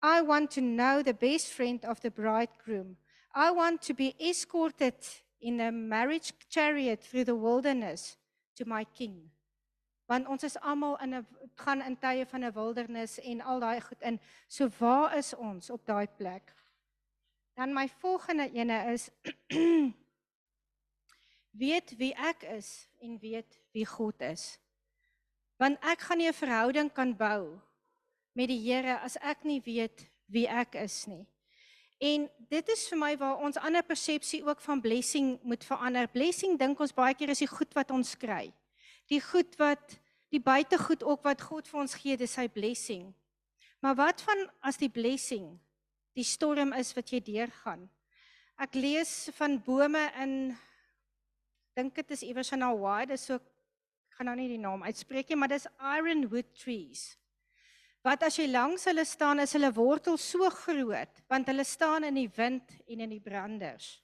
I 0.01 0.21
want 0.21 0.51
to 0.51 0.61
know 0.61 1.03
the 1.03 1.13
best 1.13 1.53
friend 1.53 1.85
of 1.85 2.01
the 2.01 2.09
bridegroom. 2.09 2.97
I 3.33 3.51
want 3.51 3.81
to 3.83 3.93
be 3.93 4.15
escorted 4.19 4.95
in 5.41 5.59
a 5.59 5.71
marriage 5.71 6.33
chariot 6.49 7.01
through 7.03 7.25
the 7.25 7.35
wilderness 7.35 8.17
to 8.55 8.65
my 8.65 8.85
king. 8.93 9.31
Want 10.07 10.27
ons 10.27 10.43
is 10.43 10.57
almal 10.59 10.97
in 11.01 11.13
'n 11.15 11.27
gaan 11.55 11.81
in 11.81 11.97
tye 11.97 12.25
van 12.25 12.43
'n 12.43 12.53
wildernis 12.53 13.19
en 13.19 13.41
al 13.41 13.59
daai 13.59 13.81
goed 13.81 14.01
in. 14.01 14.19
So 14.47 14.69
waar 14.79 15.17
is 15.17 15.33
ons 15.35 15.69
op 15.69 15.85
daai 15.85 16.07
plek? 16.17 16.53
Dan 17.53 17.73
my 17.73 17.87
volgende 17.87 18.51
ene 18.51 18.91
is 18.93 19.09
weet 21.63 21.97
wie 21.97 22.13
ek 22.13 22.43
is 22.43 22.87
en 22.99 23.19
weet 23.19 23.59
wie 23.71 23.85
God 23.85 24.21
is 24.21 24.61
want 25.61 25.77
ek 25.85 26.01
gaan 26.01 26.17
nie 26.17 26.29
'n 26.29 26.33
verhouding 26.33 26.89
kan 26.89 27.13
bou 27.13 27.61
met 28.33 28.49
die 28.49 28.61
Here 28.65 28.97
as 29.05 29.17
ek 29.21 29.45
nie 29.45 29.61
weet 29.61 30.09
wie 30.25 30.47
ek 30.47 30.75
is 30.75 31.05
nie. 31.07 31.27
En 32.01 32.25
dit 32.49 32.69
is 32.73 32.87
vir 32.89 32.97
my 32.97 33.11
waar 33.21 33.43
ons 33.45 33.59
ander 33.61 33.85
persepsie 33.85 34.41
ook 34.41 34.61
van 34.65 34.81
blessing 34.81 35.35
moet 35.45 35.65
verander. 35.65 36.09
Blessing 36.09 36.57
dink 36.57 36.79
ons 36.81 36.95
baie 36.97 37.13
keer 37.13 37.29
is 37.29 37.43
die 37.43 37.51
goed 37.51 37.73
wat 37.77 37.93
ons 37.93 38.15
kry. 38.17 38.47
Die 39.11 39.21
goed 39.21 39.53
wat 39.61 39.99
die 40.33 40.41
buitegoed 40.41 41.03
ook 41.05 41.21
wat 41.27 41.43
God 41.45 41.69
vir 41.69 41.81
ons 41.83 41.93
gee, 42.01 42.17
dis 42.17 42.33
sy 42.33 42.47
blessing. 42.49 43.11
Maar 43.85 43.99
wat 43.99 44.23
van 44.25 44.47
as 44.65 44.79
die 44.81 44.89
blessing 44.89 45.53
die 46.17 46.25
storm 46.25 46.73
is 46.73 46.89
wat 46.97 47.13
jy 47.13 47.21
deurgaan? 47.21 47.85
Ek 48.61 48.73
lees 48.77 49.29
van 49.37 49.59
bome 49.61 50.01
in 50.23 50.35
dink 51.77 51.95
dit 51.95 52.17
is 52.17 52.25
iewers 52.25 52.51
in 52.55 52.65
Hawaii, 52.65 53.07
dis 53.13 53.29
so 53.29 53.37
gaan 54.17 54.27
nou 54.31 54.35
nie 54.41 54.51
die 54.51 54.61
naam 54.61 54.83
uitspreek 54.83 55.29
nie, 55.29 55.37
maar 55.39 55.53
dis 55.53 55.69
ironwood 55.77 56.49
trees. 56.57 57.11
Wat 58.01 58.23
as 58.25 58.39
jy 58.39 58.47
langs 58.49 58.87
hulle 58.89 59.03
staan, 59.05 59.43
is 59.43 59.53
hulle 59.53 59.69
wortels 59.75 60.23
so 60.33 60.49
groot 60.63 61.19
want 61.29 61.49
hulle 61.51 61.65
staan 61.65 62.07
in 62.07 62.17
die 62.17 62.29
wind 62.35 62.73
en 62.89 63.03
in 63.05 63.11
die 63.13 63.21
branders. 63.21 63.99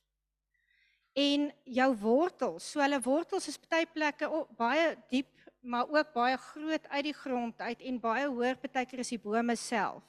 En 1.18 1.48
jou 1.66 1.88
wortels, 1.98 2.68
so 2.72 2.82
hulle 2.84 3.00
wortels 3.02 3.50
is 3.50 3.58
baie 3.58 3.88
plekke 3.90 4.30
baie 4.58 4.92
diep, 5.10 5.32
maar 5.66 5.90
ook 5.90 6.12
baie 6.14 6.38
groot 6.38 6.86
uit 6.94 7.08
die 7.08 7.16
grond 7.18 7.62
uit 7.66 7.82
en 7.90 7.98
baie 8.04 8.28
hoër 8.30 8.60
partykeer 8.62 9.02
is 9.02 9.16
die 9.16 9.22
bome 9.24 9.56
self. 9.58 10.06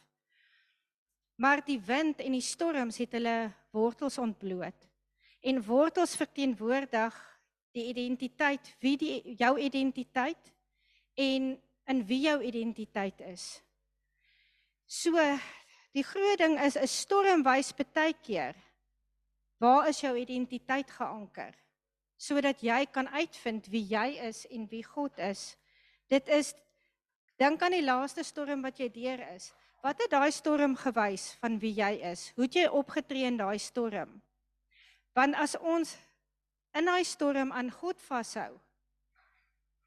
Maar 1.41 1.63
die 1.65 1.79
wind 1.81 2.21
en 2.21 2.35
die 2.37 2.45
storms 2.45 2.99
het 3.01 3.15
hulle 3.17 3.49
wortels 3.73 4.19
ontbloot. 4.21 4.85
En 5.41 5.63
wortels 5.65 6.17
verteenwoordig 6.19 7.17
die 7.73 7.87
identiteit, 7.89 8.69
wie 8.83 8.97
die 9.01 9.37
jou 9.39 9.55
identiteit 9.63 10.53
en 11.15 11.55
in 11.89 12.05
wie 12.05 12.21
jou 12.27 12.37
identiteit 12.45 13.23
is. 13.31 13.47
So 14.89 15.15
die 15.93 16.05
groot 16.05 16.39
ding 16.39 16.59
is 16.59 16.77
'n 16.77 16.87
storm 16.87 17.45
wys 17.45 17.73
baie 17.73 18.13
keer 18.13 18.55
waar 19.61 19.89
is 19.89 20.01
jou 20.01 20.15
identiteit 20.17 20.91
geanker 20.91 21.55
sodat 22.17 22.63
jy 22.63 22.87
kan 22.87 23.09
uitvind 23.09 23.67
wie 23.71 23.85
jy 23.85 24.19
is 24.29 24.47
en 24.47 24.67
wie 24.69 24.83
God 24.83 25.19
is. 25.19 25.57
Dit 26.09 26.29
is 26.29 26.55
Dink 27.39 27.63
aan 27.63 27.77
die 27.77 27.85
laaste 27.87 28.25
storm 28.27 28.65
wat 28.67 28.81
jy 28.83 28.89
deur 28.91 29.21
is. 29.37 29.53
Wat 29.85 30.01
het 30.03 30.11
daai 30.11 30.31
storm 30.35 30.75
gewys 30.77 31.31
van 31.39 31.59
wie 31.63 31.71
jy 31.77 31.93
is? 32.11 32.33
Hoe 32.35 32.49
het 32.49 32.57
jy 32.59 32.67
opgetree 32.67 33.29
in 33.31 33.39
daai 33.39 33.61
storm? 33.63 34.17
Want 35.15 35.39
as 35.39 35.55
ons 35.55 35.95
in 36.75 36.91
daai 36.91 37.05
storm 37.07 37.53
aan 37.55 37.71
God 37.71 38.03
vashou, 38.03 38.59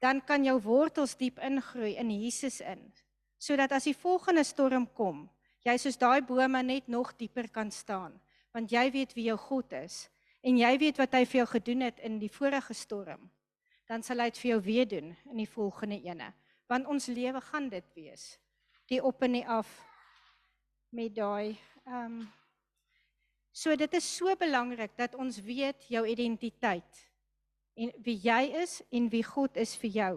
dan 0.00 0.22
kan 0.24 0.44
jou 0.48 0.56
wortels 0.64 1.12
diep 1.20 1.36
ingroei 1.44 1.92
in 2.00 2.08
Jesus 2.10 2.62
in, 2.64 2.80
sodat 3.42 3.74
as 3.74 3.88
die 3.88 3.96
volgende 3.98 4.44
storm 4.46 4.86
kom, 4.94 5.24
jy 5.66 5.74
soos 5.78 5.98
daai 5.98 6.22
bome 6.22 6.62
net 6.62 6.90
nog 6.90 7.10
dieper 7.18 7.48
kan 7.50 7.70
staan, 7.74 8.14
want 8.54 8.70
jy 8.70 8.84
weet 8.94 9.14
wie 9.18 9.28
jou 9.30 9.38
God 9.48 9.74
is 9.82 10.04
en 10.42 10.58
jy 10.58 10.72
weet 10.78 10.98
wat 10.98 11.14
hy 11.14 11.24
vir 11.26 11.42
jou 11.42 11.48
gedoen 11.54 11.86
het 11.86 11.98
in 12.06 12.18
die 12.22 12.30
vorige 12.30 12.74
storm. 12.74 13.28
Dan 13.86 14.02
sal 14.02 14.22
hy 14.22 14.28
dit 14.30 14.40
vir 14.42 14.50
jou 14.52 14.60
weer 14.62 14.86
doen 14.90 15.10
in 15.30 15.42
die 15.42 15.50
volgende 15.50 15.98
ene, 16.02 16.30
want 16.70 16.86
ons 16.90 17.10
lewe 17.10 17.42
gaan 17.50 17.68
dit 17.70 17.88
wees. 17.98 18.36
Die 18.90 19.02
op 19.02 19.22
en 19.22 19.38
die 19.38 19.46
af 19.46 19.70
met 20.94 21.14
daai 21.16 21.58
ehm 21.86 22.22
um, 22.22 22.22
So 23.52 23.76
dit 23.76 23.92
is 23.94 24.06
so 24.16 24.32
belangrik 24.40 24.94
dat 24.96 25.14
ons 25.14 25.36
weet 25.44 25.84
jou 25.92 26.06
identiteit 26.08 27.00
en 27.76 27.90
wie 28.04 28.16
jy 28.24 28.46
is 28.62 28.78
en 28.88 29.10
wie 29.12 29.24
God 29.24 29.58
is 29.60 29.74
vir 29.76 29.92
jou. 29.92 30.12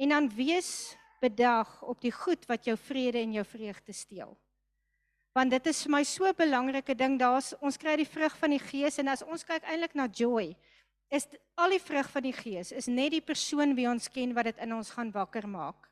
En 0.00 0.14
dan 0.16 0.28
wees 0.32 0.96
bedag 1.22 1.70
op 1.86 2.00
die 2.02 2.12
goed 2.12 2.44
wat 2.50 2.66
jou 2.66 2.76
vrede 2.76 3.22
en 3.22 3.36
jou 3.38 3.44
vreugde 3.46 3.94
steel. 3.94 4.34
Want 5.32 5.54
dit 5.54 5.70
is 5.70 5.82
vir 5.86 5.92
my 5.94 6.02
so 6.04 6.26
'n 6.26 6.36
belangrike 6.36 6.94
ding. 6.94 7.18
Daar's 7.18 7.54
ons 7.60 7.76
kry 7.76 7.96
die 7.96 8.08
vrug 8.08 8.36
van 8.36 8.50
die 8.50 8.58
Gees 8.58 8.98
en 8.98 9.08
as 9.08 9.22
ons 9.22 9.44
kyk 9.44 9.62
eintlik 9.64 9.94
na 9.94 10.06
joy, 10.06 10.56
is 11.08 11.28
al 11.54 11.70
die 11.70 11.80
vrug 11.80 12.10
van 12.10 12.22
die 12.22 12.32
Gees 12.32 12.72
is 12.72 12.88
net 12.88 13.12
die 13.12 13.20
persoon 13.20 13.74
wie 13.74 13.88
ons 13.88 14.08
ken 14.08 14.34
wat 14.34 14.44
dit 14.44 14.58
in 14.58 14.72
ons 14.72 14.90
gaan 14.90 15.12
wakker 15.12 15.48
maak. 15.48 15.88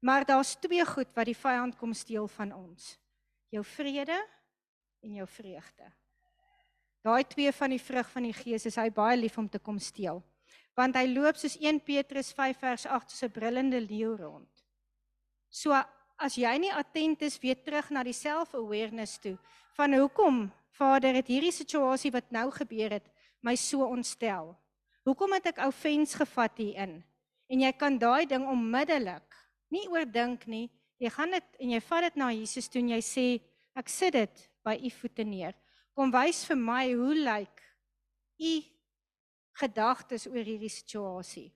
Maar 0.00 0.24
daar's 0.24 0.56
twee 0.56 0.84
goed 0.86 1.10
wat 1.14 1.26
die 1.26 1.36
vyand 1.36 1.76
kom 1.76 1.94
steel 1.94 2.28
van 2.28 2.52
ons. 2.52 2.98
Jou 3.50 3.64
vrede 3.64 4.18
en 5.02 5.14
jou 5.14 5.26
vreugde. 5.26 5.90
Daai 7.02 7.24
twee 7.24 7.52
van 7.52 7.70
die 7.70 7.82
vrug 7.82 8.10
van 8.10 8.22
die 8.22 8.34
Gees 8.34 8.66
is 8.66 8.76
hy 8.78 8.90
baie 8.94 9.16
lief 9.16 9.38
om 9.38 9.48
te 9.48 9.58
kom 9.58 9.78
steel. 9.78 10.22
Want 10.78 10.94
hy 10.94 11.08
loop 11.10 11.38
soos 11.40 11.56
1 11.58 11.80
Petrus 11.82 12.30
5 12.36 12.60
vers 12.62 12.86
8 12.86 13.10
soos 13.10 13.24
'n 13.26 13.34
brullende 13.34 13.80
leeu 13.82 14.14
rond. 14.16 14.50
So 15.50 15.74
as 16.18 16.36
jy 16.38 16.58
nie 16.58 16.72
attent 16.72 17.22
is 17.22 17.38
weer 17.42 17.56
terug 17.56 17.90
na 17.90 18.04
die 18.06 18.14
self-awareness 18.14 19.18
toe 19.18 19.36
van 19.78 19.94
hoekom 19.94 20.52
Vader 20.78 21.14
het 21.18 21.26
hierdie 21.26 21.54
situasie 21.54 22.12
wat 22.14 22.30
nou 22.30 22.50
gebeur 22.54 22.90
het 22.98 23.06
my 23.42 23.56
so 23.56 23.82
ontstel. 23.86 24.54
Hoekom 25.06 25.32
het 25.32 25.46
ek 25.46 25.62
offense 25.66 26.16
gevat 26.18 26.58
hierin? 26.60 27.02
En 27.48 27.60
jy 27.60 27.72
kan 27.72 27.98
daai 27.98 28.26
ding 28.26 28.46
onmiddellik 28.46 29.34
nie 29.72 29.86
oordink 29.88 30.46
nie. 30.46 30.68
Jy 30.98 31.10
gaan 31.14 31.30
dit 31.30 31.60
en 31.62 31.70
jy 31.70 31.80
vat 31.80 32.06
dit 32.08 32.16
na 32.16 32.30
Jesus 32.34 32.68
toe 32.68 32.82
en 32.82 32.92
jy 32.94 33.00
sê 33.02 33.26
ek 33.78 33.88
sit 33.88 34.12
dit 34.12 34.42
by 34.66 34.76
u 34.76 34.90
voete 34.90 35.24
neer. 35.24 35.54
Kom 35.94 36.12
wys 36.14 36.44
vir 36.46 36.58
my 36.60 36.84
hoe 36.92 37.14
lyk 37.14 37.62
u 38.38 38.52
gedagtes 39.58 40.26
oor 40.26 40.44
hierdie 40.44 40.72
situasie. 40.72 41.48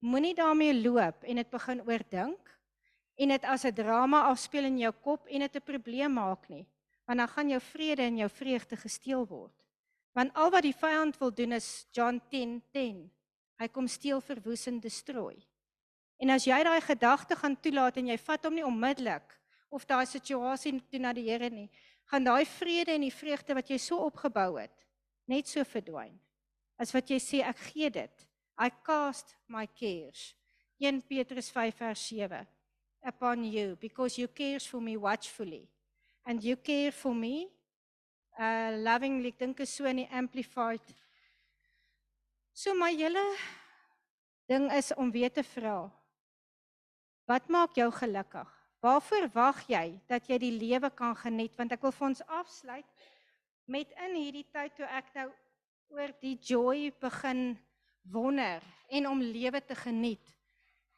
Moenie 0.00 0.34
daarmee 0.34 0.74
loop 0.78 1.24
en 1.26 1.40
dit 1.40 1.50
begin 1.50 1.82
oordink 1.86 2.54
en 3.18 3.34
dit 3.34 3.44
as 3.44 3.64
'n 3.64 3.74
drama 3.74 4.22
afspeel 4.30 4.64
in 4.64 4.78
jou 4.78 4.92
kop 4.92 5.26
en 5.26 5.40
dit 5.40 5.56
'n 5.56 5.70
probleem 5.72 6.12
maak 6.12 6.48
nie, 6.48 6.66
want 7.06 7.18
dan 7.18 7.28
gaan 7.28 7.48
jou 7.48 7.60
vrede 7.60 8.02
en 8.02 8.16
jou 8.16 8.30
vreugde 8.30 8.76
gesteel 8.76 9.26
word. 9.26 9.64
Want 10.12 10.34
al 10.34 10.50
wat 10.50 10.62
die 10.62 10.74
vyand 10.74 11.18
wil 11.18 11.34
doen 11.34 11.52
is 11.52 11.86
John 11.92 12.20
10:10. 12.30 12.62
10, 12.72 13.10
hy 13.58 13.68
kom 13.68 13.86
steel, 13.86 14.20
verwoes 14.20 14.66
en 14.66 14.80
destrooi. 14.80 15.46
En 16.18 16.30
as 16.30 16.44
jy 16.44 16.62
daai 16.64 16.80
gedagte 16.80 17.36
gaan 17.36 17.60
toelaat 17.60 17.96
en 17.96 18.06
jy 18.06 18.18
vat 18.18 18.44
hom 18.44 18.54
nie 18.54 18.66
onmiddellik 18.66 19.34
of 19.70 19.86
daai 19.86 20.06
situasie 20.06 20.80
toe 20.90 20.98
na 20.98 21.12
die 21.12 21.30
Here 21.30 21.50
nie, 21.50 21.68
gaan 22.10 22.24
daai 22.24 22.44
vrede 22.46 22.92
en 22.92 23.04
die 23.04 23.14
vreugde 23.14 23.54
wat 23.54 23.70
jy 23.70 23.78
so 23.78 23.98
opgebou 24.06 24.56
het 24.58 24.74
net 25.28 25.48
so 25.48 25.64
verdwyn. 25.64 26.14
As 26.78 26.94
wat 26.94 27.10
jy 27.10 27.18
sê 27.18 27.42
ek 27.42 27.58
gee 27.72 27.90
dit. 27.90 28.26
I 28.58 28.70
cast 28.86 29.34
my 29.50 29.66
cares. 29.66 30.34
1 30.78 31.02
Petrus 31.10 31.50
5 31.50 31.74
vers 31.74 31.98
7 31.98 32.46
upon 33.02 33.44
you 33.44 33.76
because 33.80 34.18
you 34.18 34.28
cares 34.28 34.66
for 34.66 34.80
me 34.80 34.96
watchfully 34.96 35.68
and 36.26 36.42
you 36.42 36.56
care 36.56 36.92
for 36.92 37.14
me 37.14 37.48
uh 38.38 38.70
lovingly 38.78 39.34
dink 39.38 39.58
is 39.60 39.70
so 39.74 39.84
in 39.86 40.04
die 40.04 40.10
amplified. 40.10 40.82
So 42.54 42.74
my 42.74 42.90
hele 42.94 43.24
ding 44.46 44.70
is 44.70 44.92
om 44.94 45.10
weer 45.10 45.30
te 45.30 45.42
vra. 45.42 45.90
Wat 47.26 47.48
maak 47.48 47.74
jou 47.74 47.90
gelukkig? 47.92 48.48
Waarvoor 48.80 49.26
wag 49.34 49.64
jy 49.66 49.98
dat 50.06 50.30
jy 50.30 50.38
die 50.38 50.54
lewe 50.54 50.90
kan 50.94 51.16
geniet? 51.18 51.56
Want 51.58 51.74
ek 51.74 51.82
wil 51.82 51.92
vir 51.92 52.06
ons 52.12 52.22
afsluit 52.38 52.86
met 53.66 53.90
in 54.06 54.14
hierdie 54.14 54.46
tyd 54.54 54.76
toe 54.78 54.86
ek 54.86 55.10
nou 55.18 55.26
oor 55.92 56.12
die 56.20 56.36
joy 56.40 56.90
begin 57.00 57.58
wonder 58.02 58.62
en 58.88 59.08
om 59.08 59.22
lewe 59.22 59.60
te 59.64 59.74
geniet. 59.74 60.34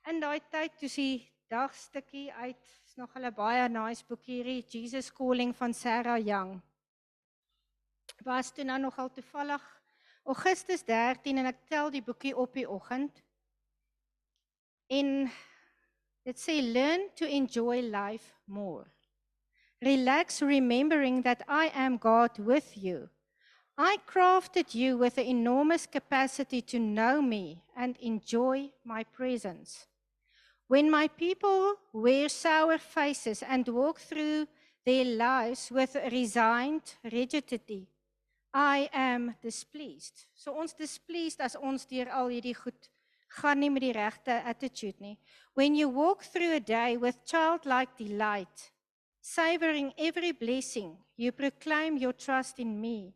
In 0.08 0.20
daai 0.22 0.40
tyd 0.50 0.78
toe 0.80 0.88
sy 0.90 1.08
dagstukkie 1.50 2.28
uit 2.32 2.64
is 2.86 2.96
nog 2.96 3.12
hulle 3.14 3.32
baie 3.34 3.68
nice 3.68 4.06
boek 4.06 4.24
hierdie 4.30 4.62
Jesus 4.62 5.10
Calling 5.12 5.54
van 5.56 5.74
Sarah 5.74 6.18
Young. 6.18 6.58
Was 8.26 8.52
toe 8.52 8.64
nou 8.64 8.78
nogal 8.78 9.12
toevallig 9.14 9.62
Augustus 10.24 10.82
13 10.86 11.40
en 11.40 11.50
ek 11.50 11.64
tel 11.70 11.90
die 11.90 12.04
boekie 12.04 12.36
op 12.36 12.54
die 12.54 12.68
oggend. 12.68 13.22
En 14.90 15.30
Let's 16.26 16.42
say 16.42 16.60
learn 16.60 17.08
to 17.16 17.26
enjoy 17.26 17.80
life 17.80 18.32
more. 18.46 18.86
Relax, 19.82 20.42
remembering 20.42 21.22
that 21.22 21.42
I 21.48 21.72
am 21.74 21.96
God 21.96 22.38
with 22.38 22.76
you. 22.76 23.08
I 23.82 23.96
crafted 24.06 24.74
you 24.74 24.98
with 24.98 25.16
an 25.16 25.24
enormous 25.24 25.86
capacity 25.86 26.60
to 26.68 26.78
know 26.78 27.22
me 27.22 27.62
and 27.74 27.96
enjoy 27.96 28.68
my 28.84 29.04
presence. 29.04 29.86
When 30.68 30.90
my 30.90 31.08
people 31.08 31.76
wear 31.90 32.28
sour 32.28 32.76
faces 32.76 33.42
and 33.42 33.66
walk 33.68 33.98
through 33.98 34.48
their 34.84 35.06
lives 35.06 35.70
with 35.70 35.96
resigned 36.12 36.92
rigidity, 37.10 37.88
I 38.52 38.90
am 38.92 39.36
displeased. 39.40 40.26
So 40.34 40.58
ons 40.60 40.74
displeased 40.74 41.40
as 41.40 41.56
ons 41.56 41.86
deur 41.88 42.10
al 42.12 42.28
hierdie 42.28 42.58
goed 42.58 42.90
gaan 43.40 43.62
nie 43.64 43.70
met 43.72 43.86
die 43.86 43.94
regte 43.96 44.36
attitude 44.44 45.00
nie. 45.00 45.16
When 45.54 45.74
you 45.74 45.88
walk 45.88 46.24
through 46.28 46.52
a 46.52 46.60
day 46.60 46.98
with 46.98 47.24
childlike 47.24 47.96
delight, 47.96 48.72
savoring 49.22 49.94
every 49.96 50.32
blessing, 50.32 50.98
you 51.16 51.32
proclaim 51.32 51.96
your 51.96 52.12
trust 52.12 52.58
in 52.58 52.76
me. 52.78 53.14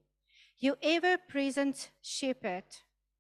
You 0.59 0.77
ever 0.83 1.19
present 1.19 1.91
shepherd. 2.03 2.65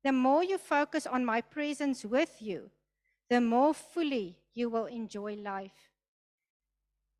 The 0.02 0.12
more 0.12 0.44
you 0.44 0.58
focus 0.58 1.06
on 1.06 1.24
my 1.24 1.40
presence 1.40 2.04
with 2.04 2.40
you, 2.40 2.70
the 3.30 3.40
more 3.40 3.72
fully 3.72 4.38
you 4.52 4.68
will 4.68 4.86
enjoy 4.86 5.36
life. 5.36 5.90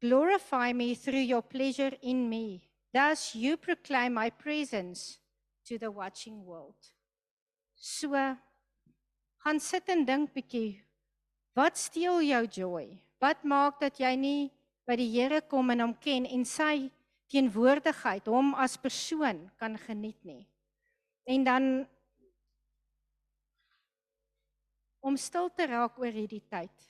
Glorify 0.00 0.72
me 0.72 0.94
through 0.94 1.24
your 1.24 1.42
pleasure 1.42 1.92
in 2.02 2.28
me. 2.28 2.62
Thus 2.92 3.34
you 3.34 3.56
proclaim 3.56 4.14
my 4.14 4.30
presence 4.30 5.18
to 5.66 5.78
the 5.78 5.90
watching 5.90 6.44
world. 6.44 6.76
So 7.74 8.10
gaan 9.44 9.60
sit 9.60 9.88
en 9.88 10.04
dink 10.04 10.32
bietjie. 10.32 10.80
Wat 11.56 11.78
steel 11.78 12.22
jou 12.22 12.46
joy? 12.46 12.86
Wat 13.20 13.44
maak 13.44 13.80
dat 13.80 13.98
jy 14.00 14.14
nie 14.16 14.52
by 14.88 14.96
die 15.00 15.08
Here 15.08 15.40
kom 15.40 15.72
en 15.72 15.80
hom 15.84 15.94
ken 16.00 16.26
en 16.26 16.44
sy 16.44 16.90
teenwoordigheid 17.34 18.30
hom 18.30 18.54
as 18.54 18.78
persoon 18.78 19.42
kan 19.58 19.74
geniet 19.82 20.20
nie? 20.22 20.44
En 21.26 21.44
dan 21.44 21.68
om 25.04 25.16
stil 25.20 25.50
te 25.52 25.66
raak 25.68 25.98
oor 26.00 26.14
hierdie 26.14 26.44
tyd 26.48 26.88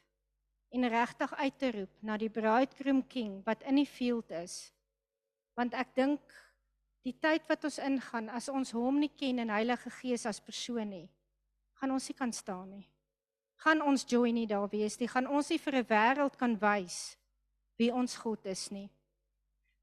en 0.74 0.88
regtig 0.90 1.34
uit 1.34 1.58
te 1.58 1.70
roep 1.74 1.98
na 2.02 2.16
die 2.18 2.30
bridegroom 2.30 3.02
king 3.10 3.40
wat 3.46 3.62
in 3.66 3.78
die 3.80 3.88
field 3.88 4.30
is. 4.34 4.72
Want 5.58 5.74
ek 5.78 5.94
dink 5.94 6.34
die 7.06 7.14
tyd 7.22 7.46
wat 7.50 7.66
ons 7.66 7.78
ingaan 7.82 8.30
as 8.34 8.48
ons 8.50 8.74
hom 8.74 8.98
nie 9.02 9.12
ken 9.14 9.42
en 9.42 9.52
Heilige 9.54 9.90
Gees 10.00 10.26
as 10.26 10.42
persoon 10.42 10.90
nie, 10.90 11.06
gaan 11.78 11.94
ons 11.94 12.08
nie 12.10 12.18
kan 12.18 12.32
staan 12.34 12.70
nie. 12.70 12.86
Gaan 13.62 13.82
ons 13.86 14.06
joy 14.10 14.32
nie 14.34 14.48
daar 14.50 14.66
wees 14.72 14.98
nie. 14.98 15.08
Gaan 15.08 15.30
ons 15.30 15.48
nie 15.50 15.58
vir 15.58 15.74
'n 15.78 15.86
wêreld 15.88 16.36
kan 16.36 16.58
wys 16.58 17.16
wie 17.78 17.90
ons 17.90 18.16
God 18.16 18.46
is 18.46 18.70
nie. 18.70 18.90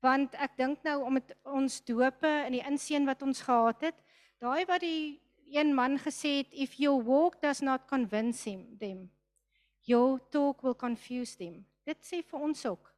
Want 0.01 0.35
ek 0.41 0.57
dink 0.57 0.83
nou 0.83 0.97
om 1.05 1.19
met 1.19 1.33
ons 1.45 1.81
dope 1.85 2.27
en 2.27 2.55
die 2.55 2.63
inseën 2.65 3.05
wat 3.05 3.21
ons 3.21 3.43
gehad 3.45 3.81
het, 3.89 3.97
daai 4.41 4.65
wat 4.65 4.81
die 4.81 5.21
een 5.51 5.73
man 5.75 5.99
gesê 6.01 6.41
het 6.41 6.53
if 6.53 6.79
your 6.79 7.03
walk 7.05 7.41
does 7.41 7.61
not 7.61 7.87
convince 7.87 8.49
him 8.49 8.77
them 8.79 9.09
your 9.83 10.19
talk 10.29 10.61
will 10.63 10.75
confuse 10.75 11.35
them. 11.37 11.65
Dit 11.85 11.97
sê 12.05 12.21
vir 12.21 12.39
ons 12.39 12.65
ook. 12.65 12.91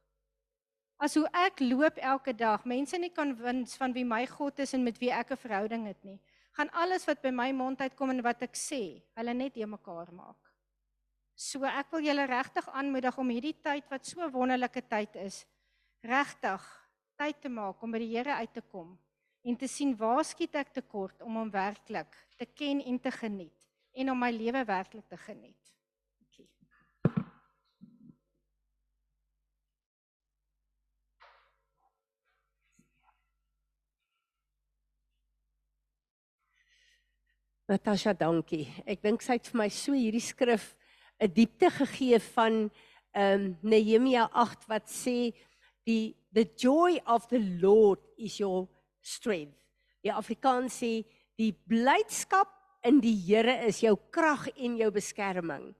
As 1.00 1.14
hoe 1.16 1.24
ek 1.32 1.62
loop 1.64 1.96
elke 1.96 2.34
dag, 2.36 2.66
mense 2.68 2.98
nie 3.00 3.10
kan 3.10 3.32
wins 3.40 3.76
van 3.80 3.92
wie 3.96 4.04
my 4.04 4.26
God 4.28 4.60
is 4.60 4.74
en 4.76 4.84
met 4.84 5.00
wie 5.00 5.10
ek 5.10 5.32
'n 5.32 5.36
verhouding 5.36 5.86
het 5.86 6.04
nie 6.04 6.20
gaan 6.54 6.70
alles 6.70 7.06
wat 7.08 7.22
by 7.22 7.32
my 7.34 7.50
mond 7.54 7.82
uitkom 7.82 8.12
en 8.14 8.22
wat 8.22 8.44
ek 8.46 8.54
sê, 8.58 9.02
hulle 9.18 9.34
net 9.34 9.56
te 9.56 9.66
mekaar 9.66 10.12
maak. 10.14 10.38
So 11.34 11.66
ek 11.66 11.90
wil 11.90 12.06
julle 12.06 12.28
regtig 12.30 12.68
aanmoedig 12.70 13.18
om 13.18 13.32
hierdie 13.34 13.56
tyd 13.58 13.88
wat 13.90 14.06
so 14.06 14.28
wonderlike 14.30 14.84
tyd 14.86 15.16
is, 15.24 15.42
regtig 16.06 16.62
tyd 17.18 17.40
te 17.40 17.48
maak 17.48 17.82
om 17.82 17.92
by 17.94 18.00
die 18.02 18.12
Here 18.14 18.38
uit 18.40 18.52
te 18.54 18.62
kom 18.62 18.94
en 19.44 19.56
te 19.60 19.68
sien 19.68 19.92
waar 19.96 20.24
skiet 20.24 20.56
ek 20.56 20.72
tekort 20.74 21.22
om 21.22 21.36
hom 21.36 21.50
werklik 21.52 22.16
te 22.38 22.46
ken 22.46 22.80
en 22.82 22.98
te 22.98 23.12
geniet 23.14 23.60
en 23.94 24.10
om 24.10 24.18
my 24.18 24.30
lewe 24.34 24.64
werklik 24.66 25.06
te 25.08 25.18
geniet. 25.20 25.60
Dankie. 26.18 26.48
Natasha, 37.70 38.12
dankie. 38.12 38.66
Ek 38.84 39.04
dink 39.04 39.22
sy 39.22 39.38
het 39.38 39.52
vir 39.52 39.60
my 39.62 39.68
so 39.72 39.94
hierdie 39.94 40.24
skrif 40.24 40.74
'n 41.20 41.30
diepte 41.30 41.70
gegee 41.70 42.18
van 42.34 42.70
ehm 43.14 43.40
um, 43.40 43.58
Nehemia 43.62 44.26
8 44.32 44.66
wat 44.66 44.90
sê 44.90 45.30
die 45.86 46.16
the 46.34 46.44
joy 46.58 46.98
of 47.06 47.28
the 47.28 47.38
Lord 47.38 48.00
is 48.18 48.40
your 48.40 48.66
strength. 49.00 49.56
Die 50.04 50.12
Afrikaans 50.12 50.74
sê 50.82 51.04
die 51.38 51.52
blydskap 51.54 52.50
in 52.84 53.00
die 53.00 53.14
Here 53.16 53.54
is 53.64 53.80
jou 53.80 53.94
krag 54.12 54.50
en 54.52 54.76
jou 54.76 54.90
beskerming. 54.92 55.70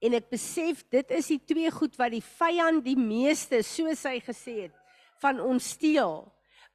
En 0.00 0.16
ek 0.16 0.30
besef 0.32 0.84
dit 0.92 1.12
is 1.18 1.28
die 1.34 1.40
twee 1.42 1.70
goed 1.74 1.96
wat 1.98 2.14
die 2.14 2.24
vyand 2.24 2.84
die 2.86 2.96
meeste 2.96 3.62
soos 3.66 4.04
hy 4.08 4.18
gesê 4.24 4.56
het 4.66 4.74
van 5.20 5.40
ons 5.40 5.72
steel. 5.76 6.22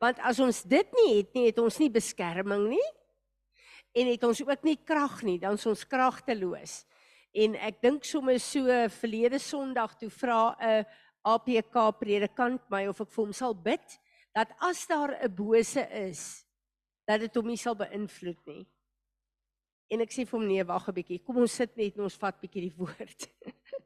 Want 0.01 0.21
as 0.25 0.41
ons 0.41 0.63
dit 0.65 0.95
nie 0.97 1.11
het 1.19 1.29
nie, 1.37 1.47
het 1.49 1.59
ons 1.61 1.77
nie 1.81 1.91
beskerming 1.93 2.67
nie 2.73 2.87
en 3.91 4.07
het 4.07 4.21
ons 4.23 4.39
ook 4.39 4.63
nie 4.63 4.77
krag 4.87 5.17
nie, 5.27 5.35
dan 5.41 5.57
is 5.59 5.67
ons 5.67 5.83
kragteloos. 5.83 6.81
En 7.35 7.57
ek 7.59 7.81
dink 7.83 8.05
sommer 8.07 8.39
so 8.39 8.67
verlede 9.01 9.39
Sondag 9.39 9.97
toe 9.99 10.09
vra 10.09 10.55
'n 10.59 10.85
APK 11.23 11.75
predikant 11.99 12.61
my 12.69 12.87
of 12.89 13.01
ek 13.01 13.11
vir 13.11 13.23
hom 13.25 13.33
sal 13.33 13.53
bid 13.53 13.97
dat 14.35 14.51
as 14.59 14.85
daar 14.87 15.17
'n 15.21 15.35
bose 15.35 15.81
is, 15.91 16.45
dat 17.07 17.19
dit 17.19 17.35
hom 17.35 17.47
nie 17.47 17.57
sal 17.57 17.75
beïnvloed 17.75 18.39
nie. 18.47 18.65
En 19.91 20.01
ek 20.01 20.11
sê 20.11 20.23
vir 20.25 20.39
hom 20.39 20.47
nee, 20.47 20.63
wag 20.63 20.87
'n 20.87 20.93
bietjie. 20.93 21.23
Kom 21.23 21.37
ons 21.37 21.51
sit 21.51 21.75
net 21.77 21.97
en 21.97 22.03
ons 22.03 22.15
vat 22.15 22.41
bietjie 22.41 22.69
die 22.69 22.77
woord. 22.77 23.27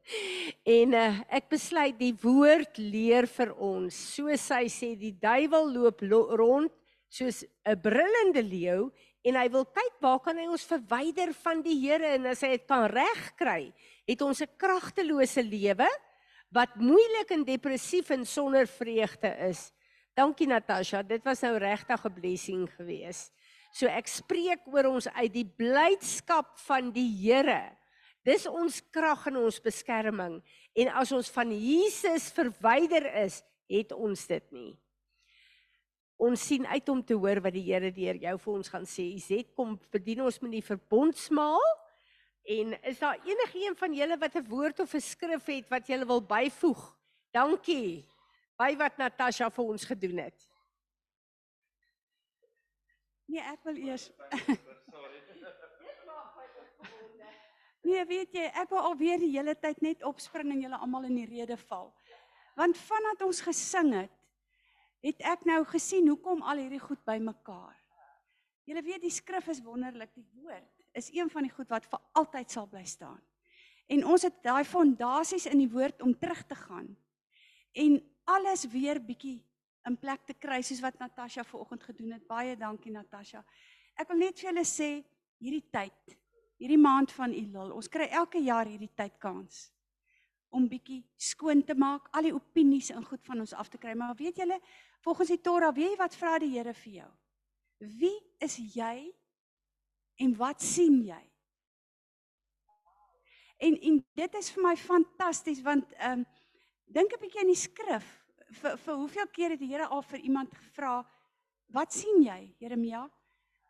en 0.78 0.94
uh, 0.94 1.20
ek 1.28 1.48
besluit 1.50 1.98
die 1.98 2.14
woord 2.14 2.78
leer 2.78 3.26
vir 3.26 3.52
ons. 3.58 3.94
Soos 4.14 4.48
hy 4.54 4.66
sê 4.70 4.94
die 4.94 5.12
duiwel 5.12 5.72
loop 5.72 6.02
lo 6.02 6.36
rond 6.36 6.72
soos 7.08 7.44
'n 7.64 7.80
brullende 7.80 8.42
leeu 8.42 8.90
en 9.26 9.34
hy 9.34 9.48
wil 9.50 9.64
kyk 9.64 9.94
waar 10.00 10.20
kan 10.22 10.38
hy 10.38 10.46
ons 10.46 10.66
verwyder 10.66 11.32
van 11.34 11.62
die 11.62 11.78
Here 11.80 12.14
en 12.14 12.26
as 12.30 12.42
hy 12.42 12.54
dit 12.54 12.66
kan 12.66 12.86
regkry, 12.86 13.72
het 14.06 14.22
ons 14.22 14.42
'n 14.42 14.56
kragtelose 14.58 15.42
lewe 15.42 15.88
wat 16.54 16.76
moeilik 16.78 17.30
en 17.34 17.44
depressief 17.44 18.10
en 18.10 18.24
sonder 18.26 18.66
vreugde 18.66 19.30
is. 19.48 19.72
Dankie 20.16 20.46
Natasha, 20.48 21.02
dit 21.02 21.24
was 21.24 21.42
nou 21.44 21.56
regtig 21.58 22.04
'n 22.04 22.12
blessing 22.12 22.68
geweest. 22.76 23.32
So 23.72 23.86
ek 23.86 24.06
spreek 24.08 24.64
oor 24.66 24.84
ons 24.84 25.08
uit 25.08 25.32
die 25.32 25.44
blydskap 25.44 26.58
van 26.66 26.92
die 26.92 27.10
Here. 27.20 27.76
Dis 28.24 28.46
ons 28.46 28.80
krag 28.90 29.26
en 29.26 29.36
ons 29.36 29.60
beskerming. 29.60 30.42
En 30.74 30.88
as 30.88 31.12
ons 31.12 31.28
van 31.30 31.52
Jesus 31.52 32.30
verwyder 32.34 33.06
is, 33.24 33.42
het 33.68 33.92
ons 33.92 34.26
dit 34.26 34.52
nie. 34.52 34.78
Ons 36.16 36.46
sien 36.48 36.64
uit 36.66 36.88
om 36.88 37.02
te 37.04 37.14
hoor 37.14 37.42
wat 37.44 37.52
die 37.52 37.66
Here 37.68 37.92
deur 37.92 38.16
jou 38.16 38.38
vir 38.38 38.52
ons 38.54 38.68
gaan 38.72 38.86
sê. 38.88 39.04
Izet 39.14 39.52
kom 39.54 39.76
bedien 39.92 40.24
ons 40.24 40.40
met 40.40 40.56
die 40.56 40.64
verbondsmaal. 40.64 41.66
En 42.46 42.82
is 42.82 42.98
daar 42.98 43.18
enigiemand 43.24 43.78
van 43.78 43.94
julle 43.94 44.18
wat 44.18 44.34
'n 44.34 44.48
woord 44.48 44.80
of 44.80 44.92
'n 44.94 45.00
skrif 45.00 45.46
het 45.46 45.68
wat 45.68 45.86
julle 45.86 46.06
wil 46.06 46.22
byvoeg? 46.22 46.96
Dankie. 47.30 48.08
By 48.56 48.76
wat 48.76 48.96
Natasha 48.96 49.50
vir 49.50 49.64
ons 49.64 49.84
gedoen 49.84 50.18
het. 50.18 50.48
Nee, 53.24 53.40
ek 53.40 53.62
wil 53.62 53.76
eers 53.76 54.10
Nee, 57.82 58.04
weet 58.04 58.32
jy, 58.32 58.44
ek 58.54 58.68
wil 58.68 58.78
alweer 58.78 59.18
die 59.18 59.30
hele 59.30 59.54
tyd 59.54 59.80
net 59.80 60.02
opspring 60.02 60.50
en 60.52 60.60
julle 60.60 60.76
almal 60.76 61.04
in 61.04 61.14
die 61.14 61.26
rede 61.26 61.56
val. 61.56 61.94
Want 62.54 62.78
vandat 62.78 63.22
ons 63.22 63.40
gesing 63.40 63.92
het, 63.94 64.10
het 65.00 65.20
ek 65.20 65.44
nou 65.44 65.64
gesien 65.64 66.08
hoekom 66.08 66.42
al 66.42 66.56
hierdie 66.56 66.82
goed 66.82 67.04
bymekaar. 67.04 67.76
Julle 68.64 68.82
weet 68.82 69.02
die 69.02 69.10
skrif 69.10 69.48
is 69.48 69.62
wonderlik, 69.62 70.14
die 70.14 70.26
woord 70.34 70.75
is 70.96 71.10
een 71.12 71.30
van 71.30 71.44
die 71.46 71.52
goed 71.52 71.68
wat 71.72 71.86
vir 71.90 72.00
altyd 72.16 72.50
sal 72.50 72.68
bly 72.70 72.84
staan. 72.88 73.20
En 73.86 74.04
ons 74.06 74.22
het 74.26 74.38
daai 74.42 74.64
fondasies 74.64 75.46
in 75.46 75.60
die 75.62 75.70
woord 75.70 76.02
om 76.02 76.14
terug 76.18 76.42
te 76.46 76.56
gaan 76.58 76.88
en 77.76 78.00
alles 78.24 78.64
weer 78.72 78.98
bietjie 79.04 79.38
in 79.86 79.98
plek 80.00 80.24
te 80.26 80.34
kry 80.34 80.62
soos 80.64 80.80
wat 80.82 80.98
Natasha 80.98 81.44
vanoggend 81.46 81.84
gedoen 81.86 82.16
het. 82.16 82.24
Baie 82.26 82.56
dankie 82.58 82.92
Natasha. 82.92 83.44
Ek 83.94 84.08
wil 84.10 84.24
net 84.24 84.40
vir 84.40 84.50
julle 84.50 84.64
sê 84.66 84.90
hierdie 85.42 85.64
tyd, 85.70 86.16
hierdie 86.58 86.80
maand 86.80 87.12
van 87.14 87.34
Elul, 87.36 87.74
ons 87.76 87.90
kry 87.92 88.08
elke 88.10 88.40
jaar 88.42 88.66
hierdie 88.66 88.90
tyd 88.96 89.14
kans 89.22 89.66
om 90.56 90.64
bietjie 90.70 91.02
skoon 91.20 91.60
te 91.66 91.74
maak, 91.76 92.08
al 92.16 92.28
die 92.30 92.34
opinies 92.34 92.88
en 92.94 93.04
goed 93.04 93.20
van 93.26 93.42
ons 93.44 93.52
af 93.52 93.68
te 93.68 93.78
kry. 93.82 93.92
Maar 93.98 94.14
weet 94.16 94.40
julle, 94.40 94.56
volgens 95.04 95.34
die 95.34 95.40
Torah, 95.44 95.74
weet 95.74 95.92
jy 95.92 95.98
wat 96.00 96.16
vra 96.16 96.36
die 96.40 96.52
Here 96.54 96.72
vir 96.72 96.92
jou? 97.02 97.08
Wie 98.00 98.14
is 98.40 98.56
jy 98.72 99.10
en 100.16 100.36
wat 100.36 100.62
sien 100.62 101.00
jy? 101.04 101.22
En 103.56 103.76
en 103.80 104.00
dit 104.14 104.34
is 104.34 104.50
vir 104.52 104.62
my 104.62 104.76
fantasties 104.76 105.62
want 105.64 105.92
ehm 105.96 106.20
um, 106.20 106.24
dink 106.86 107.12
'n 107.12 107.20
bietjie 107.20 107.40
aan 107.40 107.52
die 107.52 107.60
skrif. 107.60 108.06
Vir 108.60 108.76
vir 108.78 108.94
hoeveel 108.94 109.28
keer 109.28 109.50
het 109.50 109.60
die 109.60 109.72
Here 109.72 109.86
al 109.86 110.02
vir 110.02 110.18
iemand 110.18 110.54
gevra, 110.54 111.06
"Wat 111.66 111.92
sien 111.92 112.22
jy, 112.22 112.54
Jeremia?" 112.58 113.10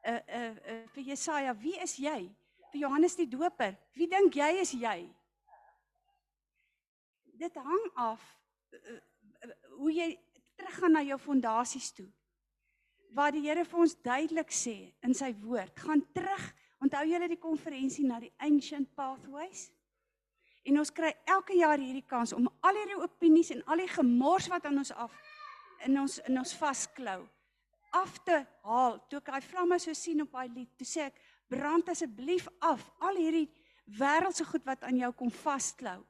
Uh 0.07 0.13
uh, 0.13 0.51
uh 0.51 0.87
vir 0.89 1.03
Jesaja, 1.03 1.57
"Wie 1.57 1.79
is 1.83 1.97
jy?" 1.97 2.35
Vir 2.73 2.81
Johannes 2.81 3.17
die 3.17 3.29
Doper, 3.29 3.77
"Wie 3.93 4.09
dink 4.09 4.35
jy 4.35 4.61
is 4.61 4.73
jy?" 4.73 5.15
Dit 7.25 7.55
hang 7.55 7.91
af 7.95 8.39
uh, 8.73 9.01
uh, 9.45 9.53
hoe 9.71 9.93
jy 9.93 10.19
teruggaan 10.57 10.93
na 10.93 11.03
jou 11.03 11.19
fondasies 11.19 11.93
toe. 11.93 12.09
Waar 13.15 13.33
die 13.35 13.45
Here 13.47 13.65
vir 13.65 13.81
ons 13.81 13.97
duidelik 14.03 14.53
sê 14.53 14.93
in 15.05 15.15
sy 15.15 15.33
woord, 15.43 15.75
gaan 15.81 16.03
terug. 16.15 16.45
Onthou 16.83 17.05
julle 17.09 17.29
die 17.31 17.41
konferensie 17.41 18.05
na 18.05 18.19
die 18.21 18.33
ancient 18.45 18.91
pathways? 18.97 19.71
En 20.67 20.81
ons 20.83 20.91
kry 20.93 21.13
elke 21.31 21.57
jaar 21.57 21.81
hierdie 21.81 22.05
kans 22.05 22.35
om 22.37 22.49
al 22.67 22.77
hierdie 22.77 22.99
opinies 23.01 23.53
en 23.55 23.63
al 23.71 23.81
die 23.85 23.93
gemors 23.95 24.49
wat 24.53 24.67
aan 24.67 24.83
ons 24.83 24.93
af 24.93 25.15
in 25.87 25.97
ons 26.01 26.19
in 26.27 26.39
ons 26.41 26.55
vasklou 26.59 27.23
af 27.97 28.17
te 28.27 28.41
haal. 28.67 28.99
Toe 29.09 29.21
ek 29.23 29.31
daai 29.31 29.47
vlamme 29.47 29.79
so 29.81 29.95
sien 29.97 30.25
op 30.25 30.35
daai 30.35 30.51
lied, 30.51 30.73
toe 30.77 30.89
sê 30.89 31.07
ek 31.07 31.21
brand 31.49 31.89
asseblief 31.89 32.49
af 32.61 32.83
al 33.07 33.17
hierdie 33.21 33.47
wêreldse 33.87 34.45
goed 34.51 34.67
wat 34.67 34.83
aan 34.85 34.99
jou 34.99 35.13
kom 35.17 35.31
vasklou. 35.31 36.01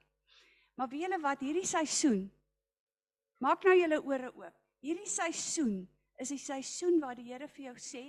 Maar 0.76 0.88
weet 0.90 1.06
julle 1.06 1.20
wat 1.22 1.44
hierdie 1.44 1.68
seisoen 1.68 2.24
Maak 3.42 3.66
nou 3.68 3.74
julle 3.76 3.98
ore 4.00 4.30
oop. 4.32 4.54
Hierdie 4.84 5.08
seisoen 5.10 5.84
is 6.20 6.32
die 6.32 6.40
seisoen 6.40 7.00
waar 7.02 7.16
die 7.18 7.28
Here 7.28 7.48
vir 7.48 7.70
jou 7.70 7.76
sê 7.80 8.04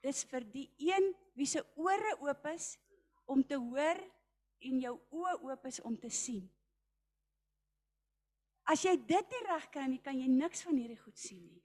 dis 0.00 0.22
vir 0.30 0.46
die 0.48 0.68
een 0.80 1.10
wie 1.36 1.48
se 1.48 1.60
ore 1.76 2.14
oop 2.24 2.46
is 2.54 2.72
om 3.30 3.42
te 3.44 3.58
hoor 3.60 4.00
en 4.64 4.80
jou 4.80 4.94
oë 5.12 5.34
oop 5.48 5.66
is 5.68 5.80
om 5.84 5.96
te 6.00 6.10
sien. 6.12 6.44
As 8.70 8.84
jy 8.84 8.94
dit 8.96 9.34
nie 9.34 9.42
reg 9.48 9.66
kry 9.72 9.86
nie, 9.88 10.00
kan 10.04 10.18
jy 10.18 10.28
niks 10.30 10.62
van 10.66 10.78
hierdie 10.78 11.00
goed 11.00 11.18
sien 11.18 11.42
nie. 11.42 11.62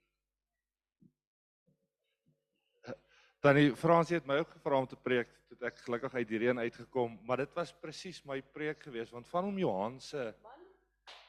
Tannie 3.44 3.74
Fransie 3.78 4.16
het 4.16 4.26
my 4.26 4.40
ook 4.40 4.56
gevra 4.56 4.78
om 4.80 4.88
te 4.90 4.98
preek 4.98 5.30
toe 5.46 5.58
ek 5.68 5.76
gelukkig 5.84 6.16
uit 6.16 6.28
die 6.28 6.40
reën 6.42 6.58
uitgekom, 6.64 7.18
maar 7.28 7.44
dit 7.44 7.52
was 7.54 7.70
presies 7.78 8.18
my 8.26 8.40
preek 8.54 8.80
geweest 8.88 9.14
want 9.14 9.28
van 9.30 9.46
hom 9.46 9.60
Johan 9.60 10.00
se 10.02 10.32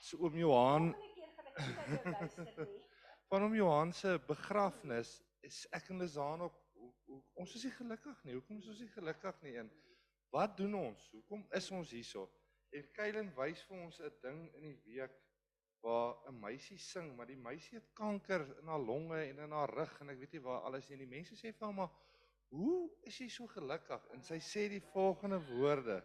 so 0.01 0.17
oom 0.25 0.39
Johan 0.39 0.89
van 3.28 3.41
hom 3.41 3.55
Johan 3.55 3.93
se 3.93 4.15
begrafnis 4.28 5.17
is 5.43 5.65
ek 5.75 5.89
en 5.91 5.99
Lizaan 5.99 6.41
op 6.45 6.55
hoe, 6.78 6.91
hoe, 7.05 7.21
ons 7.43 7.55
is 7.59 7.65
nie 7.67 7.73
gelukkig 7.75 8.23
nie. 8.23 8.36
Hoekom 8.38 8.61
is 8.61 8.69
ons 8.71 8.84
nie 8.84 8.91
gelukkig 8.93 9.41
nie? 9.43 9.55
En 9.59 9.71
wat 10.32 10.55
doen 10.59 10.75
ons? 10.80 11.09
Hoekom 11.11 11.43
is 11.59 11.67
ons 11.75 11.91
hierso? 11.91 12.28
En 12.75 12.88
Kylen 12.95 13.32
wys 13.36 13.63
vir 13.67 13.84
ons 13.84 13.99
'n 13.99 14.13
ding 14.23 14.39
in 14.59 14.69
die 14.69 14.80
week 14.86 15.19
waar 15.84 16.15
'n 16.30 16.39
meisie 16.39 16.80
sing, 16.80 17.15
maar 17.15 17.28
die 17.28 17.39
meisie 17.49 17.78
het 17.80 17.91
kanker 17.93 18.47
in 18.61 18.67
haar 18.67 18.80
longe 18.80 19.19
en 19.25 19.39
in 19.39 19.51
haar 19.51 19.75
rug 19.75 19.99
en 20.01 20.09
ek 20.09 20.19
weet 20.19 20.34
nie 20.34 20.45
waar 20.47 20.61
alles 20.61 20.89
nie. 20.89 20.97
Die 20.97 21.13
mense 21.15 21.36
sê 21.36 21.51
vir 21.51 21.67
haar 21.67 21.75
maar, 21.75 21.91
"Hoe 22.49 22.89
is 23.03 23.19
jy 23.19 23.30
so 23.30 23.47
gelukkig?" 23.47 24.07
En 24.13 24.23
sy 24.23 24.39
sê 24.39 24.69
die 24.69 24.86
volgende 24.93 25.39
woorde. 25.51 26.03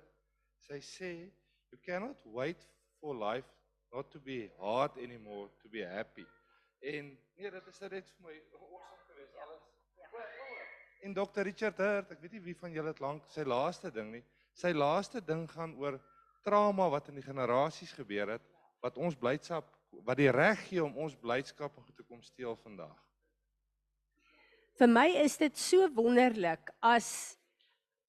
Sy 0.58 0.80
sê, 0.80 1.32
"You 1.70 1.78
cannot 1.82 2.24
wait 2.24 2.68
for 3.00 3.14
life 3.14 3.48
not 3.92 4.10
to 4.10 4.20
be 4.20 4.50
hard 4.58 4.96
anymore 4.98 5.50
to 5.58 5.68
be 5.68 5.86
happy." 5.86 6.26
En 6.82 7.18
nee, 7.36 7.50
dit 7.50 7.66
is 7.70 7.78
net 7.78 8.08
vir 8.10 8.24
my 8.26 8.36
awesome 8.58 9.02
geweest 9.06 9.36
alles. 9.44 9.66
En 11.02 11.14
Dr 11.14 11.46
Richard 11.46 11.78
Hurt, 11.78 12.10
ek 12.14 12.22
weet 12.22 12.34
nie 12.36 12.46
wie 12.48 12.56
van 12.58 12.74
julle 12.74 12.90
het 12.90 13.02
lank 13.02 13.28
sy 13.30 13.44
laaste 13.46 13.90
ding 13.94 14.10
nie. 14.16 14.22
Sy 14.58 14.72
laaste 14.74 15.22
ding 15.22 15.44
gaan 15.50 15.76
oor 15.78 16.00
trauma 16.42 16.88
wat 16.90 17.12
in 17.12 17.20
die 17.20 17.26
generasies 17.26 17.94
gebeur 17.94 18.34
het 18.34 18.48
wat 18.82 18.98
ons 18.98 19.14
blydskap 19.18 19.68
wat 20.06 20.18
die 20.18 20.30
reg 20.32 20.58
gee 20.66 20.82
om 20.82 20.96
ons 21.04 21.14
blydskap 21.20 21.76
te 21.94 22.02
kom 22.02 22.22
steel 22.24 22.56
vandag. 22.64 22.96
Vir 24.80 24.90
my 24.90 25.06
is 25.22 25.36
dit 25.38 25.58
so 25.60 25.86
wonderlik 25.94 26.72
as 26.80 27.36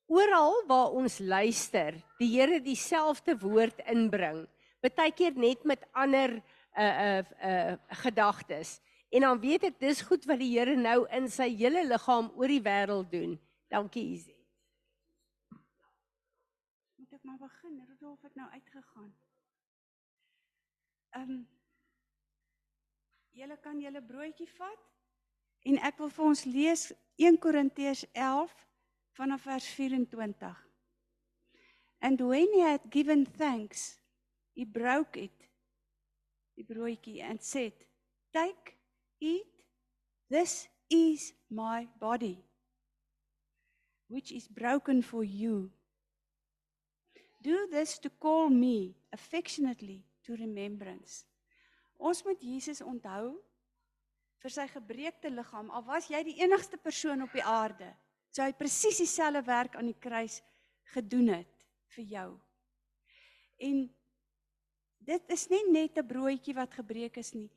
oral 0.07 0.63
waar 0.69 0.95
ons 0.95 1.19
luister, 1.19 1.99
die 2.17 2.31
Here 2.31 2.61
dieselfde 2.63 3.35
woord 3.41 3.83
inbring, 3.91 4.45
baie 4.81 5.11
keer 5.13 5.35
net 5.37 5.67
met 5.67 5.83
ander 5.93 6.39
uh 6.77 6.95
uh 7.05 7.23
uh 7.43 7.77
gedagtes. 8.03 8.81
En 9.09 9.21
dan 9.21 9.39
weet 9.39 9.63
ek 9.63 9.79
dis 9.79 10.01
goed 10.01 10.25
wat 10.25 10.39
die 10.39 10.51
Here 10.57 10.75
nou 10.75 11.05
in 11.13 11.29
sy 11.29 11.49
hele 11.55 11.85
liggaam 11.85 12.31
oor 12.35 12.49
die 12.49 12.61
wêreld 12.61 13.11
doen. 13.11 13.35
Dankie 13.69 14.05
Izzy. 14.13 14.37
Moet 16.97 17.13
ek 17.13 17.23
maar 17.23 17.37
begin? 17.37 17.81
Rudolf 17.87 18.21
het 18.21 18.35
nou 18.35 18.49
uitgegaan. 18.49 19.11
Ehm 21.13 21.29
um, 21.29 21.43
Julle 23.33 23.57
kan 23.57 23.79
julle 23.81 24.01
broodjie 24.05 24.45
vat 24.59 24.81
en 25.65 25.79
ek 25.87 25.97
wil 25.97 26.11
vir 26.13 26.25
ons 26.25 26.43
lees 26.45 26.83
1 27.17 27.39
Korintiërs 27.41 28.03
11 28.11 28.51
vanaf 29.17 29.47
vers 29.47 29.69
24. 29.73 30.51
And 32.05 32.21
when 32.21 32.53
he 32.53 32.61
had 32.61 32.85
given 32.93 33.25
thanks, 33.25 33.97
he 34.53 34.65
broke 34.65 35.17
it. 35.17 35.42
Die 36.55 36.63
broodjie 36.63 37.21
and 37.23 37.43
said, 37.43 37.85
"Take, 38.31 38.75
eat. 39.19 39.65
This 40.29 40.67
is 40.89 41.33
my 41.49 41.87
body, 41.99 42.43
which 44.07 44.31
is 44.31 44.47
broken 44.47 45.01
for 45.03 45.23
you. 45.23 45.71
Do 47.41 47.67
this 47.67 47.99
to 47.99 48.09
call 48.09 48.49
me 48.49 48.95
affectionately 49.11 50.03
to 50.23 50.35
remembrance." 50.35 51.25
Ons 51.97 52.23
moet 52.23 52.41
Jesus 52.41 52.81
onthou 52.81 53.37
vir 54.43 54.51
sy 54.51 54.65
gebreekte 54.67 55.29
liggaam. 55.31 55.69
Al 55.71 55.85
was 55.87 56.09
jy 56.11 56.23
die 56.27 56.39
enigste 56.43 56.77
persoon 56.77 57.23
op 57.23 57.31
die 57.31 57.43
aarde, 57.43 57.93
sou 58.33 58.45
hy 58.45 58.55
presies 58.57 58.99
dieselfde 58.99 59.43
werk 59.47 59.77
aan 59.79 59.91
die 59.91 59.99
kruis 59.99 60.41
gedoen 60.93 61.29
het 61.37 61.67
vir 61.95 62.05
jou. 62.15 62.29
En 63.63 63.85
dit 65.05 65.29
is 65.35 65.47
nie 65.49 65.63
net 65.71 65.97
'n 65.97 66.07
broodjie 66.07 66.55
wat 66.55 66.73
gebreek 66.73 67.17
is 67.17 67.33
nie. 67.33 67.49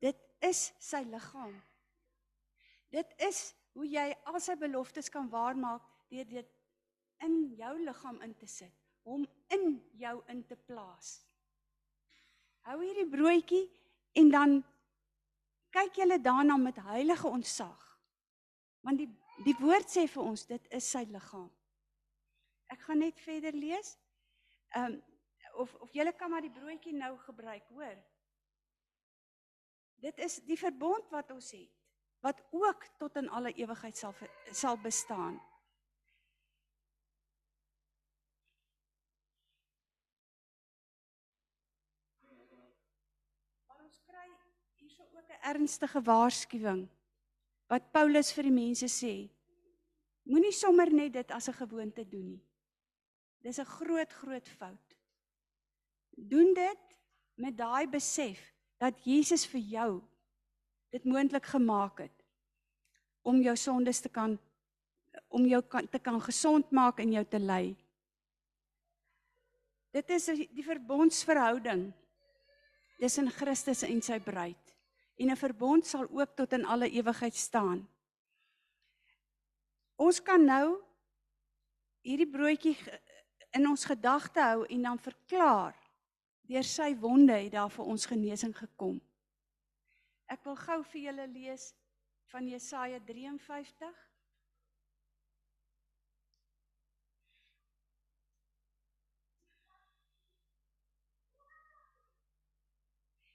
Dit 0.00 0.16
is 0.40 0.72
sy 0.78 1.02
liggaam. 1.04 1.54
Dit 2.90 3.14
is 3.18 3.54
hoe 3.74 3.86
jy 3.86 4.14
al 4.24 4.40
sy 4.40 4.54
beloftes 4.54 5.08
kan 5.08 5.28
waarmaak 5.28 5.82
deur 6.08 6.24
dit 6.24 6.48
in 7.20 7.54
jou 7.56 7.78
liggaam 7.84 8.20
in 8.22 8.34
te 8.34 8.46
sit, 8.46 8.74
hom 9.02 9.26
in 9.48 9.82
jou 9.92 10.22
in 10.28 10.44
te 10.46 10.56
plaas. 10.56 11.26
Hou 12.62 12.80
hierdie 12.80 13.10
broodjie 13.10 13.68
En 14.14 14.30
dan 14.30 14.64
kyk 15.74 15.94
julle 15.98 16.20
daarna 16.20 16.56
met 16.56 16.76
heilige 16.76 17.26
ontzag. 17.26 17.98
Want 18.80 18.98
die 18.98 19.10
die 19.42 19.56
woord 19.58 19.90
sê 19.90 20.04
vir 20.06 20.22
ons 20.22 20.44
dit 20.46 20.66
is 20.78 20.86
sy 20.86 21.00
liggaam. 21.10 21.48
Ek 22.70 22.84
gaan 22.86 23.00
net 23.02 23.18
verder 23.18 23.56
lees. 23.58 23.96
Ehm 24.78 24.94
um, 24.94 25.02
of 25.54 25.74
of 25.74 25.92
julle 25.92 26.12
kan 26.12 26.30
maar 26.30 26.44
die 26.44 26.50
broodjie 26.50 26.94
nou 26.94 27.16
gebruik, 27.18 27.64
hoor. 27.68 27.96
Dit 30.04 30.18
is 30.18 30.40
die 30.44 30.58
verbond 30.58 31.10
wat 31.10 31.30
ons 31.30 31.50
het 31.56 31.70
wat 32.24 32.40
ook 32.56 32.86
tot 32.96 33.16
in 33.20 33.28
alle 33.28 33.52
ewigheid 33.52 33.96
sal 33.96 34.14
sal 34.50 34.78
bestaan. 34.80 35.40
hierso 44.84 45.02
ook 45.18 45.28
'n 45.28 45.44
ernstige 45.52 46.02
waarskuwing 46.02 46.88
wat 47.66 47.90
Paulus 47.92 48.32
vir 48.32 48.42
die 48.42 48.52
mense 48.52 48.86
sê. 48.86 49.30
Moenie 50.22 50.52
sommer 50.52 50.92
net 50.92 51.12
dit 51.12 51.30
as 51.30 51.48
'n 51.48 51.52
gewoonte 51.52 52.08
doen 52.08 52.26
nie. 52.26 52.44
Dis 53.42 53.58
'n 53.58 53.64
groot 53.64 54.12
groot 54.12 54.48
fout. 54.48 54.93
Doen 56.16 56.54
dit 56.54 56.80
met 57.34 57.56
daai 57.56 57.86
besef 57.90 58.40
dat 58.78 58.98
Jesus 59.04 59.46
vir 59.46 59.60
jou 59.60 59.90
dit 60.94 61.04
moontlik 61.04 61.46
gemaak 61.50 62.04
het 62.04 62.24
om 63.22 63.40
jou 63.42 63.56
sondes 63.56 64.00
te 64.00 64.08
kan 64.08 64.38
om 65.34 65.46
jou 65.46 65.60
kan, 65.62 65.86
te 65.88 65.98
kan 65.98 66.20
gesond 66.22 66.70
maak 66.74 67.00
en 67.02 67.12
jou 67.14 67.24
te 67.26 67.38
lei. 67.38 67.74
Dit 69.94 70.10
is 70.10 70.26
die 70.50 70.64
verbondsverhouding 70.66 71.88
tussen 72.98 73.30
Christus 73.34 73.84
en 73.86 74.02
sy 74.02 74.18
bruid 74.22 74.74
en 75.18 75.30
'n 75.30 75.36
verbond 75.36 75.86
sal 75.86 76.08
ook 76.10 76.34
tot 76.36 76.52
in 76.52 76.64
alle 76.64 76.90
ewigheid 76.90 77.34
staan. 77.34 77.86
Ons 79.96 80.22
kan 80.22 80.44
nou 80.44 80.82
hierdie 82.02 82.30
broodjie 82.30 82.76
in 83.54 83.68
ons 83.68 83.84
gedagte 83.84 84.40
hou 84.40 84.66
en 84.66 84.82
dan 84.82 84.98
verklaar 84.98 85.83
deur 86.48 86.66
sy 86.68 86.92
wonde 87.00 87.32
het 87.32 87.52
daar 87.52 87.72
vir 87.72 87.84
ons 87.84 88.06
genesing 88.06 88.54
gekom. 88.56 89.00
Ek 90.28 90.44
wil 90.44 90.56
gou 90.56 90.80
vir 90.92 91.00
julle 91.08 91.28
lees 91.32 91.70
van 92.32 92.48
Jesaja 92.48 93.00
53 93.00 93.92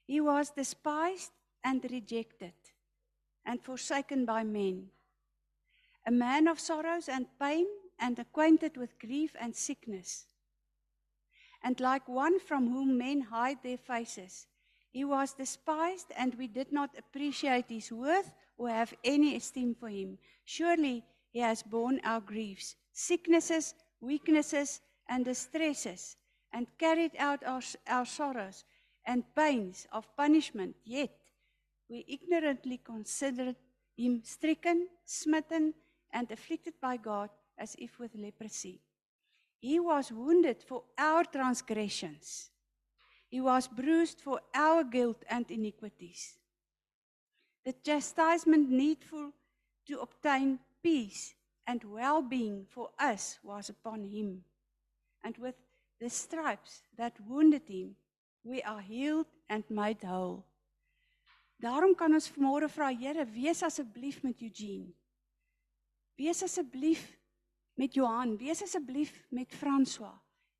He 0.10 0.22
was 0.22 0.50
despised 0.50 1.32
and 1.64 1.86
rejected 1.92 2.56
and 3.46 3.62
forsaken 3.62 4.26
by 4.26 4.44
men. 4.44 4.90
A 6.08 6.12
man 6.12 6.48
of 6.48 6.60
sorrows 6.60 7.08
and 7.08 7.28
pain 7.38 7.68
and 8.00 8.18
acquainted 8.18 8.76
with 8.76 8.98
grief 8.98 9.36
and 9.40 9.56
sickness. 9.56 10.26
And 11.62 11.80
like 11.80 12.08
one 12.08 12.40
from 12.40 12.70
whom 12.70 12.98
men 12.98 13.22
hide 13.22 13.58
their 13.64 13.78
faces, 13.78 14.48
he 14.92 15.04
was 15.06 15.34
despised 15.34 16.12
and 16.18 16.34
we 16.36 16.48
did 16.48 16.72
not 16.72 16.98
appreciate 16.98 17.70
his 17.70 17.92
worth 17.92 18.34
or 18.58 18.70
have 18.70 18.94
any 19.04 19.36
esteem 19.36 19.76
for 19.76 19.90
him. 19.90 20.18
Surely 20.46 21.04
he 21.32 21.40
has 21.40 21.62
borne 21.62 22.00
our 22.04 22.22
griefs, 22.22 22.76
sicknesses, 22.92 23.76
weaknesses, 24.02 24.82
and 25.08 25.26
distresses, 25.26 26.16
and 26.54 26.68
carried 26.78 27.12
out 27.18 27.44
our, 27.46 27.62
our 27.88 28.06
sorrows 28.06 28.64
and 29.06 29.24
pains 29.36 29.88
of 29.92 30.08
punishment, 30.16 30.76
yet 30.86 31.12
we 31.90 32.06
ignorantly 32.08 32.80
considered 32.84 33.56
him 33.98 34.22
stricken, 34.24 34.88
smitten, 35.06 35.74
and 36.12 36.32
afflicted 36.32 36.74
by 36.82 36.98
God 36.98 37.30
as 37.58 37.76
if 37.80 38.00
with 38.00 38.16
leprosy. 38.16 38.80
He 39.60 39.80
was 39.80 40.12
wounded 40.12 40.64
for 40.64 40.84
our 40.98 41.24
transgressions. 41.26 42.50
He 43.30 43.42
was 43.42 43.68
bruised 43.68 44.22
for 44.22 44.42
our 44.56 44.84
guilt 44.84 45.24
and 45.30 45.50
iniquities. 45.52 46.38
The 47.66 47.74
chastisement 47.84 48.70
needful 48.70 49.32
to 49.88 50.00
obtain 50.00 50.60
peace 50.82 51.36
and 51.68 51.84
well 51.84 52.22
being 52.22 52.66
for 52.70 52.90
us 52.98 53.38
was 53.44 53.70
upon 53.70 54.04
him. 54.06 54.44
And 55.24 55.38
with 55.38 55.56
the 56.00 56.10
stripes 56.10 56.82
that 56.98 57.20
wounded 57.28 57.68
him, 57.68 57.96
we 58.44 58.62
are 58.64 58.80
healed 58.80 59.28
and 59.50 59.64
made 59.70 60.02
whole. 60.04 60.46
Daarom 61.60 61.92
kan 61.94 62.14
ons 62.16 62.30
vanmôre 62.32 62.70
vra 62.72 62.88
Here, 62.96 63.26
wees 63.26 63.62
asseblief 63.64 64.24
met 64.24 64.40
Eugene. 64.42 64.94
Wees 66.18 66.42
asseblief 66.42 67.19
met 67.80 67.96
Johan, 67.96 68.36
wees 68.38 68.62
asseblief 68.64 69.14
met 69.32 69.54
François 69.56 70.16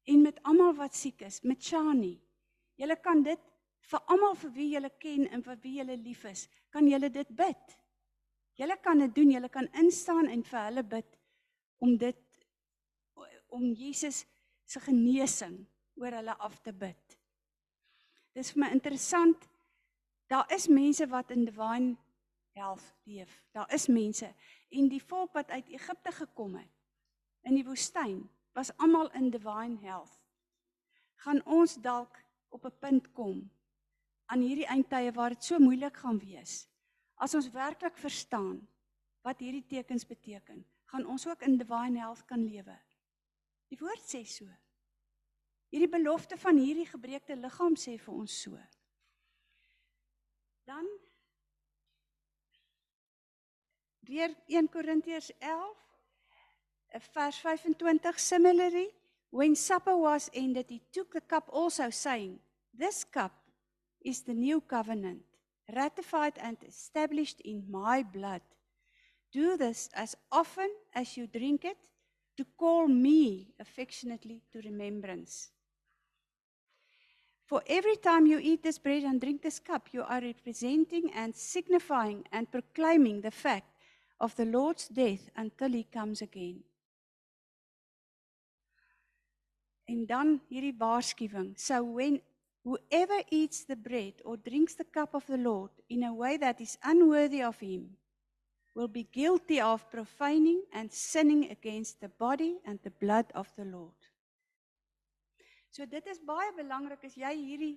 en 0.10 0.24
met 0.24 0.40
almal 0.48 0.74
wat 0.78 0.96
siek 0.96 1.22
is, 1.28 1.42
met 1.44 1.62
Shani. 1.64 2.16
Julle 2.80 2.96
kan 3.04 3.22
dit 3.26 3.42
vir 3.92 4.06
almal 4.14 4.38
vir 4.40 4.54
wie 4.56 4.70
julle 4.76 4.92
ken 5.04 5.28
en 5.28 5.44
vir 5.44 5.60
wie 5.66 5.76
julle 5.82 5.98
lief 6.00 6.24
is, 6.30 6.48
kan 6.72 6.88
julle 6.88 7.12
dit 7.12 7.36
bid. 7.36 7.76
Julle 8.60 8.80
kan 8.84 9.04
dit 9.04 9.14
doen, 9.16 9.34
julle 9.36 9.52
kan 9.52 9.68
instaan 9.82 10.32
en 10.32 10.44
vir 10.48 10.66
hulle 10.70 10.86
bid 10.96 11.20
om 11.84 11.96
dit 12.00 12.26
om 13.50 13.66
Jesus 13.74 14.24
se 14.70 14.80
genesing 14.84 15.58
oor 16.00 16.14
hulle 16.20 16.36
af 16.38 16.60
te 16.64 16.72
bid. 16.72 17.16
Dis 18.38 18.54
vir 18.54 18.66
my 18.66 18.74
interessant 18.78 19.48
Daar 20.30 20.46
is 20.54 20.68
mense 20.70 21.08
wat 21.10 21.32
in 21.34 21.48
divine 21.48 21.96
health 22.54 22.84
leef. 23.10 23.32
Daar 23.52 23.74
is 23.74 23.88
mense 23.90 24.28
en 24.70 24.90
die 24.92 25.02
volk 25.02 25.34
wat 25.34 25.50
uit 25.50 25.72
Egipte 25.74 26.12
gekom 26.14 26.54
het 26.60 26.79
in 27.48 27.56
die 27.56 27.66
woestyn 27.66 28.24
was 28.58 28.72
almal 28.78 29.12
in 29.18 29.30
divine 29.32 29.78
health. 29.84 30.20
Gaan 31.24 31.42
ons 31.46 31.76
dalk 31.82 32.18
op 32.50 32.66
'n 32.66 32.80
punt 32.80 33.12
kom 33.14 33.50
aan 34.26 34.42
hierdie 34.42 34.68
eindtye 34.68 35.12
waar 35.12 35.34
dit 35.34 35.44
so 35.44 35.60
moeilik 35.60 35.96
gaan 35.98 36.20
wees. 36.20 36.68
As 37.16 37.34
ons 37.36 37.52
werklik 37.52 37.98
verstaan 37.98 38.68
wat 39.22 39.40
hierdie 39.40 39.66
tekens 39.68 40.06
beteken, 40.06 40.66
gaan 40.86 41.06
ons 41.06 41.28
ook 41.28 41.42
in 41.42 41.58
divine 41.58 42.00
health 42.00 42.26
kan 42.26 42.44
lewe. 42.46 42.78
Die 43.70 43.78
woord 43.78 44.06
sê 44.06 44.24
so. 44.26 44.46
Hierdie 45.70 45.90
belofte 45.90 46.38
van 46.38 46.58
hierdie 46.58 46.88
gebreekte 46.90 47.36
liggaam 47.36 47.76
sê 47.78 47.98
vir 47.98 48.14
ons 48.14 48.42
so. 48.42 48.58
Dan 50.66 50.88
weer 54.10 54.34
1 54.48 54.70
Korintiërs 54.74 55.32
11 55.38 55.89
eh, 56.92 57.00
vers 57.14 57.42
25 57.42 58.20
similarly 58.20 58.90
when 59.30 59.56
supper 59.56 59.96
was 59.96 60.30
ended 60.34 60.66
he 60.70 60.82
took 60.92 61.12
the 61.14 61.22
cup 61.22 61.50
also 61.52 61.90
saying 61.90 62.40
this 62.74 63.04
cup 63.04 63.32
is 64.02 64.22
the 64.22 64.34
new 64.34 64.62
covenant 64.62 65.24
ratified 65.76 66.34
and 66.38 66.58
established 66.68 67.42
in 67.42 67.64
my 67.70 68.04
blood 68.04 68.42
do 69.32 69.58
this 69.58 69.90
as 69.94 70.16
often 70.32 70.70
as 70.94 71.18
you 71.18 71.28
drink 71.28 71.66
it 71.66 71.78
to 72.38 72.46
call 72.58 72.88
me 72.88 73.54
affectionately 73.60 74.42
to 74.52 74.62
remembrance 74.62 75.52
For 77.50 77.64
every 77.66 77.96
time 77.96 78.28
you 78.28 78.38
eat 78.38 78.62
this 78.62 78.78
bread 78.78 79.02
and 79.02 79.20
drink 79.20 79.42
this 79.42 79.58
cup, 79.58 79.88
you 79.92 80.04
are 80.04 80.22
representing 80.22 81.12
and 81.16 81.36
signifying 81.36 82.24
and 82.32 82.52
proclaiming 82.52 83.22
the 83.22 83.32
fact 83.32 83.74
of 84.20 84.36
the 84.36 84.46
Lord's 84.46 84.88
death 84.88 85.32
until 85.36 85.70
he 85.70 85.84
comes 85.84 86.22
again. 86.22 86.62
En 89.90 90.06
dan 90.06 90.36
hierdie 90.52 90.76
waarskuwing. 90.78 91.56
So 91.58 91.82
when 91.84 92.20
whoever 92.64 93.24
eats 93.34 93.66
the 93.66 93.76
bread 93.76 94.22
or 94.24 94.38
drinks 94.38 94.76
the 94.76 94.86
cup 94.86 95.16
of 95.18 95.26
the 95.26 95.38
Lord 95.38 95.72
in 95.88 96.04
a 96.04 96.14
way 96.14 96.38
that 96.38 96.60
is 96.62 96.78
unworthy 96.84 97.42
of 97.44 97.60
him 97.60 97.98
will 98.76 98.88
be 98.88 99.08
guilty 99.12 99.62
of 99.62 99.90
profaning 99.90 100.62
and 100.72 100.94
sinning 100.94 101.50
against 101.52 102.00
the 102.00 102.10
body 102.20 102.60
and 102.66 102.80
the 102.84 102.94
blood 103.02 103.26
of 103.34 103.50
the 103.56 103.66
Lord. 103.66 103.98
So 105.72 105.86
dit 105.86 106.06
is 106.08 106.22
baie 106.26 106.54
belangrik 106.58 107.04
as 107.06 107.18
jy 107.18 107.34
hierdie 107.36 107.76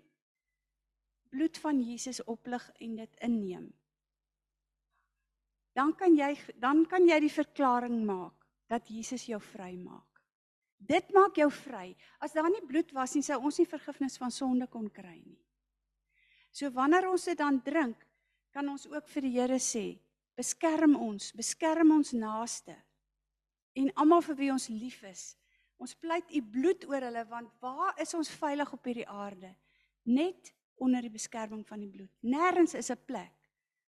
bloed 1.32 1.58
van 1.64 1.80
Jesus 1.80 2.20
oplig 2.28 2.64
en 2.80 2.96
dit 3.00 3.18
inneem. 3.24 3.66
Dan 5.72 5.94
kan 5.96 6.12
jy 6.16 6.34
dan 6.60 6.84
kan 6.88 7.08
jy 7.08 7.18
die 7.24 7.32
verklaring 7.32 8.02
maak 8.04 8.36
dat 8.68 8.88
Jesus 8.88 9.24
jou 9.28 9.40
vrymaak. 9.52 10.11
Dit 10.82 11.12
maak 11.14 11.36
jou 11.38 11.48
vry. 11.50 11.92
As 12.18 12.34
daar 12.34 12.50
nie 12.50 12.62
bloed 12.66 12.90
was 12.92 13.14
nie, 13.14 13.22
sou 13.22 13.38
ons 13.40 13.58
nie 13.58 13.68
vergifnis 13.68 14.18
van 14.18 14.32
sonde 14.34 14.66
kon 14.66 14.88
kry 14.90 15.20
nie. 15.20 15.38
So 16.52 16.70
wanneer 16.74 17.08
ons 17.08 17.24
dit 17.30 17.38
dan 17.38 17.60
drink, 17.64 17.96
kan 18.52 18.68
ons 18.68 18.86
ook 18.90 19.06
vir 19.08 19.24
die 19.24 19.36
Here 19.38 19.60
sê, 19.62 19.86
beskerm 20.36 20.96
ons, 20.96 21.30
beskerm 21.36 21.94
ons 21.94 22.12
naaste 22.12 22.74
en 23.78 23.88
almal 23.96 24.20
vir 24.26 24.36
wie 24.36 24.50
ons 24.52 24.68
lief 24.68 24.98
is 25.08 25.30
Ons 25.82 25.96
pleit 25.98 26.30
u 26.30 26.40
bloed 26.54 26.84
oor 26.86 27.02
hulle 27.08 27.22
want 27.26 27.50
waar 27.62 27.96
is 28.02 28.14
ons 28.14 28.30
veilig 28.38 28.70
op 28.74 28.84
hierdie 28.86 29.08
aarde? 29.10 29.50
Net 30.06 30.52
onder 30.82 31.02
die 31.02 31.10
beskerming 31.10 31.64
van 31.66 31.82
die 31.82 31.90
bloed. 31.90 32.10
Nêrens 32.22 32.76
is 32.78 32.90
'n 32.90 33.04
plek 33.06 33.34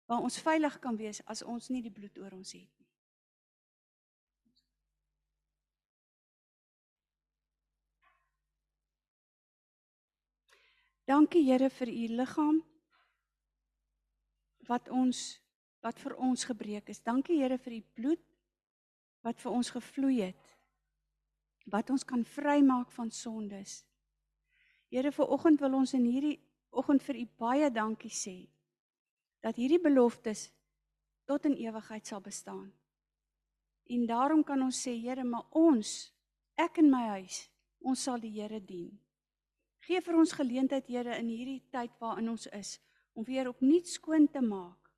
waar 0.06 0.22
ons 0.22 0.38
veilig 0.38 0.78
kan 0.78 0.96
wees 0.96 1.20
as 1.26 1.42
ons 1.42 1.68
nie 1.70 1.82
die 1.82 1.90
bloed 1.90 2.18
oor 2.18 2.32
ons 2.32 2.52
het 2.52 2.70
nie. 2.78 2.85
Dankie 11.06 11.44
Here 11.46 11.70
vir 11.70 11.88
u 11.88 12.06
liggaam 12.18 12.62
wat 14.66 14.88
ons 14.90 15.40
wat 15.86 16.00
vir 16.02 16.16
ons 16.18 16.42
gebreek 16.44 16.88
is. 16.90 16.98
Dankie 17.00 17.38
Here 17.38 17.58
vir 17.58 17.78
u 17.78 17.82
bloed 17.94 18.24
wat 19.22 19.38
vir 19.42 19.52
ons 19.54 19.70
gevloei 19.70 20.18
het 20.24 20.56
wat 21.66 21.90
ons 21.90 22.04
kan 22.06 22.24
vrymaak 22.24 22.90
van 22.94 23.10
sondes. 23.10 23.80
Here, 24.90 25.10
vir 25.10 25.32
oggend 25.34 25.60
wil 25.60 25.80
ons 25.80 25.94
in 25.98 26.04
hierdie 26.06 26.38
oggend 26.76 27.02
vir 27.02 27.18
U 27.22 27.24
baie 27.40 27.70
dankie 27.72 28.12
sê 28.12 28.36
dat 29.42 29.58
hierdie 29.58 29.80
beloftes 29.82 30.48
tot 31.26 31.46
in 31.48 31.56
ewigheid 31.58 32.06
sal 32.06 32.20
bestaan. 32.22 32.68
En 33.90 34.06
daarom 34.06 34.42
kan 34.44 34.62
ons 34.62 34.78
sê, 34.78 34.94
Here, 34.98 35.24
maar 35.24 35.46
ons, 35.54 36.12
ek 36.58 36.78
en 36.82 36.90
my 36.90 37.02
huis, 37.18 37.46
ons 37.82 38.02
sal 38.08 38.22
die 38.22 38.34
Here 38.34 38.60
dien. 38.60 38.92
Gee 39.86 40.02
vir 40.02 40.16
ons 40.18 40.32
geleentheid, 40.34 40.88
Here, 40.90 41.14
in 41.20 41.28
hierdie 41.30 41.60
tyd 41.70 41.92
waarin 42.02 42.32
ons 42.32 42.48
is, 42.58 42.76
om 43.14 43.24
weer 43.24 43.46
opnuut 43.52 43.86
skoon 43.86 44.26
te 44.28 44.42
maak 44.42 44.90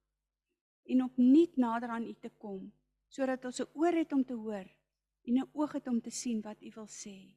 en 0.88 1.02
opnuut 1.04 1.58
nader 1.60 1.92
aan 1.92 2.06
U 2.08 2.14
te 2.16 2.30
kom, 2.40 2.70
sodat 3.12 3.44
ons 3.44 3.60
'n 3.60 3.68
oor 3.76 3.92
het 3.92 4.12
om 4.16 4.24
te 4.24 4.32
hoor 4.32 4.64
en 5.28 5.34
'n 5.38 5.50
oog 5.52 5.72
het 5.72 5.88
om 5.88 6.00
te 6.00 6.10
sien 6.10 6.40
wat 6.40 6.62
U 6.62 6.70
wil 6.74 6.86
sê. 6.86 7.36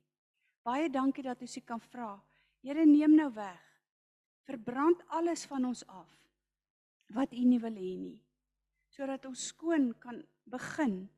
Baie 0.64 0.90
dankie 0.90 1.24
dat 1.24 1.42
ons 1.42 1.58
U 1.58 1.62
kan 1.62 1.80
vra. 1.80 2.24
Here 2.64 2.86
neem 2.86 3.16
nou 3.16 3.34
weg. 3.34 3.62
Verbrand 4.46 5.04
alles 5.08 5.46
van 5.46 5.66
ons 5.66 5.84
af 5.88 6.10
wat 7.10 7.34
U 7.34 7.44
nie 7.44 7.60
wil 7.60 7.76
hê 7.76 7.98
nie. 7.98 8.22
Sodat 8.90 9.26
ons 9.26 9.48
skoon 9.48 9.94
kan 10.00 10.24
begin 10.46 11.10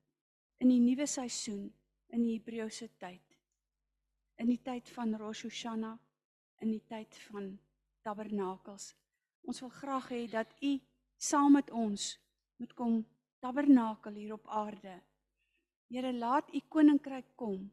in 0.58 0.70
die 0.70 0.80
nuwe 0.80 1.06
seisoen 1.06 1.74
in 2.10 2.24
die 2.24 2.38
Hebreëse 2.38 2.90
tyd. 2.98 3.38
In 4.38 4.48
die 4.48 4.62
tyd 4.62 4.90
van 4.90 5.16
Rosh 5.16 5.44
Hashanah, 5.44 6.00
in 6.64 6.72
die 6.72 6.84
tyd 6.88 7.16
van 7.30 7.54
Tabernakels. 8.04 8.94
Ons 9.44 9.60
wil 9.64 9.74
graag 9.76 10.12
hê 10.16 10.26
dat 10.32 10.50
U 10.64 10.78
saam 11.20 11.60
met 11.60 11.72
ons 11.72 12.14
moet 12.60 12.74
kom 12.80 13.02
tabernakel 13.44 14.16
hier 14.16 14.38
op 14.38 14.48
aarde 14.48 15.02
Here, 15.94 16.14
laat 16.14 16.48
u 16.54 16.60
koninkryk 16.74 17.36
kom. 17.36 17.72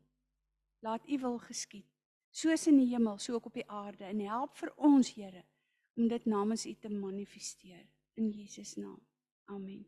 Laat 0.84 1.08
u 1.08 1.18
wil 1.18 1.38
geskied, 1.38 1.86
soos 2.30 2.66
in 2.68 2.76
die 2.76 2.90
hemel, 2.90 3.16
so 3.18 3.38
ook 3.38 3.48
op 3.48 3.56
die 3.56 3.68
aarde. 3.70 4.04
En 4.04 4.20
help 4.20 4.58
vir 4.60 4.72
ons, 4.76 5.14
Here, 5.16 5.44
om 5.96 6.08
dit 6.08 6.26
namens 6.28 6.66
u 6.66 6.74
te 6.74 6.92
manifesteer 6.92 7.86
in 8.20 8.28
Jesus 8.28 8.76
naam. 8.76 9.00
Amen. 9.44 9.86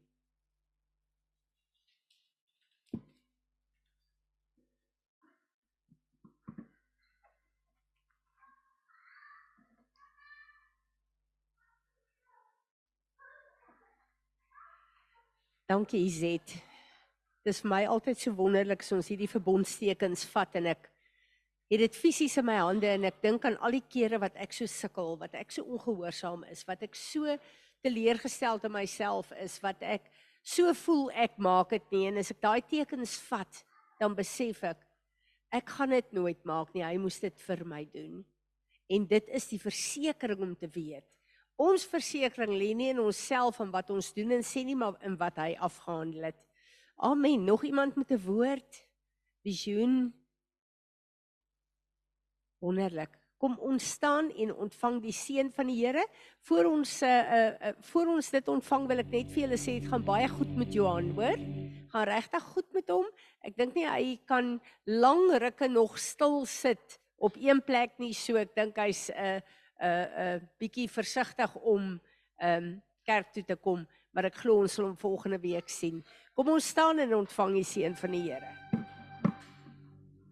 Dankie 15.73 16.03
Izet. 16.05 16.53
Dis 17.47 17.62
vir 17.62 17.70
my 17.73 17.85
altyd 17.89 18.18
so 18.20 18.33
wonderlik 18.37 18.83
as 18.85 18.93
ons 18.93 19.07
hierdie 19.09 19.31
verbondstekens 19.31 20.27
vat 20.29 20.59
en 20.59 20.66
ek 20.75 20.89
het 21.73 21.81
dit 21.81 21.95
fisies 21.97 22.35
in 22.43 22.45
my 22.45 22.59
hande 22.59 22.91
en 22.91 23.07
ek 23.09 23.23
dink 23.23 23.47
aan 23.49 23.57
al 23.64 23.73
die 23.79 23.85
kere 23.95 24.18
wat 24.20 24.37
ek 24.43 24.53
so 24.53 24.68
sukkel, 24.68 25.14
wat 25.23 25.33
ek 25.39 25.55
so 25.55 25.64
ongehoorsaam 25.64 26.43
is, 26.53 26.66
wat 26.68 26.85
ek 26.85 26.99
so 26.99 27.39
teleurgestel 27.87 28.61
in 28.68 28.75
myself 28.75 29.33
is, 29.41 29.57
wat 29.64 29.81
ek 29.95 30.11
so 30.45 30.75
voel 30.83 31.09
ek 31.25 31.41
maak 31.41 31.73
dit 31.73 31.89
nie 31.95 32.05
en 32.11 32.20
as 32.20 32.35
ek 32.35 32.43
daai 32.45 32.61
tekens 32.75 33.16
vat, 33.31 33.64
dan 34.03 34.18
besef 34.18 34.61
ek 34.75 34.85
ek 35.57 35.73
gaan 35.79 35.97
dit 35.97 36.12
nooit 36.18 36.45
maak 36.49 36.75
nie. 36.75 36.85
Hy 36.85 36.99
moes 37.01 37.16
dit 37.23 37.47
vir 37.47 37.64
my 37.68 37.87
doen. 37.97 38.20
En 38.93 39.09
dit 39.09 39.33
is 39.41 39.49
die 39.55 39.62
versekering 39.62 40.45
om 40.51 40.53
te 40.59 40.68
weet. 40.68 41.09
Ons 41.62 41.84
versekering 41.86 42.56
lê 42.58 42.72
nie 42.74 42.90
in 42.90 43.00
onsself 43.02 43.60
en 43.62 43.70
wat 43.70 43.90
ons 43.94 44.08
doen 44.16 44.34
en 44.38 44.42
sê 44.46 44.64
nie 44.66 44.78
maar 44.78 44.96
in 45.06 45.14
wat 45.20 45.38
hy 45.38 45.52
afgehandel 45.62 46.30
het. 46.32 46.40
Amen. 46.96 47.44
Nog 47.44 47.64
iemand 47.64 47.96
met 47.96 48.10
'n 48.10 48.24
woord? 48.24 48.82
Visioen. 49.42 50.14
Wonderlik. 52.58 53.18
Kom 53.38 53.58
ons 53.58 53.90
staan 53.90 54.30
en 54.30 54.54
ontvang 54.54 55.00
die 55.02 55.12
seën 55.12 55.50
van 55.50 55.66
die 55.66 55.86
Here. 55.86 56.06
Voor 56.46 56.64
ons 56.64 57.02
uh, 57.02 57.08
uh 57.08 57.72
voor 57.80 58.06
ons 58.06 58.30
dit 58.30 58.48
ontvang 58.48 58.86
wil 58.86 58.98
ek 58.98 59.10
net 59.10 59.32
vir 59.34 59.42
julle 59.42 59.58
sê 59.58 59.80
dit 59.80 59.88
gaan 59.90 60.04
baie 60.04 60.28
goed 60.28 60.56
met 60.56 60.72
Johan, 60.72 61.10
hoor? 61.10 61.38
Gaan 61.88 62.06
regtig 62.06 62.42
goed 62.42 62.72
met 62.72 62.88
hom. 62.88 63.06
Ek 63.40 63.56
dink 63.56 63.74
nie 63.74 63.86
hy 63.86 64.20
kan 64.26 64.60
lang 64.86 65.30
rukke 65.42 65.68
nog 65.68 65.98
stil 65.98 66.46
sit 66.46 67.00
op 67.16 67.36
een 67.36 67.62
plek 67.62 67.98
nie. 67.98 68.14
So 68.14 68.36
ek 68.36 68.54
dink 68.54 68.76
hy's 68.76 69.10
'n 69.10 69.18
uh, 69.18 69.40
uh, 69.81 69.87
'n 69.89 70.37
uh, 70.37 70.41
bietjie 70.59 70.89
versigtig 70.89 71.55
om 71.57 72.01
ehm 72.37 72.64
um, 72.64 72.83
kerk 73.03 73.33
toe 73.33 73.43
te 73.45 73.57
kom, 73.57 73.87
maar 74.14 74.25
ek 74.25 74.37
glo 74.45 74.62
ons 74.62 74.75
sal 74.75 74.87
hom 74.87 74.97
volgende 74.97 75.41
week 75.43 75.68
sien. 75.68 76.05
Kom 76.35 76.49
ons 76.49 76.68
staan 76.68 77.03
en 77.03 77.14
ontvang 77.14 77.55
die 77.59 77.66
seën 77.66 77.97
van 77.99 78.11
die 78.14 78.23
Here. 78.31 78.91